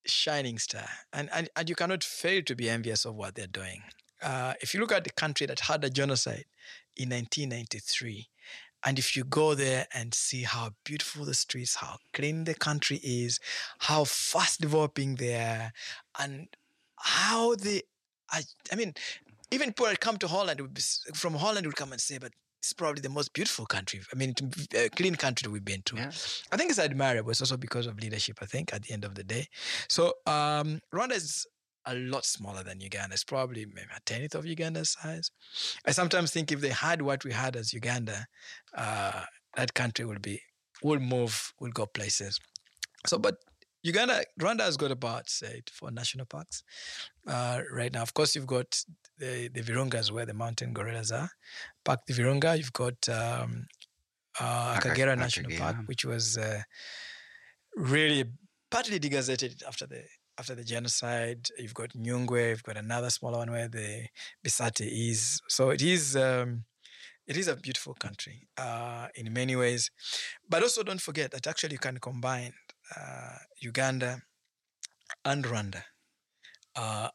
shining 0.06 0.58
star, 0.58 0.88
and, 1.12 1.28
and, 1.32 1.48
and 1.56 1.68
you 1.68 1.74
cannot 1.74 2.04
fail 2.04 2.42
to 2.42 2.54
be 2.54 2.68
envious 2.68 3.04
of 3.04 3.14
what 3.14 3.34
they're 3.34 3.46
doing. 3.46 3.82
Uh, 4.22 4.54
if 4.60 4.72
you 4.74 4.80
look 4.80 4.92
at 4.92 5.04
the 5.04 5.10
country 5.10 5.46
that 5.46 5.60
had 5.60 5.84
a 5.84 5.90
genocide 5.90 6.44
in 6.96 7.10
1993, 7.10 8.28
and 8.86 8.98
if 8.98 9.16
you 9.16 9.24
go 9.24 9.54
there 9.54 9.86
and 9.94 10.12
see 10.14 10.42
how 10.42 10.70
beautiful 10.84 11.24
the 11.24 11.34
streets, 11.34 11.76
how 11.76 11.96
clean 12.12 12.44
the 12.44 12.54
country 12.54 13.00
is, 13.02 13.40
how 13.78 14.04
fast 14.04 14.60
developing 14.60 15.14
they 15.14 15.34
are, 15.34 15.72
and 16.18 16.48
how 16.96 17.54
they, 17.54 17.82
I, 18.30 18.42
I 18.70 18.76
mean, 18.76 18.94
even 19.50 19.68
people 19.68 19.86
that 19.86 20.00
come 20.00 20.18
to 20.18 20.28
Holland 20.28 20.60
from 21.14 21.34
Holland 21.34 21.66
would 21.66 21.76
come 21.76 21.92
and 21.92 22.00
say, 22.00 22.18
but 22.18 22.32
it's 22.64 22.72
probably 22.72 23.02
the 23.02 23.10
most 23.10 23.32
beautiful 23.34 23.66
country. 23.66 24.00
I 24.12 24.16
mean, 24.16 24.34
uh, 24.74 24.88
clean 24.96 25.16
country 25.16 25.50
we've 25.52 25.64
been 25.64 25.82
to. 25.82 25.96
Yeah. 25.96 26.10
I 26.50 26.56
think 26.56 26.70
it's 26.70 26.78
admirable. 26.78 27.30
It's 27.30 27.42
also 27.42 27.58
because 27.58 27.86
of 27.86 28.00
leadership, 28.00 28.38
I 28.40 28.46
think, 28.46 28.72
at 28.72 28.82
the 28.84 28.94
end 28.94 29.04
of 29.04 29.14
the 29.14 29.22
day. 29.22 29.46
So 29.88 30.14
um, 30.26 30.80
Rwanda 30.92 31.12
is 31.12 31.46
a 31.86 31.94
lot 31.94 32.24
smaller 32.24 32.62
than 32.62 32.80
Uganda. 32.80 33.12
It's 33.12 33.24
probably 33.24 33.66
maybe 33.66 33.88
a 33.94 34.00
tenth 34.06 34.34
of 34.34 34.46
Uganda's 34.46 34.92
size. 34.92 35.30
I 35.86 35.90
sometimes 35.90 36.30
think 36.30 36.50
if 36.50 36.62
they 36.62 36.70
had 36.70 37.02
what 37.02 37.22
we 37.22 37.32
had 37.32 37.54
as 37.54 37.74
Uganda, 37.74 38.24
uh, 38.74 39.24
that 39.56 39.74
country 39.74 40.06
would 40.06 40.22
be, 40.22 40.40
will 40.82 41.00
move, 41.00 41.52
will 41.60 41.70
go 41.70 41.84
places. 41.84 42.40
So, 43.06 43.18
but 43.18 43.34
Uganda, 43.84 44.24
Rwanda 44.40 44.62
has 44.62 44.78
got 44.78 44.90
about, 44.90 45.28
say, 45.28 45.62
four 45.70 45.90
national 45.90 46.24
parks 46.24 46.64
uh, 47.28 47.60
right 47.70 47.92
now. 47.92 48.02
Of 48.02 48.14
course, 48.14 48.34
you've 48.34 48.46
got 48.46 48.82
the, 49.18 49.48
the 49.48 49.60
Virungas 49.60 50.10
where 50.10 50.24
the 50.24 50.32
mountain 50.32 50.72
gorillas 50.72 51.12
are. 51.12 51.28
Park 51.84 52.00
the 52.06 52.14
Virunga, 52.14 52.56
you've 52.56 52.72
got 52.72 53.08
um, 53.10 53.66
uh, 54.40 54.74
Aka- 54.78 54.90
Akagera 54.90 55.18
National 55.18 55.52
Park, 55.58 55.76
which 55.84 56.06
was 56.06 56.38
uh, 56.38 56.62
really 57.76 58.24
partly 58.70 58.98
degazetted 58.98 59.62
after 59.68 59.86
the 59.86 60.02
after 60.38 60.54
the 60.54 60.64
genocide. 60.64 61.46
You've 61.58 61.74
got 61.74 61.90
Nyungwe, 61.90 62.48
you've 62.48 62.62
got 62.62 62.78
another 62.78 63.10
smaller 63.10 63.38
one 63.38 63.50
where 63.50 63.68
the 63.68 64.06
Bisate 64.44 64.88
is. 65.10 65.40
So 65.48 65.70
it 65.70 65.82
is 65.82 66.16
um, 66.16 66.64
it 67.26 67.36
is 67.36 67.48
a 67.48 67.56
beautiful 67.56 67.94
country 67.94 68.48
uh, 68.56 69.08
in 69.14 69.32
many 69.32 69.56
ways. 69.56 69.90
But 70.48 70.62
also 70.62 70.82
don't 70.82 71.00
forget 71.00 71.30
that 71.32 71.46
actually 71.46 71.74
you 71.74 71.78
can 71.78 71.98
combine 71.98 72.54
uh, 72.96 73.36
Uganda 73.60 74.22
and 75.24 75.44
Rwanda 75.44 75.82
uh, 76.76 77.08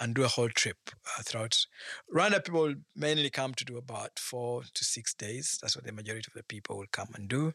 and 0.00 0.14
do 0.14 0.24
a 0.24 0.28
whole 0.28 0.48
trip 0.48 0.76
uh, 0.88 1.22
throughout. 1.22 1.66
Rwanda 2.14 2.42
people 2.44 2.74
mainly 2.96 3.28
come 3.30 3.52
to 3.54 3.64
do 3.64 3.76
about 3.76 4.18
four 4.18 4.62
to 4.62 4.84
six 4.84 5.14
days. 5.14 5.58
That's 5.60 5.76
what 5.76 5.84
the 5.84 5.92
majority 5.92 6.26
of 6.28 6.34
the 6.34 6.42
people 6.42 6.78
will 6.78 6.86
come 6.90 7.08
and 7.14 7.28
do. 7.28 7.52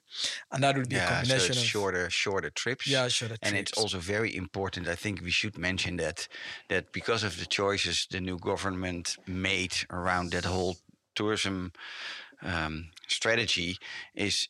And 0.52 0.64
that 0.64 0.78
would 0.78 0.90
be 0.90 0.96
a 0.96 1.00
yeah 1.00 1.08
so 1.08 1.16
combination 1.16 1.52
it's 1.52 1.62
of 1.62 1.68
shorter 1.68 2.10
shorter 2.10 2.50
trips 2.52 2.88
yeah, 2.88 3.08
shorter 3.08 3.38
and 3.42 3.56
it's 3.56 3.74
also 3.74 3.98
very 3.98 4.36
important 4.36 4.88
i 4.88 4.96
think 4.96 5.22
we 5.22 5.32
should 5.32 5.58
mention 5.58 5.98
that 5.98 6.28
that 6.70 6.92
because 6.92 7.24
of 7.24 7.40
the 7.40 7.46
choices 7.46 8.08
the 8.12 8.22
new 8.22 8.38
government 8.38 9.18
made 9.28 9.74
around 9.90 10.32
that 10.32 10.46
whole 10.46 10.78
tourism 11.16 11.72
um, 12.42 12.90
strategy 13.08 13.78
is 14.14 14.48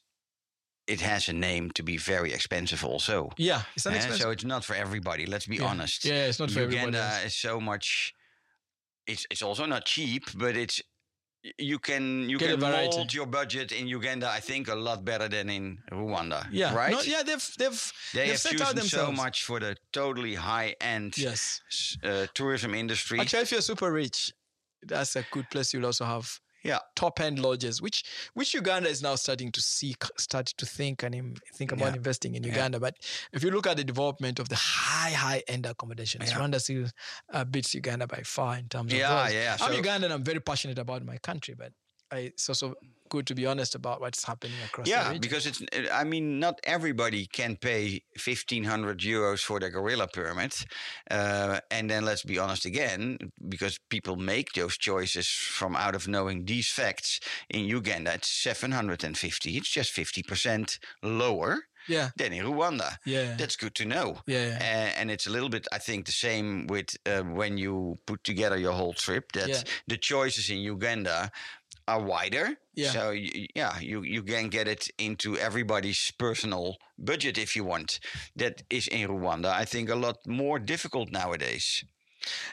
it 0.87 1.01
has 1.01 1.27
a 1.29 1.33
name 1.33 1.71
to 1.71 1.83
be 1.83 1.97
very 1.97 2.31
expensive 2.33 2.83
also 2.85 3.29
yeah, 3.37 3.61
it's 3.75 3.85
an 3.85 3.93
Eh, 3.93 3.95
expensive. 3.97 4.21
so 4.21 4.29
it's 4.31 4.43
not 4.45 4.63
for 4.63 4.75
everybody 4.75 5.25
let's 5.25 5.47
be 5.47 5.55
Yeah. 5.57 5.69
honest 5.71 6.05
yeah, 6.05 6.27
it's 6.29 6.39
not 6.39 6.51
for 6.51 6.61
uganda 6.61 6.97
everybody. 6.99 7.23
else. 7.23 7.25
is 7.25 7.35
so 7.35 7.59
much 7.59 8.13
it's 9.07 9.25
it's 9.29 9.41
also 9.41 9.65
not 9.65 9.85
cheap 9.85 10.23
but 10.35 10.55
it's 10.55 10.81
you 11.59 11.77
can 11.79 12.27
you 12.29 12.37
Get 12.39 12.59
can 12.59 12.71
mold 12.71 13.13
your 13.13 13.27
budget 13.27 13.71
in 13.71 13.87
Uganda, 13.87 14.27
I 14.27 14.39
think, 14.39 14.67
a 14.67 14.73
lot 14.73 15.05
better 15.05 15.27
than 15.29 15.47
in 15.49 15.77
Rwanda. 15.91 16.47
Yeah, 16.51 16.73
right. 16.73 16.91
No, 16.91 17.01
yeah, 17.01 17.21
they've 17.21 17.47
they've 17.59 17.93
They 18.13 18.19
they've 18.21 18.29
have 18.31 18.39
set 18.39 18.61
out 18.61 18.73
chosen 18.75 18.89
so 18.89 19.11
much 19.11 19.43
for 19.43 19.59
the 19.59 19.77
totally 19.91 20.33
high 20.33 20.75
end 20.81 21.15
yes. 21.19 21.61
uh, 22.03 22.25
tourism 22.33 22.73
industry. 22.73 23.19
Actually, 23.19 23.43
if 23.43 23.51
you're 23.51 23.61
super 23.61 23.91
rich, 23.91 24.33
that's 24.81 25.15
a 25.17 25.23
good 25.29 25.47
place. 25.51 25.71
You'll 25.71 25.85
also 25.85 26.05
have 26.05 26.27
Yeah. 26.65 26.79
top 26.95 27.19
end 27.19 27.37
lodges, 27.39 27.81
which 27.81 28.03
which 28.33 28.53
Uganda 28.55 28.89
is 28.89 29.01
now 29.01 29.15
starting 29.15 29.51
to 29.51 29.61
seek, 29.61 30.03
start 30.17 30.47
to 30.61 30.65
think 30.65 31.03
and 31.03 31.39
think 31.53 31.71
about 31.71 31.89
Yeah. 31.91 31.97
investing 32.01 32.35
in 32.35 32.43
Yeah. 32.43 32.49
Uganda. 32.53 32.79
But 32.79 32.95
if 33.31 33.43
you 33.43 33.51
look 33.51 33.67
at 33.67 33.77
the 33.77 33.83
development 33.83 34.39
of 34.39 34.49
the 34.49 34.55
high 34.55 35.11
high 35.11 35.43
end 35.47 35.65
accommodations, 35.65 36.29
Yeah. 36.31 36.37
Rwanda 36.39 36.59
still 36.59 36.87
uh, 37.31 37.45
beats 37.45 37.73
Uganda 37.75 38.07
by 38.07 38.21
far 38.25 38.57
in 38.57 38.67
terms 38.67 38.91
of 38.91 38.97
Yeah, 38.99 39.23
those. 39.25 39.33
yeah, 39.33 39.57
I'm 39.61 39.73
so- 39.73 39.81
Ugandan. 39.81 40.11
I'm 40.11 40.23
very 40.23 40.39
passionate 40.41 40.79
about 40.79 41.05
my 41.05 41.17
country, 41.19 41.53
but 41.55 41.71
it's 42.11 42.49
also 42.49 42.75
good 43.07 43.27
to 43.27 43.35
be 43.35 43.45
honest 43.45 43.75
about 43.75 44.01
what's 44.01 44.23
happening 44.23 44.55
across 44.65 44.85
the 44.85 44.91
yeah, 44.91 45.17
because 45.19 45.45
it's. 45.45 45.61
I 45.91 46.03
mean, 46.03 46.39
not 46.39 46.59
everybody 46.63 47.27
can 47.27 47.55
pay 47.55 48.01
fifteen 48.17 48.63
hundred 48.63 48.99
euros 48.99 49.41
for 49.41 49.59
their 49.59 49.69
gorilla 49.69 50.07
permit, 50.07 50.65
uh, 51.11 51.59
and 51.71 51.89
then 51.89 52.03
let's 52.05 52.23
be 52.23 52.39
honest 52.39 52.65
again, 52.65 53.17
because 53.47 53.79
people 53.89 54.15
make 54.15 54.53
those 54.53 54.77
choices 54.77 55.27
from 55.27 55.75
out 55.75 55.95
of 55.95 56.07
knowing 56.07 56.45
these 56.45 56.69
facts. 56.69 57.19
In 57.49 57.65
Uganda, 57.65 58.13
it's 58.15 58.29
seven 58.29 58.71
hundred 58.71 59.03
and 59.03 59.17
fifty. 59.17 59.57
It's 59.57 59.69
just 59.69 59.91
fifty 59.91 60.23
percent 60.23 60.79
lower 61.03 61.59
yeah, 61.87 62.09
than 62.17 62.33
in 62.33 62.45
Rwanda. 62.45 62.97
yeah, 63.05 63.35
That's 63.37 63.55
good 63.55 63.75
to 63.75 63.85
know. 63.85 64.17
yeah, 64.25 64.47
yeah. 64.47 64.55
Uh, 64.59 64.99
and 64.99 65.11
it's 65.11 65.27
a 65.27 65.29
little 65.29 65.49
bit, 65.49 65.67
I 65.71 65.77
think, 65.77 66.07
the 66.07 66.11
same 66.11 66.65
with 66.67 66.97
uh, 67.05 67.21
when 67.21 67.59
you 67.59 67.97
put 68.07 68.23
together 68.23 68.57
your 68.57 68.73
whole 68.73 68.93
trip. 68.93 69.31
That 69.33 69.47
Yeah. 69.49 69.61
the 69.87 69.97
choices 69.97 70.49
in 70.49 70.59
Uganda 70.59 71.29
are 71.87 72.01
wider. 72.01 72.57
Yeah. 72.73 72.91
So 72.91 73.11
yeah, 73.11 73.79
you 73.79 74.03
you 74.03 74.23
can 74.23 74.49
get 74.49 74.67
it 74.67 74.89
into 74.97 75.37
everybody's 75.37 76.11
personal 76.17 76.77
budget 76.97 77.37
if 77.37 77.55
you 77.55 77.63
want. 77.63 77.99
That 78.35 78.63
is 78.69 78.87
in 78.87 79.07
Rwanda, 79.07 79.51
I 79.61 79.65
think, 79.65 79.89
a 79.89 79.95
lot 79.95 80.17
more 80.27 80.59
difficult 80.59 81.11
nowadays. 81.11 81.83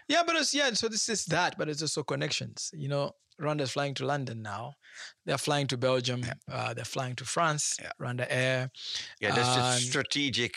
Yeah, 0.08 0.22
but 0.26 0.36
it's 0.36 0.54
yeah. 0.54 0.72
So 0.74 0.88
this 0.88 1.08
is 1.08 1.24
that, 1.26 1.56
but 1.58 1.68
it's 1.68 1.82
also 1.82 2.02
connections. 2.02 2.70
You 2.74 2.88
know, 2.88 3.12
Rwanda's 3.40 3.72
flying 3.72 3.94
to 3.94 4.06
London 4.06 4.42
now. 4.42 4.74
They're 5.24 5.38
flying 5.38 5.66
to 5.68 5.76
Belgium. 5.76 6.24
Uh, 6.50 6.74
they're 6.74 6.84
flying 6.84 7.16
to 7.16 7.24
France. 7.24 7.76
Yeah. 7.80 7.90
Rwanda 8.00 8.26
Air. 8.28 8.70
Yeah, 9.20 9.34
that's 9.34 9.56
Um, 9.58 9.80
strategic 9.80 10.54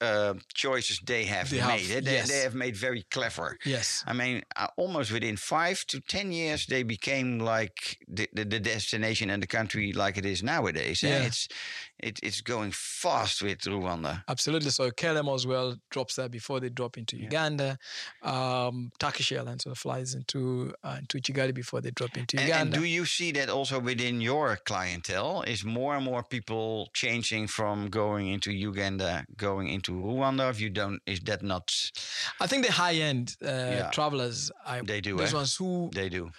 uh, 0.00 0.34
choices 0.54 1.00
they 1.04 1.24
have 1.24 1.50
They 1.50 1.56
made. 1.60 1.86
have, 1.86 1.96
eh? 1.96 2.00
They, 2.00 2.12
yes. 2.12 2.28
they 2.28 2.40
have 2.40 2.54
made 2.54 2.76
very 2.76 3.04
clever. 3.10 3.56
Yes. 3.64 4.04
I 4.06 4.12
mean, 4.12 4.42
uh, 4.56 4.68
almost 4.76 5.10
within 5.12 5.36
five 5.36 5.84
to 5.86 6.00
ten 6.00 6.32
years, 6.32 6.66
they 6.66 6.82
became 6.84 7.38
like 7.40 7.98
the, 8.08 8.28
the, 8.32 8.44
the 8.44 8.60
destination 8.60 9.30
and 9.30 9.42
the 9.42 9.46
country 9.46 9.92
like 9.92 10.16
it 10.16 10.24
is 10.26 10.42
nowadays. 10.42 11.02
eh? 11.04 11.08
Yeah. 11.08 11.26
It's 11.26 11.48
it, 12.00 12.20
it's 12.22 12.40
going 12.40 12.70
fast 12.72 13.42
with 13.42 13.58
Rwanda. 13.62 14.22
Absolutely. 14.28 14.70
So 14.70 14.90
KLM 14.92 15.34
as 15.34 15.46
well 15.48 15.74
drops 15.90 16.14
there 16.14 16.28
before 16.28 16.60
they 16.60 16.68
drop 16.68 16.96
into 16.96 17.16
Uganda. 17.16 17.76
Um, 18.22 18.92
Turkish 18.98 19.32
Airlines 19.32 19.64
sort 19.64 19.72
of 19.72 19.78
flies 19.78 20.14
into 20.14 20.72
uh, 20.84 20.96
into 21.00 21.18
Kigali 21.18 21.52
before 21.54 21.80
they 21.80 21.90
drop 21.90 22.16
into 22.16 22.36
And, 22.36 22.42
and 22.50 22.68
Uganda. 22.68 22.78
do 22.78 22.84
you 22.84 23.04
see 23.04 23.32
that 23.32 23.48
also 23.48 23.80
within 23.80 24.20
your 24.20 24.56
clientele? 24.64 25.42
Is 25.42 25.64
more 25.64 25.96
and 25.96 26.04
more 26.04 26.22
people 26.22 26.88
changing 26.94 27.48
from 27.48 27.88
going 27.90 28.28
into 28.28 28.52
Uganda, 28.52 29.24
going 29.36 29.68
into 29.68 29.87
Rwanda? 29.92 30.50
If 30.50 30.60
you 30.60 30.70
don't, 30.70 31.00
is 31.06 31.20
that 31.20 31.42
not? 31.42 31.72
I 32.40 32.46
think 32.46 32.66
the 32.66 32.72
high 32.72 32.94
end 32.94 33.36
uh, 33.42 33.46
Yeah. 33.48 33.90
travelers, 33.90 34.50
I, 34.66 34.80
They 34.82 35.00
do, 35.00 35.16
those 35.16 35.32
eh? 35.32 35.36
ones 35.36 35.56
who 35.56 35.90
They 35.94 36.08
do 36.08 36.30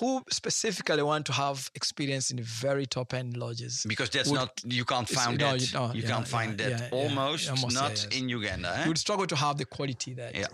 who 0.00 0.20
specifically 0.30 1.02
want 1.02 1.24
to 1.26 1.32
have 1.32 1.70
experience 1.74 2.30
in 2.30 2.40
very 2.42 2.86
top 2.86 3.14
end 3.14 3.36
lodges. 3.36 3.84
because 3.88 4.10
that's 4.10 4.28
Would- 4.28 4.36
not 4.36 4.50
you 4.64 4.84
can't 4.84 5.08
find 5.08 5.38
no, 5.38 5.54
you 5.54 5.66
don't, 5.68 5.94
you 5.94 6.02
yeah, 6.02 6.08
can't 6.08 6.28
find 6.28 6.60
yeah, 6.60 6.68
that 6.68 6.80
yeah, 6.80 6.88
yeah, 6.92 6.98
almost, 7.04 7.48
almost, 7.50 7.74
not 7.74 7.90
yes. 7.90 8.06
in 8.18 8.28
Uganda. 8.28 8.68
eh? 8.76 8.82
You 8.82 8.88
would 8.88 8.98
struggle 8.98 9.26
to 9.28 9.36
have 9.36 9.56
the 9.58 9.64
quality 9.64 10.12
that 10.14 10.34
Yeah. 10.34 10.46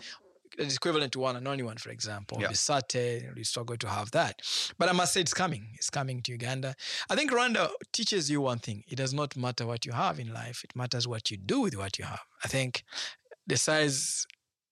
Is 0.58 0.76
equivalent 0.76 1.12
to 1.12 1.18
one 1.18 1.36
and 1.36 1.46
only 1.48 1.62
one, 1.62 1.76
for 1.76 1.90
example. 1.90 2.38
Yeah. 2.40 2.48
Bisate, 2.48 3.36
you 3.36 3.44
struggle 3.44 3.76
to 3.76 3.88
have 3.88 4.10
that. 4.12 4.42
But 4.78 4.88
I 4.88 4.92
must 4.92 5.12
say 5.14 5.20
it's 5.20 5.34
coming. 5.34 5.68
It's 5.74 5.90
coming 5.90 6.20
to 6.22 6.32
Uganda. 6.32 6.74
I 7.10 7.16
think 7.16 7.30
Rwanda 7.30 7.70
teaches 7.92 8.30
you 8.30 8.40
one 8.40 8.58
thing. 8.58 8.84
It 8.88 8.96
does 8.96 9.12
not 9.12 9.36
matter 9.36 9.66
what 9.66 9.86
you 9.86 9.92
have 9.92 10.18
in 10.18 10.32
life. 10.32 10.64
It 10.64 10.76
matters 10.76 11.08
what 11.08 11.30
you 11.30 11.36
do 11.36 11.60
with 11.60 11.76
what 11.76 11.98
you 11.98 12.04
have. 12.04 12.20
I 12.44 12.48
think 12.48 12.84
the 13.46 13.56
size 13.56 14.26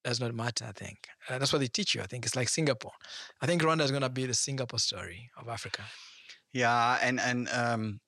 does 0.05 0.21
not 0.21 0.35
matter, 0.35 0.65
I 0.69 0.73
think. 0.73 1.09
Uh, 1.29 1.39
that's 1.39 1.53
what 1.53 1.59
they 1.61 1.67
teach 1.67 1.95
you. 1.95 2.03
I 2.03 2.07
think 2.07 2.25
it's 2.25 2.37
like 2.37 2.49
Singapore. 2.49 2.93
I 3.41 3.47
think 3.47 3.63
Rwanda 3.63 3.83
is 3.83 3.91
going 3.91 4.03
to 4.03 4.09
be 4.09 4.27
the 4.27 4.35
Singapore 4.35 4.79
story 4.79 5.31
of 5.37 5.49
Africa. 5.49 5.83
Yeah, 6.53 6.99
and 7.03 7.21
and 7.21 7.49
um, 7.51 8.01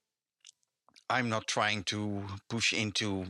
I'm 1.09 1.29
not 1.29 1.47
trying 1.47 1.85
to 1.85 2.25
push 2.49 2.73
into 2.73 3.27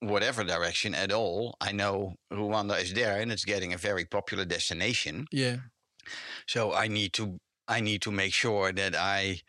whatever 0.00 0.44
direction 0.44 0.94
at 0.94 1.12
all. 1.12 1.56
I 1.60 1.72
know 1.72 2.14
Rwanda 2.32 2.80
is 2.82 2.92
there, 2.92 3.20
and 3.20 3.30
it's 3.30 3.44
getting 3.44 3.72
a 3.72 3.78
very 3.78 4.04
popular 4.04 4.44
destination. 4.44 5.26
Yeah. 5.30 5.56
So 6.46 6.72
I 6.74 6.88
need 6.88 7.12
to 7.14 7.38
I 7.68 7.80
need 7.80 8.02
to 8.02 8.10
make 8.10 8.34
sure 8.34 8.72
that 8.72 8.96
I 8.96 9.42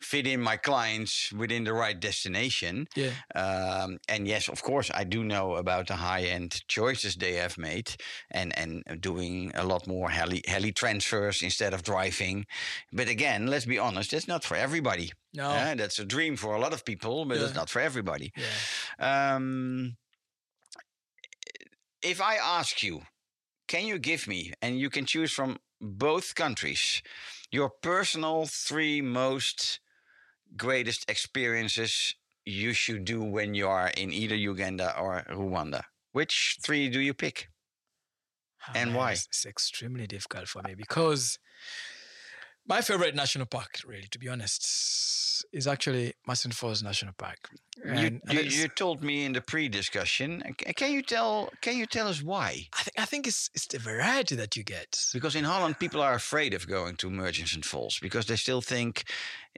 fit 0.00 0.26
in 0.26 0.40
my 0.40 0.56
clients 0.56 1.32
within 1.32 1.64
the 1.64 1.72
right 1.72 1.98
destination. 1.98 2.86
Yeah. 2.94 3.10
Um, 3.34 3.98
and 4.08 4.28
yes, 4.28 4.48
of 4.48 4.62
course, 4.62 4.90
I 4.94 5.04
do 5.04 5.24
know 5.24 5.56
about 5.56 5.88
the 5.88 5.96
high 5.96 6.22
end 6.22 6.62
choices 6.68 7.16
they 7.16 7.34
have 7.34 7.58
made, 7.58 7.96
and 8.30 8.56
and 8.58 8.82
doing 9.00 9.52
a 9.54 9.64
lot 9.64 9.86
more 9.86 10.10
heli 10.10 10.42
heli 10.46 10.72
transfers 10.72 11.42
instead 11.42 11.74
of 11.74 11.82
driving. 11.82 12.46
But 12.92 13.08
again, 13.08 13.46
let's 13.46 13.66
be 13.66 13.78
honest, 13.78 14.10
that's 14.10 14.28
not 14.28 14.44
for 14.44 14.56
everybody. 14.56 15.12
No. 15.34 15.48
Uh, 15.48 15.74
that's 15.74 15.98
a 15.98 16.04
dream 16.04 16.36
for 16.36 16.54
a 16.54 16.60
lot 16.60 16.72
of 16.72 16.84
people, 16.84 17.24
but 17.24 17.38
it's 17.38 17.54
not 17.54 17.68
for 17.68 17.80
everybody. 17.80 18.32
Yeah. 18.36 19.34
Um, 19.34 19.96
if 22.02 22.20
I 22.20 22.36
ask 22.36 22.82
you, 22.82 23.02
can 23.68 23.86
you 23.86 23.98
give 23.98 24.28
me, 24.28 24.52
and 24.62 24.78
you 24.78 24.90
can 24.90 25.06
choose 25.06 25.32
from 25.32 25.58
both 25.80 26.34
countries, 26.34 27.02
your 27.50 27.70
personal 27.82 28.46
three 28.46 29.00
most 29.00 29.80
greatest 30.56 31.08
experiences 31.10 32.14
you 32.44 32.72
should 32.72 33.04
do 33.04 33.22
when 33.22 33.54
you 33.54 33.68
are 33.68 33.88
in 33.88 34.12
either 34.12 34.36
Uganda 34.36 34.98
or 34.98 35.22
Rwanda? 35.28 35.84
Which 36.12 36.58
three 36.62 36.88
do 36.88 37.00
you 37.00 37.14
pick? 37.14 37.48
Ah, 38.66 38.72
And 38.74 38.90
man, 38.90 38.96
why? 38.96 39.12
It's 39.12 39.46
extremely 39.46 40.06
difficult 40.06 40.48
for 40.48 40.62
me 40.62 40.74
because 40.74 41.38
my 42.68 42.80
favorite 42.80 43.14
national 43.14 43.46
park, 43.46 43.80
really, 43.86 44.08
to 44.10 44.18
be 44.18 44.28
honest, 44.28 45.44
is 45.52 45.66
actually 45.66 46.14
Murchison 46.26 46.50
Falls 46.52 46.82
National 46.82 47.12
Park. 47.16 47.50
You, 47.76 47.90
And- 47.90 48.20
and 48.28 48.32
you, 48.32 48.40
it's- 48.40 48.56
you 48.56 48.68
told 48.68 49.02
me 49.02 49.24
in 49.24 49.32
the 49.34 49.40
pre-discussion. 49.40 50.42
Uh, 50.48 50.72
can 50.74 50.92
you 50.92 51.02
tell? 51.02 51.50
Can 51.60 51.76
you 51.76 51.86
tell 51.86 52.08
us 52.08 52.22
why? 52.22 52.68
I 52.72 52.82
think 52.82 52.98
I 52.98 53.04
think 53.04 53.26
it's 53.26 53.50
it's 53.54 53.66
the 53.66 53.78
variety 53.78 54.34
that 54.36 54.56
you 54.56 54.64
get. 54.64 54.98
Because 55.12 55.36
in 55.38 55.44
Holland, 55.44 55.78
people 55.78 56.00
are 56.00 56.14
afraid 56.14 56.54
of 56.54 56.66
going 56.66 56.96
to 56.96 57.10
Murchison 57.10 57.62
Falls 57.62 57.98
because 58.00 58.26
they 58.26 58.36
still 58.36 58.62
think 58.62 59.04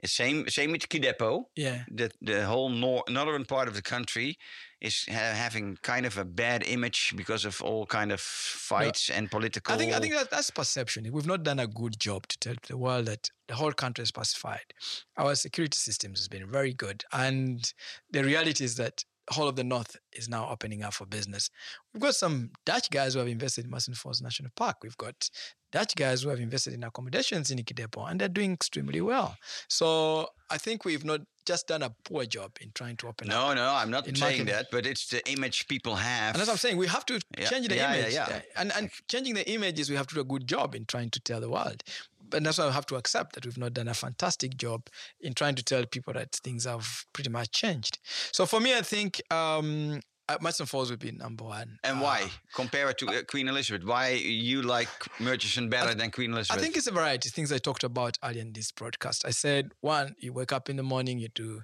same 0.05 0.47
same 0.49 0.71
with 0.71 0.89
Kidepo. 0.89 1.45
Yeah. 1.55 1.83
that 1.95 2.11
the 2.21 2.45
whole 2.45 2.69
nor- 2.69 3.03
northern 3.07 3.45
part 3.45 3.67
of 3.69 3.73
the 3.73 3.81
country 3.81 4.37
is 4.81 5.05
ha- 5.09 5.33
having 5.33 5.77
kind 5.81 6.05
of 6.05 6.17
a 6.17 6.25
bad 6.25 6.63
image 6.65 7.13
because 7.15 7.45
of 7.45 7.61
all 7.61 7.85
kind 7.85 8.11
of 8.11 8.19
fights 8.19 9.09
and 9.09 9.29
political. 9.29 9.73
I 9.73 9.77
think 9.77 9.93
I 9.93 9.99
think 9.99 10.13
that 10.13 10.31
that's 10.31 10.51
perception. 10.51 11.09
We've 11.11 11.27
not 11.27 11.43
done 11.43 11.59
a 11.59 11.67
good 11.67 11.99
job 11.99 12.27
to 12.27 12.39
tell 12.39 12.55
the 12.67 12.77
world 12.77 13.07
that 13.07 13.29
the 13.47 13.55
whole 13.55 13.73
country 13.73 14.03
is 14.03 14.11
pacified. 14.11 14.73
Our 15.17 15.35
security 15.35 15.77
systems 15.77 16.19
has 16.19 16.27
been 16.27 16.49
very 16.49 16.73
good, 16.73 17.03
and 17.11 17.71
the 18.11 18.23
reality 18.23 18.63
is 18.63 18.75
that 18.75 19.03
whole 19.31 19.47
of 19.47 19.55
the 19.55 19.63
north 19.63 19.95
is 20.11 20.27
now 20.27 20.49
opening 20.49 20.83
up 20.83 20.93
for 20.93 21.05
business. 21.05 21.49
We've 21.93 22.01
got 22.01 22.15
some 22.15 22.51
Dutch 22.65 22.89
guys 22.89 23.13
who 23.13 23.19
have 23.19 23.27
invested 23.27 23.65
in 23.65 23.71
Murchison 23.71 23.93
Falls 23.93 24.21
National 24.21 24.49
Park. 24.55 24.77
We've 24.83 24.97
got 24.97 25.29
Dutch 25.71 25.95
guys 25.95 26.23
who 26.23 26.29
have 26.29 26.39
invested 26.39 26.73
in 26.73 26.83
accommodations 26.83 27.51
in 27.51 27.59
Ikidepo, 27.59 28.09
and 28.09 28.19
they're 28.19 28.27
doing 28.27 28.53
extremely 28.53 29.01
well. 29.01 29.37
So 29.67 30.27
I 30.49 30.57
think 30.57 30.85
we've 30.85 31.05
not 31.05 31.21
just 31.45 31.67
done 31.67 31.81
a 31.83 31.89
poor 32.03 32.25
job 32.25 32.51
in 32.61 32.71
trying 32.75 32.95
to 32.97 33.07
open 33.07 33.29
up. 33.31 33.35
no, 33.35 33.53
no, 33.55 33.71
I'm 33.73 33.89
not 33.89 34.05
saying 34.05 34.19
marketing. 34.19 34.45
that, 34.47 34.67
but 34.71 34.85
it's 34.85 35.07
the 35.07 35.27
image 35.31 35.67
people 35.67 35.95
have. 35.95 36.35
And 36.35 36.39
that's 36.39 36.47
what 36.47 36.53
I'm 36.53 36.57
saying. 36.59 36.77
We 36.77 36.87
have 36.87 37.05
to 37.07 37.19
Yeah, 37.37 37.45
change 37.49 37.67
the 37.67 37.75
yeah, 37.75 37.95
image. 37.95 38.13
yeah. 38.13 38.41
And, 38.55 38.71
and 38.75 38.89
changing 39.07 39.33
the 39.35 39.49
images, 39.49 39.89
we 39.89 39.95
have 39.95 40.07
to 40.07 40.15
do 40.15 40.21
a 40.21 40.25
good 40.25 40.47
job 40.47 40.75
in 40.75 40.85
trying 40.85 41.09
to 41.11 41.19
tell 41.19 41.39
the 41.41 41.49
world. 41.49 41.83
But 42.29 42.43
that's 42.43 42.59
why 42.59 42.67
we 42.67 42.73
have 42.73 42.85
to 42.87 42.95
accept 42.95 43.33
that 43.33 43.45
we've 43.45 43.57
not 43.57 43.73
done 43.73 43.87
a 43.87 43.95
fantastic 43.95 44.55
job 44.57 44.87
in 45.19 45.33
trying 45.33 45.55
to 45.55 45.63
tell 45.63 45.83
people 45.87 46.13
that 46.13 46.33
things 46.35 46.65
have 46.65 47.05
pretty 47.13 47.31
much 47.31 47.49
changed. 47.51 47.97
So 48.31 48.45
for 48.45 48.59
me, 48.59 48.75
I 48.77 48.81
think 48.81 49.19
um, 49.31 50.01
uh, 50.29 50.37
Murchison 50.41 50.65
Falls 50.67 50.89
would 50.91 50.99
be 50.99 51.11
number 51.11 51.43
one. 51.43 51.79
and 51.83 51.97
Uh, 51.99 52.03
why? 52.03 52.29
Compare 52.53 52.89
it 52.91 52.97
to 52.99 53.07
uh, 53.07 53.23
Queen 53.23 53.47
Elizabeth. 53.47 53.83
Why 53.85 54.11
you 54.11 54.61
like 54.61 54.89
Murchison 55.19 55.69
better 55.69 55.93
than 55.95 56.11
Queen 56.11 56.31
Elizabeth? 56.33 56.57
I 56.57 56.63
think 56.63 56.77
it's 56.77 56.87
a 56.87 56.91
variety 56.91 57.29
of 57.29 57.33
things 57.33 57.51
I 57.51 57.57
talked 57.57 57.83
about 57.83 58.17
earlier 58.23 58.41
in 58.41 58.53
this 58.53 58.71
broadcast. 58.71 59.25
I 59.25 59.31
said, 59.31 59.71
one, 59.81 60.15
you 60.19 60.31
wake 60.31 60.53
up 60.53 60.69
in 60.69 60.75
the 60.77 60.83
morning, 60.83 61.19
you 61.19 61.29
do 61.29 61.61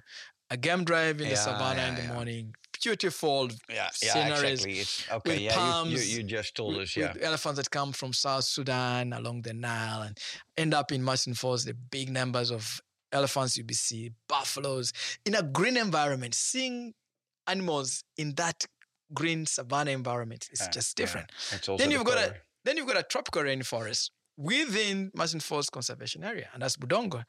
a 0.50 0.56
game 0.56 0.84
drive 0.84 1.20
in 1.20 1.28
the 1.28 1.34
Yeah, 1.34 1.46
savannah 1.48 1.82
yeah, 1.82 1.88
in 1.88 1.94
the 1.94 2.02
yeah. 2.02 2.12
morning, 2.12 2.54
beautiful 2.82 3.48
yeah, 3.68 3.88
sceneries. 3.92 4.64
exactly. 4.64 4.78
It's, 4.80 5.10
okay, 5.10 5.30
with 5.32 5.40
yeah, 5.40 5.54
you, 5.54 5.56
you, 5.56 5.72
palms, 5.72 6.16
you 6.16 6.22
just 6.24 6.54
told 6.54 6.74
with, 6.74 6.84
us, 6.84 6.96
yeah. 6.96 7.14
elephants 7.20 7.58
that 7.58 7.70
come 7.70 7.92
from 7.92 8.12
South 8.12 8.44
Sudan 8.44 9.12
along 9.12 9.42
the 9.42 9.54
Nile 9.54 10.02
and 10.02 10.18
end 10.56 10.74
up 10.74 10.92
in 10.92 11.02
Murchison 11.02 11.34
Falls, 11.34 11.64
the 11.64 11.74
big 11.74 12.10
numbers 12.10 12.50
of 12.50 12.80
elephants 13.12 13.56
you 13.56 13.64
see, 13.72 14.12
buffaloes 14.28 14.92
in 15.24 15.34
a 15.34 15.42
green 15.42 15.76
environment, 15.76 16.34
seeing 16.34 16.94
animals 17.46 18.04
in 18.16 18.34
that 18.34 18.66
green 19.14 19.46
savanna 19.46 19.90
environment 19.92 20.48
is 20.52 20.60
Yeah, 20.60 20.70
just 20.70 20.98
yeah. 20.98 21.02
different. 21.04 21.32
It's 21.52 21.68
also 21.68 21.82
Then 21.82 21.90
you've 21.92 22.04
got 22.04 22.18
a 22.18 22.34
then 22.64 22.76
you've 22.76 22.88
got 22.88 22.98
a 22.98 23.04
tropical 23.04 23.42
rainforest 23.42 24.10
within 24.36 25.10
Murchison 25.14 25.40
Falls 25.40 25.70
Conservation 25.70 26.24
Area, 26.24 26.48
and 26.52 26.62
that's 26.62 26.76
Budongo. 26.76 27.24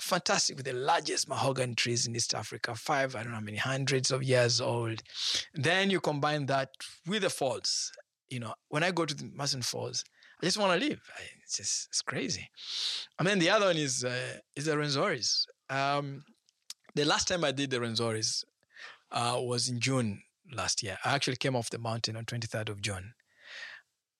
Fantastic 0.00 0.56
with 0.56 0.64
the 0.66 0.72
largest 0.72 1.28
mahogany 1.28 1.74
trees 1.74 2.06
in 2.06 2.14
East 2.14 2.34
Africa, 2.34 2.74
five, 2.74 3.14
I 3.14 3.22
don't 3.22 3.32
know 3.32 3.38
how 3.38 3.44
many 3.44 3.58
hundreds 3.58 4.10
of 4.10 4.22
years 4.22 4.60
old. 4.60 5.02
Then 5.54 5.90
you 5.90 6.00
combine 6.00 6.46
that 6.46 6.70
with 7.06 7.22
the 7.22 7.30
falls. 7.30 7.92
You 8.28 8.38
know, 8.40 8.54
when 8.68 8.84
I 8.84 8.92
go 8.92 9.04
to 9.04 9.14
the 9.14 9.62
Falls, 9.62 10.04
I 10.40 10.46
just 10.46 10.56
want 10.56 10.80
to 10.80 10.88
live. 10.88 11.00
I, 11.18 11.22
it's 11.42 11.56
just 11.56 11.88
it's 11.88 12.00
crazy. 12.00 12.48
And 13.18 13.26
then 13.26 13.40
the 13.40 13.50
other 13.50 13.66
one 13.66 13.76
is 13.76 14.04
uh, 14.04 14.38
is 14.54 14.66
the 14.66 14.76
Rwenzoris. 14.76 15.46
Um, 15.68 16.24
the 16.94 17.04
last 17.04 17.26
time 17.28 17.44
I 17.44 17.50
did 17.52 17.70
the 17.70 17.78
Rwenzoris 17.78 18.44
uh, 19.12 19.38
was 19.40 19.68
in 19.68 19.80
June 19.80 20.22
last 20.52 20.82
year. 20.82 20.98
I 21.04 21.14
actually 21.14 21.36
came 21.36 21.56
off 21.56 21.70
the 21.70 21.78
mountain 21.78 22.16
on 22.16 22.24
23rd 22.24 22.68
of 22.68 22.80
June. 22.80 23.14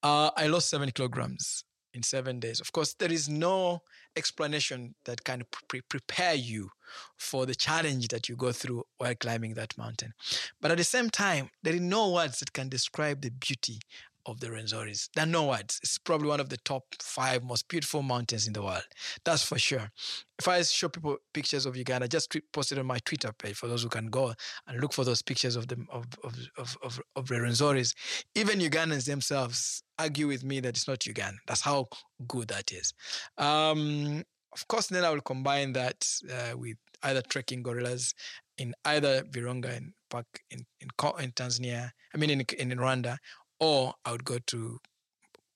Uh, 0.03 0.31
I 0.37 0.47
lost 0.47 0.71
seven 0.71 0.91
kilograms 0.91 1.65
in 1.93 2.03
seven 2.03 2.41
days. 2.41 2.61
Of 2.61 2.73
course, 2.73 2.95
there 2.95 3.13
is 3.13 3.29
no 3.29 3.81
explanation 4.17 4.95
that 5.05 5.25
can 5.25 5.43
pre- 5.69 5.83
prepare 5.83 6.35
you 6.35 6.71
for 7.17 7.47
the 7.47 7.55
challenge 7.55 8.09
that 8.09 8.29
you 8.29 8.37
go 8.37 8.53
through 8.53 8.85
while 8.99 9.15
climbing 9.15 9.55
that 9.55 9.77
mountain. 9.77 10.13
But 10.61 10.71
at 10.71 10.79
the 10.79 10.85
same 10.85 11.11
time, 11.11 11.51
there 11.63 11.75
are 11.75 11.81
no 11.81 12.13
words 12.13 12.41
that 12.41 12.53
can 12.53 12.69
describe 12.69 13.21
the 13.21 13.31
beauty 13.31 13.81
of 14.27 14.41
the 14.41 14.49
Rwenzoris. 14.49 15.09
There 15.15 15.25
are 15.25 15.29
no 15.29 15.47
words. 15.47 15.81
It's 15.83 15.99
probably 15.99 16.29
one 16.29 16.41
of 16.41 16.49
the 16.49 16.57
top 16.59 16.85
five 17.01 17.43
most 17.43 17.69
beautiful 17.69 18.03
mountains 18.03 18.47
in 18.47 18.53
the 18.53 18.63
world. 18.63 18.87
That's 19.25 19.43
for 19.43 19.59
sure. 19.59 19.91
If 20.39 20.49
I 20.49 20.63
show 20.63 20.89
people 20.89 21.19
pictures 21.35 21.67
of 21.67 21.77
Uganda, 21.77 22.09
just 22.09 22.35
post 22.53 22.73
it 22.73 22.79
on 22.79 22.87
my 22.87 22.99
Twitter 23.05 23.33
page 23.33 23.57
for 23.57 23.67
those 23.67 23.83
who 23.83 23.89
can 23.89 24.07
go 24.07 24.33
and 24.67 24.81
look 24.81 24.93
for 24.93 25.05
those 25.05 25.23
pictures 25.23 25.57
of 25.57 25.69
them 25.69 25.87
of 25.91 26.07
of 26.25 26.35
of 26.57 26.77
of, 26.83 27.01
of 27.17 27.29
the 27.29 27.35
Rwenzoris. 27.35 27.95
Even 28.35 28.61
Ugandans 28.61 29.07
themselves 29.07 29.83
argue 29.99 30.27
with 30.27 30.45
me 30.45 30.61
that 30.61 30.71
it's 30.71 30.89
not 30.89 31.07
Uganda. 31.07 31.39
That's 31.47 31.61
how 31.61 31.89
good 32.27 32.49
that 32.49 32.73
is. 32.73 32.95
Um, 33.37 34.25
of 34.53 34.67
course, 34.67 34.89
then 34.89 35.05
I 35.05 35.11
will 35.11 35.21
combine 35.21 35.73
that 35.75 36.07
uh, 36.31 36.57
with 36.57 36.77
either 37.03 37.23
trekking 37.23 37.63
gorillas 37.63 38.15
in 38.59 38.75
either 38.85 39.23
Virunga 39.23 39.77
in 39.77 39.95
Park 40.11 40.27
in 40.51 40.67
in, 40.81 40.89
in 41.21 41.33
Tanzania. 41.33 41.91
I 42.15 42.19
mean 42.19 42.31
in 42.31 42.41
in 42.59 42.79
Rwanda, 42.79 43.17
or 43.61 43.95
I 44.05 44.13
would 44.13 44.25
go 44.25 44.39
to 44.39 44.79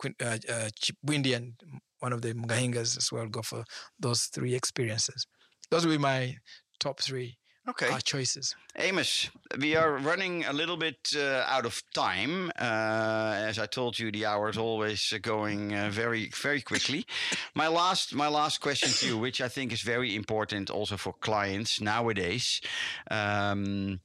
uh, 0.05 0.25
uh, 0.25 0.69
Chipwindi 0.81 1.35
and 1.35 1.55
one 2.01 2.13
of 2.13 2.23
the 2.23 2.35
Mgahingas 2.35 2.97
as 2.99 3.11
well. 3.11 3.27
Go 3.27 3.43
for 3.43 3.65
those 3.99 4.25
three 4.25 4.55
experiences. 4.55 5.27
Those 5.71 5.87
will 5.87 5.95
be 5.95 5.99
my 5.99 6.37
top 6.79 7.01
three 7.01 7.39
Okay. 7.67 7.89
our 7.89 8.01
choices. 8.01 8.55
Amos, 8.77 9.31
we 9.59 9.75
are 9.75 9.97
running 9.97 10.45
a 10.45 10.53
little 10.53 10.77
bit 10.77 10.99
uh, 11.17 11.45
out 11.47 11.65
of 11.65 11.83
time. 11.95 12.51
Uh, 12.59 13.35
as 13.37 13.59
I 13.59 13.65
told 13.65 13.99
you, 13.99 14.13
the 14.13 14.27
hour 14.27 14.51
is 14.51 14.59
always 14.59 15.13
uh, 15.15 15.19
going 15.19 15.75
uh, 15.75 15.89
very, 15.91 16.29
very 16.35 16.61
quickly. 16.61 17.07
my 17.55 17.69
last, 17.69 18.15
my 18.15 18.29
last 18.29 18.61
question 18.61 18.91
to 18.91 19.07
you, 19.07 19.19
which 19.19 19.41
I 19.41 19.49
think 19.49 19.73
is 19.73 19.81
very 19.81 20.15
important 20.15 20.69
also 20.69 20.99
for 20.99 21.15
clients 21.15 21.81
nowadays. 21.81 22.61
Um, 23.11 24.01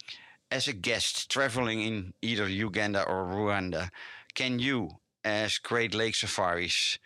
as 0.51 0.67
a 0.67 0.73
guest 0.73 1.29
traveling 1.29 1.81
in 1.81 2.13
either 2.21 2.47
Uganda 2.47 3.03
or 3.03 3.25
Rwanda, 3.25 3.89
can 4.33 4.59
you, 4.59 4.89
as 5.23 5.57
Great 5.57 5.93
Lake 5.93 6.15
Safaris, 6.15 6.97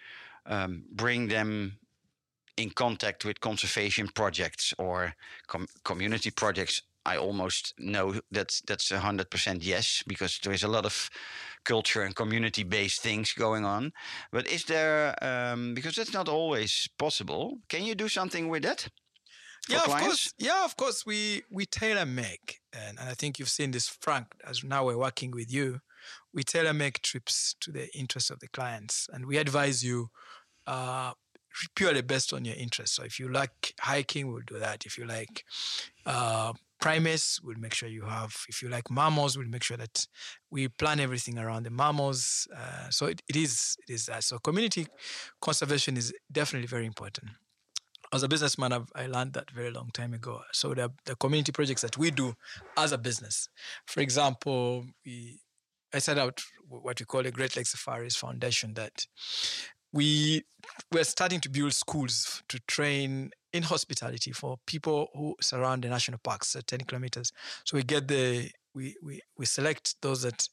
um, 0.45 0.83
bring 0.91 1.27
them 1.27 1.77
in 2.57 2.69
contact 2.69 3.25
with 3.25 3.39
conservation 3.41 4.07
projects 4.07 4.73
or 4.77 5.15
com- 5.47 5.67
community 5.83 6.31
projects? 6.31 6.81
I 7.05 7.17
almost 7.17 7.73
know 7.77 8.21
that 8.31 8.61
that's 8.65 8.91
a 8.91 8.99
100% 8.99 9.57
yes 9.61 10.03
because 10.07 10.39
there 10.41 10.53
is 10.53 10.63
a 10.63 10.69
lot 10.69 10.85
of 10.85 11.09
culture 11.65 12.03
and 12.03 12.15
community 12.15 12.63
based 12.63 13.01
things 13.01 13.33
going 13.33 13.65
on. 13.65 13.91
But 14.31 14.47
is 14.47 14.63
there 14.65 15.15
um, 15.21 15.73
because 15.73 15.95
that's 15.95 16.13
not 16.13 16.29
always 16.29 16.87
possible 16.97 17.59
can 17.67 17.83
you 17.83 17.95
do 17.95 18.07
something 18.07 18.47
with 18.47 18.63
that 18.63 18.87
yeah, 19.69 19.83
of 19.83 19.97
course. 19.97 20.33
Yeah, 20.37 20.65
of 20.65 20.75
course. 20.75 21.05
We 21.05 21.43
we 21.49 21.65
tailor 21.65 22.05
make, 22.05 22.59
and, 22.73 22.99
and 22.99 23.09
I 23.09 23.13
think 23.13 23.39
you've 23.39 23.49
seen 23.49 23.71
this, 23.71 23.87
Frank. 23.87 24.27
As 24.45 24.63
now 24.63 24.85
we're 24.85 24.97
working 24.97 25.31
with 25.31 25.51
you, 25.51 25.79
we 26.33 26.43
tailor 26.43 26.73
make 26.73 27.01
trips 27.01 27.55
to 27.61 27.71
the 27.71 27.95
interests 27.97 28.29
of 28.29 28.39
the 28.39 28.47
clients, 28.47 29.07
and 29.13 29.25
we 29.25 29.37
advise 29.37 29.83
you 29.83 30.09
uh, 30.67 31.13
purely 31.75 32.01
based 32.01 32.33
on 32.33 32.45
your 32.45 32.55
interests. 32.55 32.95
So 32.95 33.03
if 33.03 33.19
you 33.19 33.29
like 33.29 33.73
hiking, 33.79 34.31
we'll 34.31 34.41
do 34.45 34.59
that. 34.59 34.85
If 34.85 34.97
you 34.97 35.05
like 35.05 35.45
uh, 36.05 36.53
primates, 36.81 37.39
we'll 37.41 37.59
make 37.59 37.73
sure 37.73 37.87
you 37.87 38.03
have. 38.03 38.35
If 38.49 38.61
you 38.61 38.67
like 38.69 38.91
mammals, 38.91 39.37
we'll 39.37 39.47
make 39.47 39.63
sure 39.63 39.77
that 39.77 40.05
we 40.51 40.67
plan 40.67 40.99
everything 40.99 41.39
around 41.39 41.63
the 41.63 41.71
mammals. 41.71 42.47
Uh, 42.53 42.89
so 42.89 43.05
it, 43.05 43.21
it 43.29 43.37
is 43.37 43.77
it 43.87 43.93
is 43.93 44.07
that. 44.07 44.25
So 44.25 44.39
community 44.39 44.87
conservation 45.39 45.95
is 45.95 46.13
definitely 46.31 46.67
very 46.67 46.85
important 46.85 47.31
as 48.13 48.23
a 48.23 48.27
businessman, 48.27 48.71
I've, 48.71 48.91
I 48.95 49.07
learned 49.07 49.33
that 49.33 49.49
very 49.49 49.71
long 49.71 49.89
time 49.91 50.13
ago. 50.13 50.41
So 50.51 50.73
the, 50.73 50.91
the 51.05 51.15
community 51.15 51.51
projects 51.51 51.81
that 51.81 51.97
we 51.97 52.11
do 52.11 52.35
as 52.77 52.91
a 52.91 52.97
business, 52.97 53.49
for 53.87 54.01
example, 54.01 54.85
we 55.05 55.39
I 55.95 55.99
set 55.99 56.17
out 56.17 56.41
what 56.67 56.99
we 56.99 57.05
call 57.05 57.25
a 57.25 57.31
Great 57.31 57.55
Lakes 57.55 57.71
Safaris 57.71 58.15
Foundation 58.15 58.73
that 58.73 59.05
we 59.91 60.43
we're 60.91 61.03
starting 61.03 61.39
to 61.41 61.49
build 61.49 61.73
schools 61.73 62.41
to 62.49 62.59
train 62.67 63.29
in 63.51 63.63
hospitality 63.63 64.31
for 64.31 64.57
people 64.65 65.09
who 65.13 65.35
surround 65.39 65.83
the 65.83 65.89
national 65.89 66.19
parks 66.23 66.55
at 66.55 66.65
10 66.65 66.81
kilometers. 66.81 67.31
So 67.63 67.77
we 67.77 67.83
get 67.83 68.07
the 68.07 68.49
we, 68.73 68.95
we, 69.03 69.21
we 69.37 69.45
select 69.45 69.95
those 70.01 70.21
that 70.23 70.47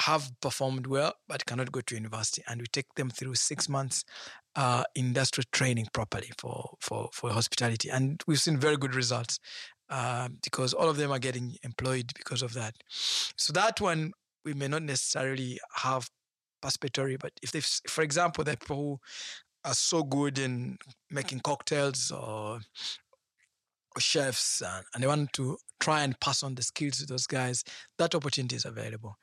have 0.00 0.32
performed 0.40 0.86
well 0.86 1.14
but 1.28 1.46
cannot 1.46 1.70
go 1.70 1.80
to 1.80 1.94
university 1.94 2.42
and 2.48 2.60
we 2.60 2.66
take 2.66 2.92
them 2.96 3.10
through 3.10 3.34
six 3.34 3.68
months 3.68 4.04
uh, 4.56 4.82
industrial 4.96 5.46
training 5.52 5.86
properly 5.92 6.32
for, 6.36 6.74
for, 6.80 7.08
for 7.12 7.30
hospitality. 7.30 7.88
And 7.88 8.22
we've 8.26 8.40
seen 8.40 8.58
very 8.58 8.76
good 8.76 8.94
results 8.94 9.38
uh, 9.88 10.28
because 10.42 10.74
all 10.74 10.88
of 10.88 10.96
them 10.96 11.12
are 11.12 11.18
getting 11.18 11.56
employed 11.62 12.12
because 12.16 12.42
of 12.42 12.54
that. 12.54 12.74
So 12.88 13.52
that 13.52 13.80
one, 13.80 14.12
we 14.44 14.54
may 14.54 14.68
not 14.68 14.82
necessarily 14.82 15.60
have 15.74 16.10
participatory, 16.62 17.18
but 17.18 17.32
if 17.42 17.52
they, 17.52 17.60
for 17.60 18.02
example, 18.02 18.42
the 18.42 18.56
people 18.56 18.76
who 18.76 19.00
are 19.64 19.74
so 19.74 20.02
good 20.02 20.38
in 20.38 20.78
making 21.10 21.40
cocktails 21.40 22.10
or, 22.10 22.58
or 22.58 22.60
chefs 24.00 24.60
and, 24.62 24.84
and 24.94 25.02
they 25.02 25.06
want 25.06 25.32
to 25.34 25.56
try 25.80 26.02
and 26.02 26.18
pass 26.20 26.42
on 26.42 26.54
the 26.54 26.62
skills 26.62 26.98
to 26.98 27.06
those 27.06 27.26
guys, 27.26 27.62
that 27.98 28.14
opportunity 28.14 28.56
is 28.56 28.64
available. 28.64 29.16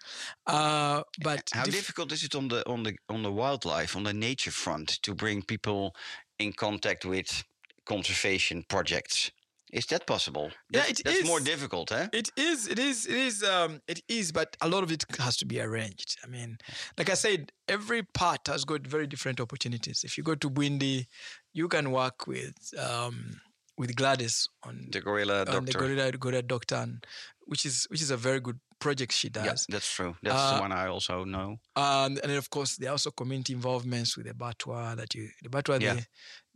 Uh, 0.47 1.01
but 1.23 1.49
how 1.53 1.63
dif- 1.63 1.73
difficult 1.73 2.11
is 2.11 2.23
it 2.23 2.36
on 2.36 2.47
the 2.47 2.67
on 2.69 2.84
the 2.84 2.95
on 3.09 3.23
the 3.23 3.32
wildlife 3.32 3.95
on 3.95 4.03
the 4.03 4.13
nature 4.13 4.51
front 4.51 4.99
to 5.03 5.13
bring 5.13 5.41
people 5.41 5.95
in 6.39 6.53
contact 6.53 7.05
with 7.05 7.43
conservation 7.86 8.63
projects 8.67 9.32
is 9.73 9.86
that 9.88 10.05
possible 10.07 10.51
Yeah, 10.69 10.82
That's- 10.82 10.99
it 10.99 11.03
that's 11.05 11.26
more 11.28 11.39
difficult 11.39 11.91
eh 11.91 12.07
It 12.13 12.30
is, 12.38 12.67
it 12.67 12.80
is, 12.80 13.05
it 13.05 13.15
is, 13.17 13.43
um, 13.43 13.82
it 13.88 14.01
is, 14.07 14.32
but 14.32 14.55
a 14.61 14.67
lot 14.69 14.84
of 14.84 14.91
it 14.91 15.03
has 15.19 15.36
to 15.38 15.45
be 15.45 15.59
arranged. 15.59 16.17
I 16.23 16.28
mean, 16.28 16.57
like 16.97 17.09
I 17.09 17.15
said, 17.15 17.51
every 17.67 18.03
part 18.03 18.47
has 18.47 18.63
got 18.63 18.88
very 18.88 19.07
different 19.07 19.39
opportunities. 19.39 20.03
If 20.03 20.17
you 20.17 20.23
go 20.23 20.36
to 20.36 20.49
Bwindi, 20.49 21.07
you 21.53 21.67
can 21.67 21.91
work 21.91 22.28
with 22.28 22.55
um, 22.78 23.41
with 23.78 23.95
Gladys 23.95 24.47
on 24.63 24.88
the 24.91 25.01
gorilla 25.01 25.39
on 25.41 25.65
the 25.65 25.71
doctor 25.73 25.80
Gorilla 25.80 26.11
Gorilla 26.11 26.41
Doctor, 26.41 26.76
and, 26.76 27.05
which 27.47 27.65
is 27.65 27.86
which 27.89 28.01
is 28.01 28.11
a 28.11 28.17
very 28.17 28.39
good 28.39 28.59
project 28.80 29.11
she 29.13 29.30
does. 29.30 29.45
yeah 29.45 29.73
that's 29.73 29.89
true 29.97 30.15
that's 30.23 30.36
Uh, 30.41 30.55
the 30.55 30.61
one 30.61 30.71
i 30.71 30.88
also 30.88 31.23
know 31.26 31.49
Um, 31.76 32.17
and 32.21 32.30
then 32.30 32.38
of 32.38 32.49
course 32.49 32.76
there 32.78 32.89
are 32.89 32.93
also 32.97 33.11
community 33.11 33.53
involvements 33.53 34.17
with 34.17 34.26
the 34.28 34.34
Batwa 34.34 34.95
that 34.97 35.13
you 35.15 35.30
the 35.43 35.49
Batwa 35.49 35.80
Yeah. 35.82 35.93
the 35.95 36.05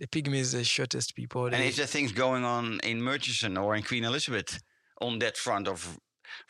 the 0.01 0.07
pygmies 0.07 0.51
the 0.51 0.63
shortest 0.63 1.15
people. 1.15 1.45
and 1.45 1.63
is 1.63 1.75
there 1.75 1.87
things 1.87 2.11
going 2.11 2.43
on 2.43 2.79
in 2.83 3.01
murchison 3.01 3.57
or 3.57 3.75
in 3.77 3.83
queen 3.83 4.03
elizabeth 4.03 4.59
on 5.01 5.19
that 5.19 5.37
front 5.37 5.67
of 5.67 5.97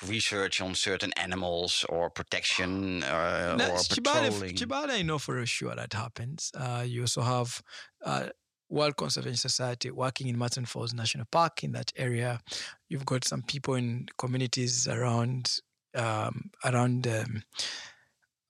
research 0.08 0.62
on 0.62 0.76
certain 0.76 1.12
animals 1.18 1.86
or 1.90 2.10
protection 2.10 3.04
uh, 3.04 3.56
No, 3.58 3.72
or 3.72 3.78
Kibale, 3.78 4.24
patrolling 4.30 4.56
Kibale, 4.56 4.90
I 5.00 5.02
know 5.04 5.20
for 5.20 5.46
sure 5.46 5.76
that 5.76 5.94
happens. 5.94 6.52
Uh, 6.54 6.84
you 6.86 7.02
also 7.02 7.22
have 7.22 7.62
uh, 8.06 8.28
World 8.70 8.96
Conservation 8.96 9.38
Society 9.38 9.92
working 9.92 10.28
in 10.28 10.38
Murchison 10.38 10.66
Falls 10.66 10.94
National 10.94 11.26
Park 11.32 11.64
in 11.64 11.72
that 11.74 11.92
area. 11.96 12.40
You've 12.88 13.06
got 13.06 13.24
some 13.26 13.42
people 13.42 13.74
in 13.76 14.08
communities 14.18 14.88
around 14.88 15.60
um, 15.96 16.52
around 16.64 17.08
um, 17.08 17.42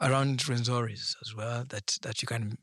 around 0.01 0.39
Rwenzoris 0.39 1.15
as 1.21 1.35
well 1.35 1.65
that 1.69 1.97
that 2.01 2.21
you 2.21 2.27
can 2.27 2.57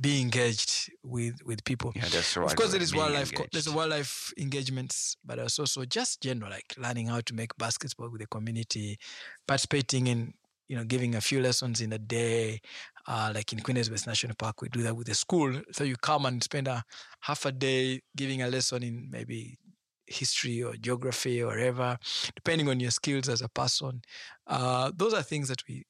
be 0.00 0.20
engaged 0.20 0.90
with 1.04 1.34
with 1.44 1.62
people. 1.64 1.92
yeah 1.94 2.08
that's 2.08 2.36
right 2.36 2.50
Of 2.50 2.56
course, 2.56 2.72
there 2.72 2.82
is 2.82 2.94
wildlife. 2.94 3.32
co- 3.32 3.46
There's 3.52 3.68
wildlife 3.68 4.32
engagements, 4.38 5.16
but 5.24 5.38
also 5.38 5.84
just 5.84 6.20
general, 6.20 6.50
like 6.50 6.74
learning 6.76 7.06
how 7.08 7.20
to 7.20 7.34
make 7.34 7.56
basketball 7.58 8.10
with 8.10 8.20
the 8.20 8.26
community, 8.26 8.98
participating 9.46 10.08
in, 10.08 10.34
you 10.68 10.76
know, 10.76 10.84
giving 10.84 11.14
a 11.14 11.20
few 11.20 11.40
lessons 11.40 11.80
in 11.80 11.92
a 11.92 11.98
day. 11.98 12.60
Uh, 13.06 13.32
like 13.34 13.52
in 13.52 13.60
Queen 13.60 13.76
Elizabeth 13.76 14.06
National 14.06 14.34
Park, 14.34 14.62
we 14.62 14.68
do 14.68 14.82
that 14.82 14.96
with 14.96 15.06
the 15.06 15.14
school. 15.14 15.60
So 15.72 15.84
you 15.84 15.96
come 15.96 16.24
and 16.26 16.42
spend 16.42 16.68
a 16.68 16.82
half 17.20 17.44
a 17.44 17.52
day 17.52 18.00
giving 18.16 18.42
a 18.42 18.48
lesson 18.48 18.82
in 18.82 19.08
maybe 19.10 19.58
history 20.06 20.62
or 20.62 20.74
geography 20.74 21.42
or 21.42 21.48
whatever, 21.48 21.98
depending 22.34 22.68
on 22.68 22.80
your 22.80 22.90
skills 22.90 23.28
as 23.28 23.42
a 23.42 23.48
person. 23.48 24.02
Uh, 24.46 24.90
those 24.94 25.14
are 25.14 25.22
things 25.22 25.48
that 25.48 25.62
we 25.68 25.84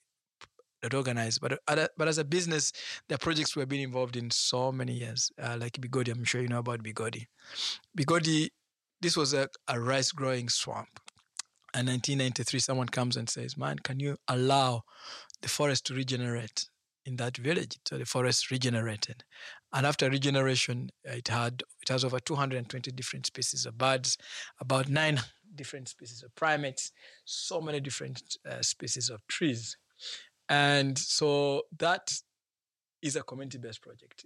that 0.84 0.94
organize. 0.94 1.38
But 1.38 1.58
uh, 1.66 1.88
but 1.96 2.08
as 2.08 2.18
a 2.18 2.24
business, 2.24 2.72
are 3.10 3.18
projects 3.18 3.56
we've 3.56 3.68
been 3.68 3.80
involved 3.80 4.16
in 4.16 4.30
so 4.30 4.70
many 4.70 4.92
years, 4.92 5.32
uh, 5.42 5.56
like 5.58 5.72
Bigodi. 5.72 6.12
I'm 6.12 6.24
sure 6.24 6.40
you 6.40 6.48
know 6.48 6.58
about 6.58 6.82
Bigodi. 6.82 7.26
Bigodi, 7.98 8.50
this 9.00 9.16
was 9.16 9.34
a, 9.34 9.48
a 9.66 9.80
rice 9.80 10.12
growing 10.12 10.48
swamp. 10.48 11.00
In 11.74 11.86
1993, 11.86 12.60
someone 12.60 12.88
comes 12.88 13.16
and 13.16 13.28
says, 13.28 13.56
"Man, 13.56 13.78
can 13.78 13.98
you 13.98 14.16
allow 14.28 14.82
the 15.42 15.48
forest 15.48 15.86
to 15.86 15.94
regenerate 15.94 16.66
in 17.04 17.16
that 17.16 17.36
village?" 17.36 17.78
So 17.86 17.98
the 17.98 18.06
forest 18.06 18.50
regenerated, 18.50 19.24
and 19.72 19.86
after 19.86 20.08
regeneration, 20.10 20.90
it 21.04 21.28
had 21.28 21.62
it 21.82 21.88
has 21.88 22.04
over 22.04 22.20
220 22.20 22.90
different 22.92 23.26
species 23.26 23.66
of 23.66 23.78
birds, 23.78 24.16
about 24.60 24.88
nine 24.88 25.20
different 25.54 25.88
species 25.88 26.22
of 26.22 26.34
primates, 26.34 26.92
so 27.24 27.60
many 27.60 27.80
different 27.80 28.22
uh, 28.48 28.62
species 28.62 29.10
of 29.10 29.26
trees, 29.28 29.76
and 30.48 30.98
so 30.98 31.62
that 31.78 32.12
is 33.02 33.16
a 33.16 33.22
community-based 33.22 33.82
project, 33.82 34.24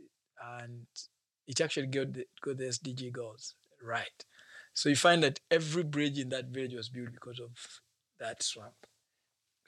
and 0.61 0.87
it 1.47 1.61
actually 1.61 1.87
got 1.87 2.12
the, 2.12 2.24
got 2.43 2.59
the 2.59 2.64
SDG 2.64 3.11
goals 3.11 3.55
right. 3.83 4.24
So 4.74 4.89
you 4.89 4.97
find 4.97 5.22
that 5.24 5.41
every 5.51 5.83
bridge 5.83 6.18
in 6.18 6.29
that 6.29 6.47
village 6.47 6.74
was 6.74 6.89
built 6.89 7.12
because 7.12 7.41
of 7.41 7.51
that 8.20 8.43
swamp. 8.43 8.74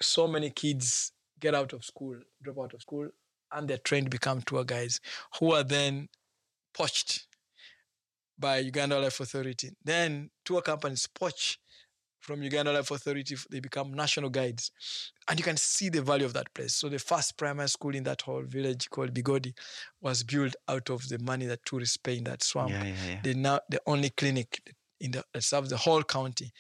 So 0.01 0.29
many 0.29 0.51
kids 0.51 1.13
get 1.41 1.55
out 1.55 1.73
of 1.73 1.85
school, 1.85 2.17
drop 2.43 2.59
out 2.59 2.75
of 2.75 2.83
school, 2.83 3.09
and 3.53 3.69
they're 3.69 3.79
trained 3.79 4.07
to 4.07 4.11
become 4.11 4.43
tour 4.43 4.65
guides 4.65 5.01
who 5.39 5.53
are 5.53 5.65
then 5.65 6.09
poached 6.73 7.27
by 8.39 8.59
Uganda 8.59 8.99
Life 8.99 9.21
Authority. 9.21 9.71
Then 9.85 10.31
tour 10.45 10.63
companies 10.63 11.07
poach 11.07 11.59
from 12.21 12.43
Uganda 12.43 12.73
Life 12.73 12.91
Authority, 12.91 13.35
they 13.51 13.61
become 13.61 13.93
national 13.95 14.31
guides. 14.31 14.71
And 15.29 15.39
you 15.39 15.45
can 15.45 15.57
see 15.57 15.89
the 15.89 16.03
value 16.03 16.27
of 16.27 16.35
that 16.35 16.53
place. 16.55 16.75
So 16.75 16.89
the 16.89 16.99
first 16.99 17.37
primary 17.37 17.69
school 17.69 17.95
in 17.95 18.05
that 18.05 18.23
whole 18.23 18.43
village 18.43 18.89
called 18.91 19.15
Bigodi 19.15 19.55
was 20.01 20.23
built 20.23 20.55
out 20.69 20.91
of 20.91 21.09
the 21.09 21.19
money 21.19 21.47
that 21.47 21.65
tourists 21.65 21.97
pay 21.97 22.19
in 22.19 22.25
that 22.25 22.43
swamp 22.43 22.71
yeah 22.71 22.85
yeah 22.85 22.95
yeah 23.09 23.21
the 23.23 23.35
now 23.35 23.61
the 23.71 23.81
only 23.87 24.11
clinic 24.11 24.61
in 25.01 25.13
the 25.13 25.25
that 25.33 25.43
serves 25.43 25.71
the 25.71 25.77
whole 25.77 26.03
county 26.03 26.53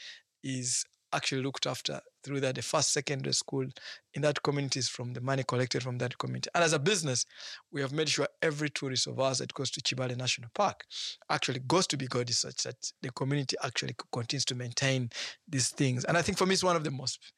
is 0.43 0.85
actually 1.13 1.43
looked 1.43 1.67
after 1.67 2.01
through 2.23 2.41
that. 2.41 2.55
The 2.55 2.63
first 2.63 2.93
secondary 2.93 3.33
school 3.33 3.67
in 4.15 4.23
that 4.23 4.43
community 4.43 4.79
is 4.79 4.89
from 4.89 5.13
the 5.13 5.21
money 5.21 5.43
collected 5.43 5.83
from 5.83 5.99
that 5.99 6.19
community. 6.19 6.51
And 6.55 6.65
as 6.65 6.73
a 6.73 6.79
business, 6.79 7.25
we 7.73 7.81
have 7.81 7.93
made 7.93 8.09
sure 8.09 8.29
every 8.43 8.71
tourist 8.71 9.07
of 9.07 9.19
ours 9.19 9.39
that 9.39 9.55
goes 9.55 9.71
to 9.73 9.81
Kibale 9.81 10.17
National 10.17 10.51
Park 10.55 10.85
actually 11.31 11.61
goes 11.61 11.87
to 11.89 11.97
Bigodi 11.97 12.33
such 12.33 12.63
that 12.65 12.93
the 13.03 13.11
community 13.11 13.57
actually 13.63 13.97
continues 14.13 14.45
to 14.47 14.55
maintain 14.55 15.11
these 15.49 15.69
things. 15.69 16.05
And 16.05 16.17
I 16.17 16.23
think 16.23 16.39
for 16.39 16.47
me, 16.47 16.55
it's 16.55 16.65
one 16.65 16.77
of 16.77 16.85
the 16.85 16.91
most 16.91 17.33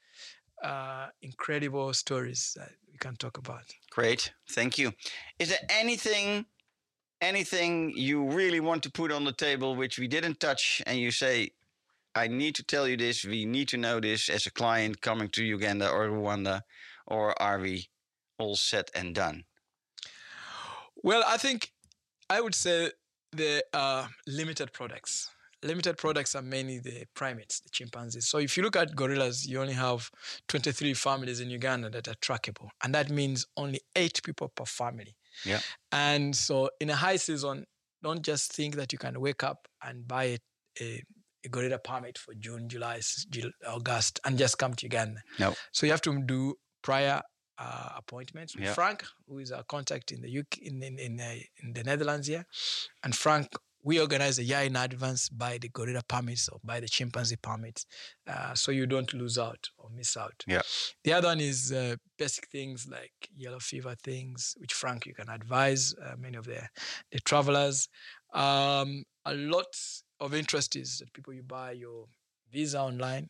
uh, 0.62 1.08
incredible 1.22 1.92
stories 1.92 2.52
that 2.56 2.70
we 2.90 2.98
can 2.98 3.16
talk 3.16 3.38
about. 3.38 3.64
Great, 3.90 4.32
thank 4.50 4.78
you. 4.78 4.92
Is 5.38 5.48
there 5.48 5.58
anything, 5.68 6.46
anything 7.20 7.92
you 7.96 8.30
really 8.30 8.60
want 8.60 8.82
to 8.84 8.90
put 8.90 9.10
on 9.10 9.24
the 9.24 9.32
table 9.32 9.74
which 9.74 9.98
we 9.98 10.06
didn't 10.06 10.40
touch, 10.40 10.82
and 10.86 10.98
you 10.98 11.10
say, 11.10 11.50
"I 12.14 12.28
need 12.28 12.54
to 12.56 12.64
tell 12.64 12.86
you 12.88 12.96
this. 12.96 13.24
We 13.24 13.44
need 13.46 13.68
to 13.68 13.76
know 13.76 14.00
this 14.00 14.28
as 14.28 14.46
a 14.46 14.52
client 14.52 15.00
coming 15.00 15.28
to 15.30 15.44
Uganda 15.44 15.88
or 15.88 16.08
Rwanda," 16.08 16.62
or 17.06 17.40
are 17.40 17.58
we 17.58 17.88
all 18.38 18.56
set 18.56 18.90
and 18.94 19.14
done? 19.14 19.44
Well, 21.02 21.24
I 21.26 21.36
think 21.36 21.72
I 22.30 22.40
would 22.40 22.54
say 22.54 22.90
the 23.32 23.64
uh, 23.72 24.06
limited 24.26 24.72
products. 24.72 25.30
Limited 25.64 25.96
products 25.96 26.34
are 26.34 26.42
mainly 26.42 26.80
the 26.80 27.04
primates, 27.14 27.60
the 27.60 27.68
chimpanzees. 27.70 28.28
So 28.28 28.38
if 28.38 28.56
you 28.56 28.64
look 28.64 28.74
at 28.74 28.96
gorillas, 28.96 29.46
you 29.46 29.60
only 29.60 29.74
have 29.74 30.10
23 30.48 30.92
families 30.94 31.38
in 31.40 31.50
Uganda 31.50 31.88
that 31.90 32.08
are 32.08 32.14
trackable. 32.14 32.68
And 32.82 32.92
that 32.94 33.10
means 33.10 33.46
only 33.56 33.80
eight 33.94 34.20
people 34.24 34.48
per 34.48 34.64
family. 34.64 35.14
Yeah. 35.44 35.60
And 35.92 36.34
so 36.34 36.70
in 36.80 36.90
a 36.90 36.96
high 36.96 37.16
season, 37.16 37.66
don't 38.02 38.22
just 38.22 38.52
think 38.52 38.74
that 38.74 38.92
you 38.92 38.98
can 38.98 39.20
wake 39.20 39.44
up 39.44 39.68
and 39.84 40.06
buy 40.06 40.24
a, 40.24 40.38
a, 40.80 41.02
a 41.44 41.48
gorilla 41.48 41.78
permit 41.78 42.18
for 42.18 42.34
June, 42.34 42.68
July, 42.68 43.00
August, 43.66 44.20
and 44.24 44.38
just 44.38 44.58
come 44.58 44.74
to 44.74 44.86
Uganda. 44.86 45.20
No. 45.38 45.54
So 45.72 45.86
you 45.86 45.92
have 45.92 46.02
to 46.02 46.22
do 46.22 46.54
prior 46.82 47.22
uh, 47.58 47.88
appointments 47.96 48.54
with 48.56 48.64
Yeah. 48.64 48.74
Frank, 48.74 49.04
who 49.28 49.38
is 49.38 49.52
our 49.52 49.62
contact 49.64 50.10
in 50.12 50.20
the 50.22 50.38
UK, 50.38 50.58
in 50.58 50.82
in 50.82 50.98
in, 50.98 51.20
uh, 51.20 51.34
in 51.62 51.72
the 51.74 51.84
Netherlands 51.84 52.26
here, 52.26 52.44
and 53.04 53.14
Frank. 53.14 53.48
We 53.84 53.98
organize 53.98 54.38
a 54.38 54.44
year 54.44 54.60
in 54.60 54.76
advance 54.76 55.28
by 55.28 55.58
the 55.58 55.68
gorilla 55.68 56.02
permits 56.06 56.48
or 56.48 56.60
by 56.62 56.78
the 56.78 56.86
chimpanzee 56.86 57.34
permits, 57.42 57.84
uh, 58.28 58.54
so 58.54 58.70
you 58.70 58.86
don't 58.86 59.12
lose 59.12 59.36
out 59.38 59.70
or 59.76 59.90
miss 59.90 60.16
out. 60.16 60.44
Yeah. 60.46 60.62
The 61.02 61.14
other 61.14 61.26
one 61.26 61.40
is 61.40 61.72
uh, 61.72 61.96
basic 62.16 62.46
things 62.48 62.86
like 62.88 63.10
yellow 63.36 63.58
fever 63.58 63.96
things, 64.00 64.54
which 64.58 64.72
Frank 64.72 65.04
you 65.06 65.14
can 65.14 65.28
advise 65.28 65.94
uh, 66.00 66.14
many 66.16 66.36
of 66.36 66.44
the 66.44 66.68
the 67.10 67.18
travelers. 67.24 67.88
Um, 68.32 69.02
a 69.24 69.34
lot 69.34 69.74
of 70.22 70.34
interest 70.34 70.76
is 70.76 70.98
that 70.98 71.12
people 71.12 71.32
you 71.34 71.42
buy 71.42 71.72
your 71.72 72.06
visa 72.50 72.80
online. 72.80 73.28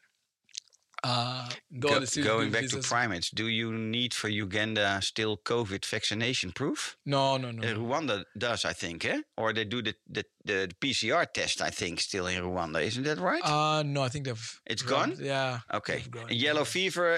Uh, 1.05 1.49
Go- 1.81 1.99
the 1.99 2.23
going 2.23 2.53
back 2.53 2.69
to 2.69 2.79
primates, 2.79 3.29
do 3.31 3.49
you 3.49 3.73
need 3.73 4.15
for 4.15 4.29
Uganda 4.29 5.01
still 5.03 5.37
COVID 5.37 5.85
vaccination 5.85 6.53
proof? 6.53 6.97
No, 7.05 7.37
no, 7.39 7.51
no. 7.51 7.63
Uh, 7.67 7.75
Rwanda 7.75 8.23
does, 8.39 8.65
I 8.65 8.73
think, 8.73 9.05
eh? 9.05 9.21
Or 9.37 9.53
they 9.53 9.65
do 9.65 9.83
the, 9.83 9.95
the, 10.09 10.25
the 10.45 10.71
PCR 10.81 11.27
test, 11.33 11.61
I 11.61 11.71
think, 11.71 12.01
still 12.01 12.29
in 12.29 12.41
Rwanda. 12.45 12.81
Isn't 12.81 13.03
that 13.03 13.19
right? 13.19 13.45
Uh, 13.45 13.83
no, 13.83 14.03
I 14.03 14.11
think 14.11 14.27
they've. 14.27 14.61
It's 14.65 14.83
gone? 14.83 15.17
Yeah. 15.19 15.61
okay. 15.75 16.05
gone. 16.09 16.27
Yellow 16.31 16.65
fever, 16.65 17.15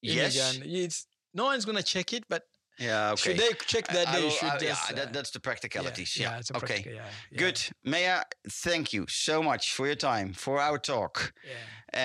In 0.00 0.14
yes. 0.14 0.60
It's, 0.62 1.06
no 1.32 1.46
one's 1.46 1.64
gonna 1.64 1.82
check 1.82 2.12
it, 2.12 2.24
but 2.28 2.44
Yeah, 2.78 3.12
okay. 3.12 3.22
should 3.22 3.38
they 3.38 3.52
check 3.66 3.86
that? 3.88 4.12
They 4.12 4.22
will- 4.22 4.30
just. 4.30 4.62
yeah, 4.62 4.76
uh, 4.90 4.94
that, 4.94 5.12
that's 5.12 5.30
the 5.30 5.40
practicalities. 5.40 6.16
yeah, 6.16 6.30
Yeah. 6.30 6.38
it's 6.38 6.50
a 6.50 6.56
okay. 6.56 6.66
practical, 6.66 6.92
yeah, 6.92 7.06
yeah, 7.30 7.38
Good. 7.38 7.60
Maya, 7.84 8.22
thank 8.50 8.92
you 8.92 9.06
so 9.08 9.42
much 9.42 9.72
for 9.72 9.86
your 9.86 9.96
time, 9.96 10.32
for 10.32 10.60
our 10.60 10.78
talk. 10.78 11.32
Yeah. 11.46 11.52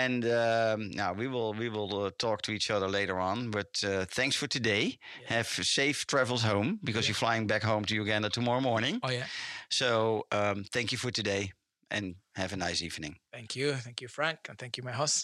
And 0.03 0.23
um, 0.25 0.91
now 0.91 1.13
we 1.13 1.27
will 1.27 1.53
we 1.53 1.67
will 1.67 2.05
uh, 2.05 2.11
talk 2.17 2.43
to 2.43 2.51
each 2.51 2.69
other 2.69 2.87
later 2.87 3.19
on. 3.19 3.49
But 3.49 3.83
uh, 3.83 4.05
thanks 4.05 4.35
for 4.35 4.47
today. 4.47 4.99
Have 5.25 5.47
safe 5.47 6.05
travels 6.05 6.43
home 6.43 6.79
because 6.83 7.07
you're 7.07 7.15
flying 7.25 7.47
back 7.47 7.63
home 7.63 7.85
to 7.85 7.95
Uganda 7.95 8.29
tomorrow 8.29 8.61
morning. 8.61 8.99
Oh 9.01 9.09
yeah. 9.09 9.25
So 9.69 10.25
um, 10.31 10.63
thank 10.71 10.91
you 10.91 10.99
for 10.99 11.09
today 11.11 11.53
and 11.89 12.15
have 12.35 12.53
a 12.53 12.57
nice 12.57 12.83
evening. 12.83 13.15
Thank 13.33 13.55
you, 13.55 13.73
thank 13.73 13.99
you, 14.01 14.07
Frank, 14.07 14.39
and 14.47 14.57
thank 14.59 14.77
you, 14.77 14.83
my 14.83 14.91
host. 14.91 15.17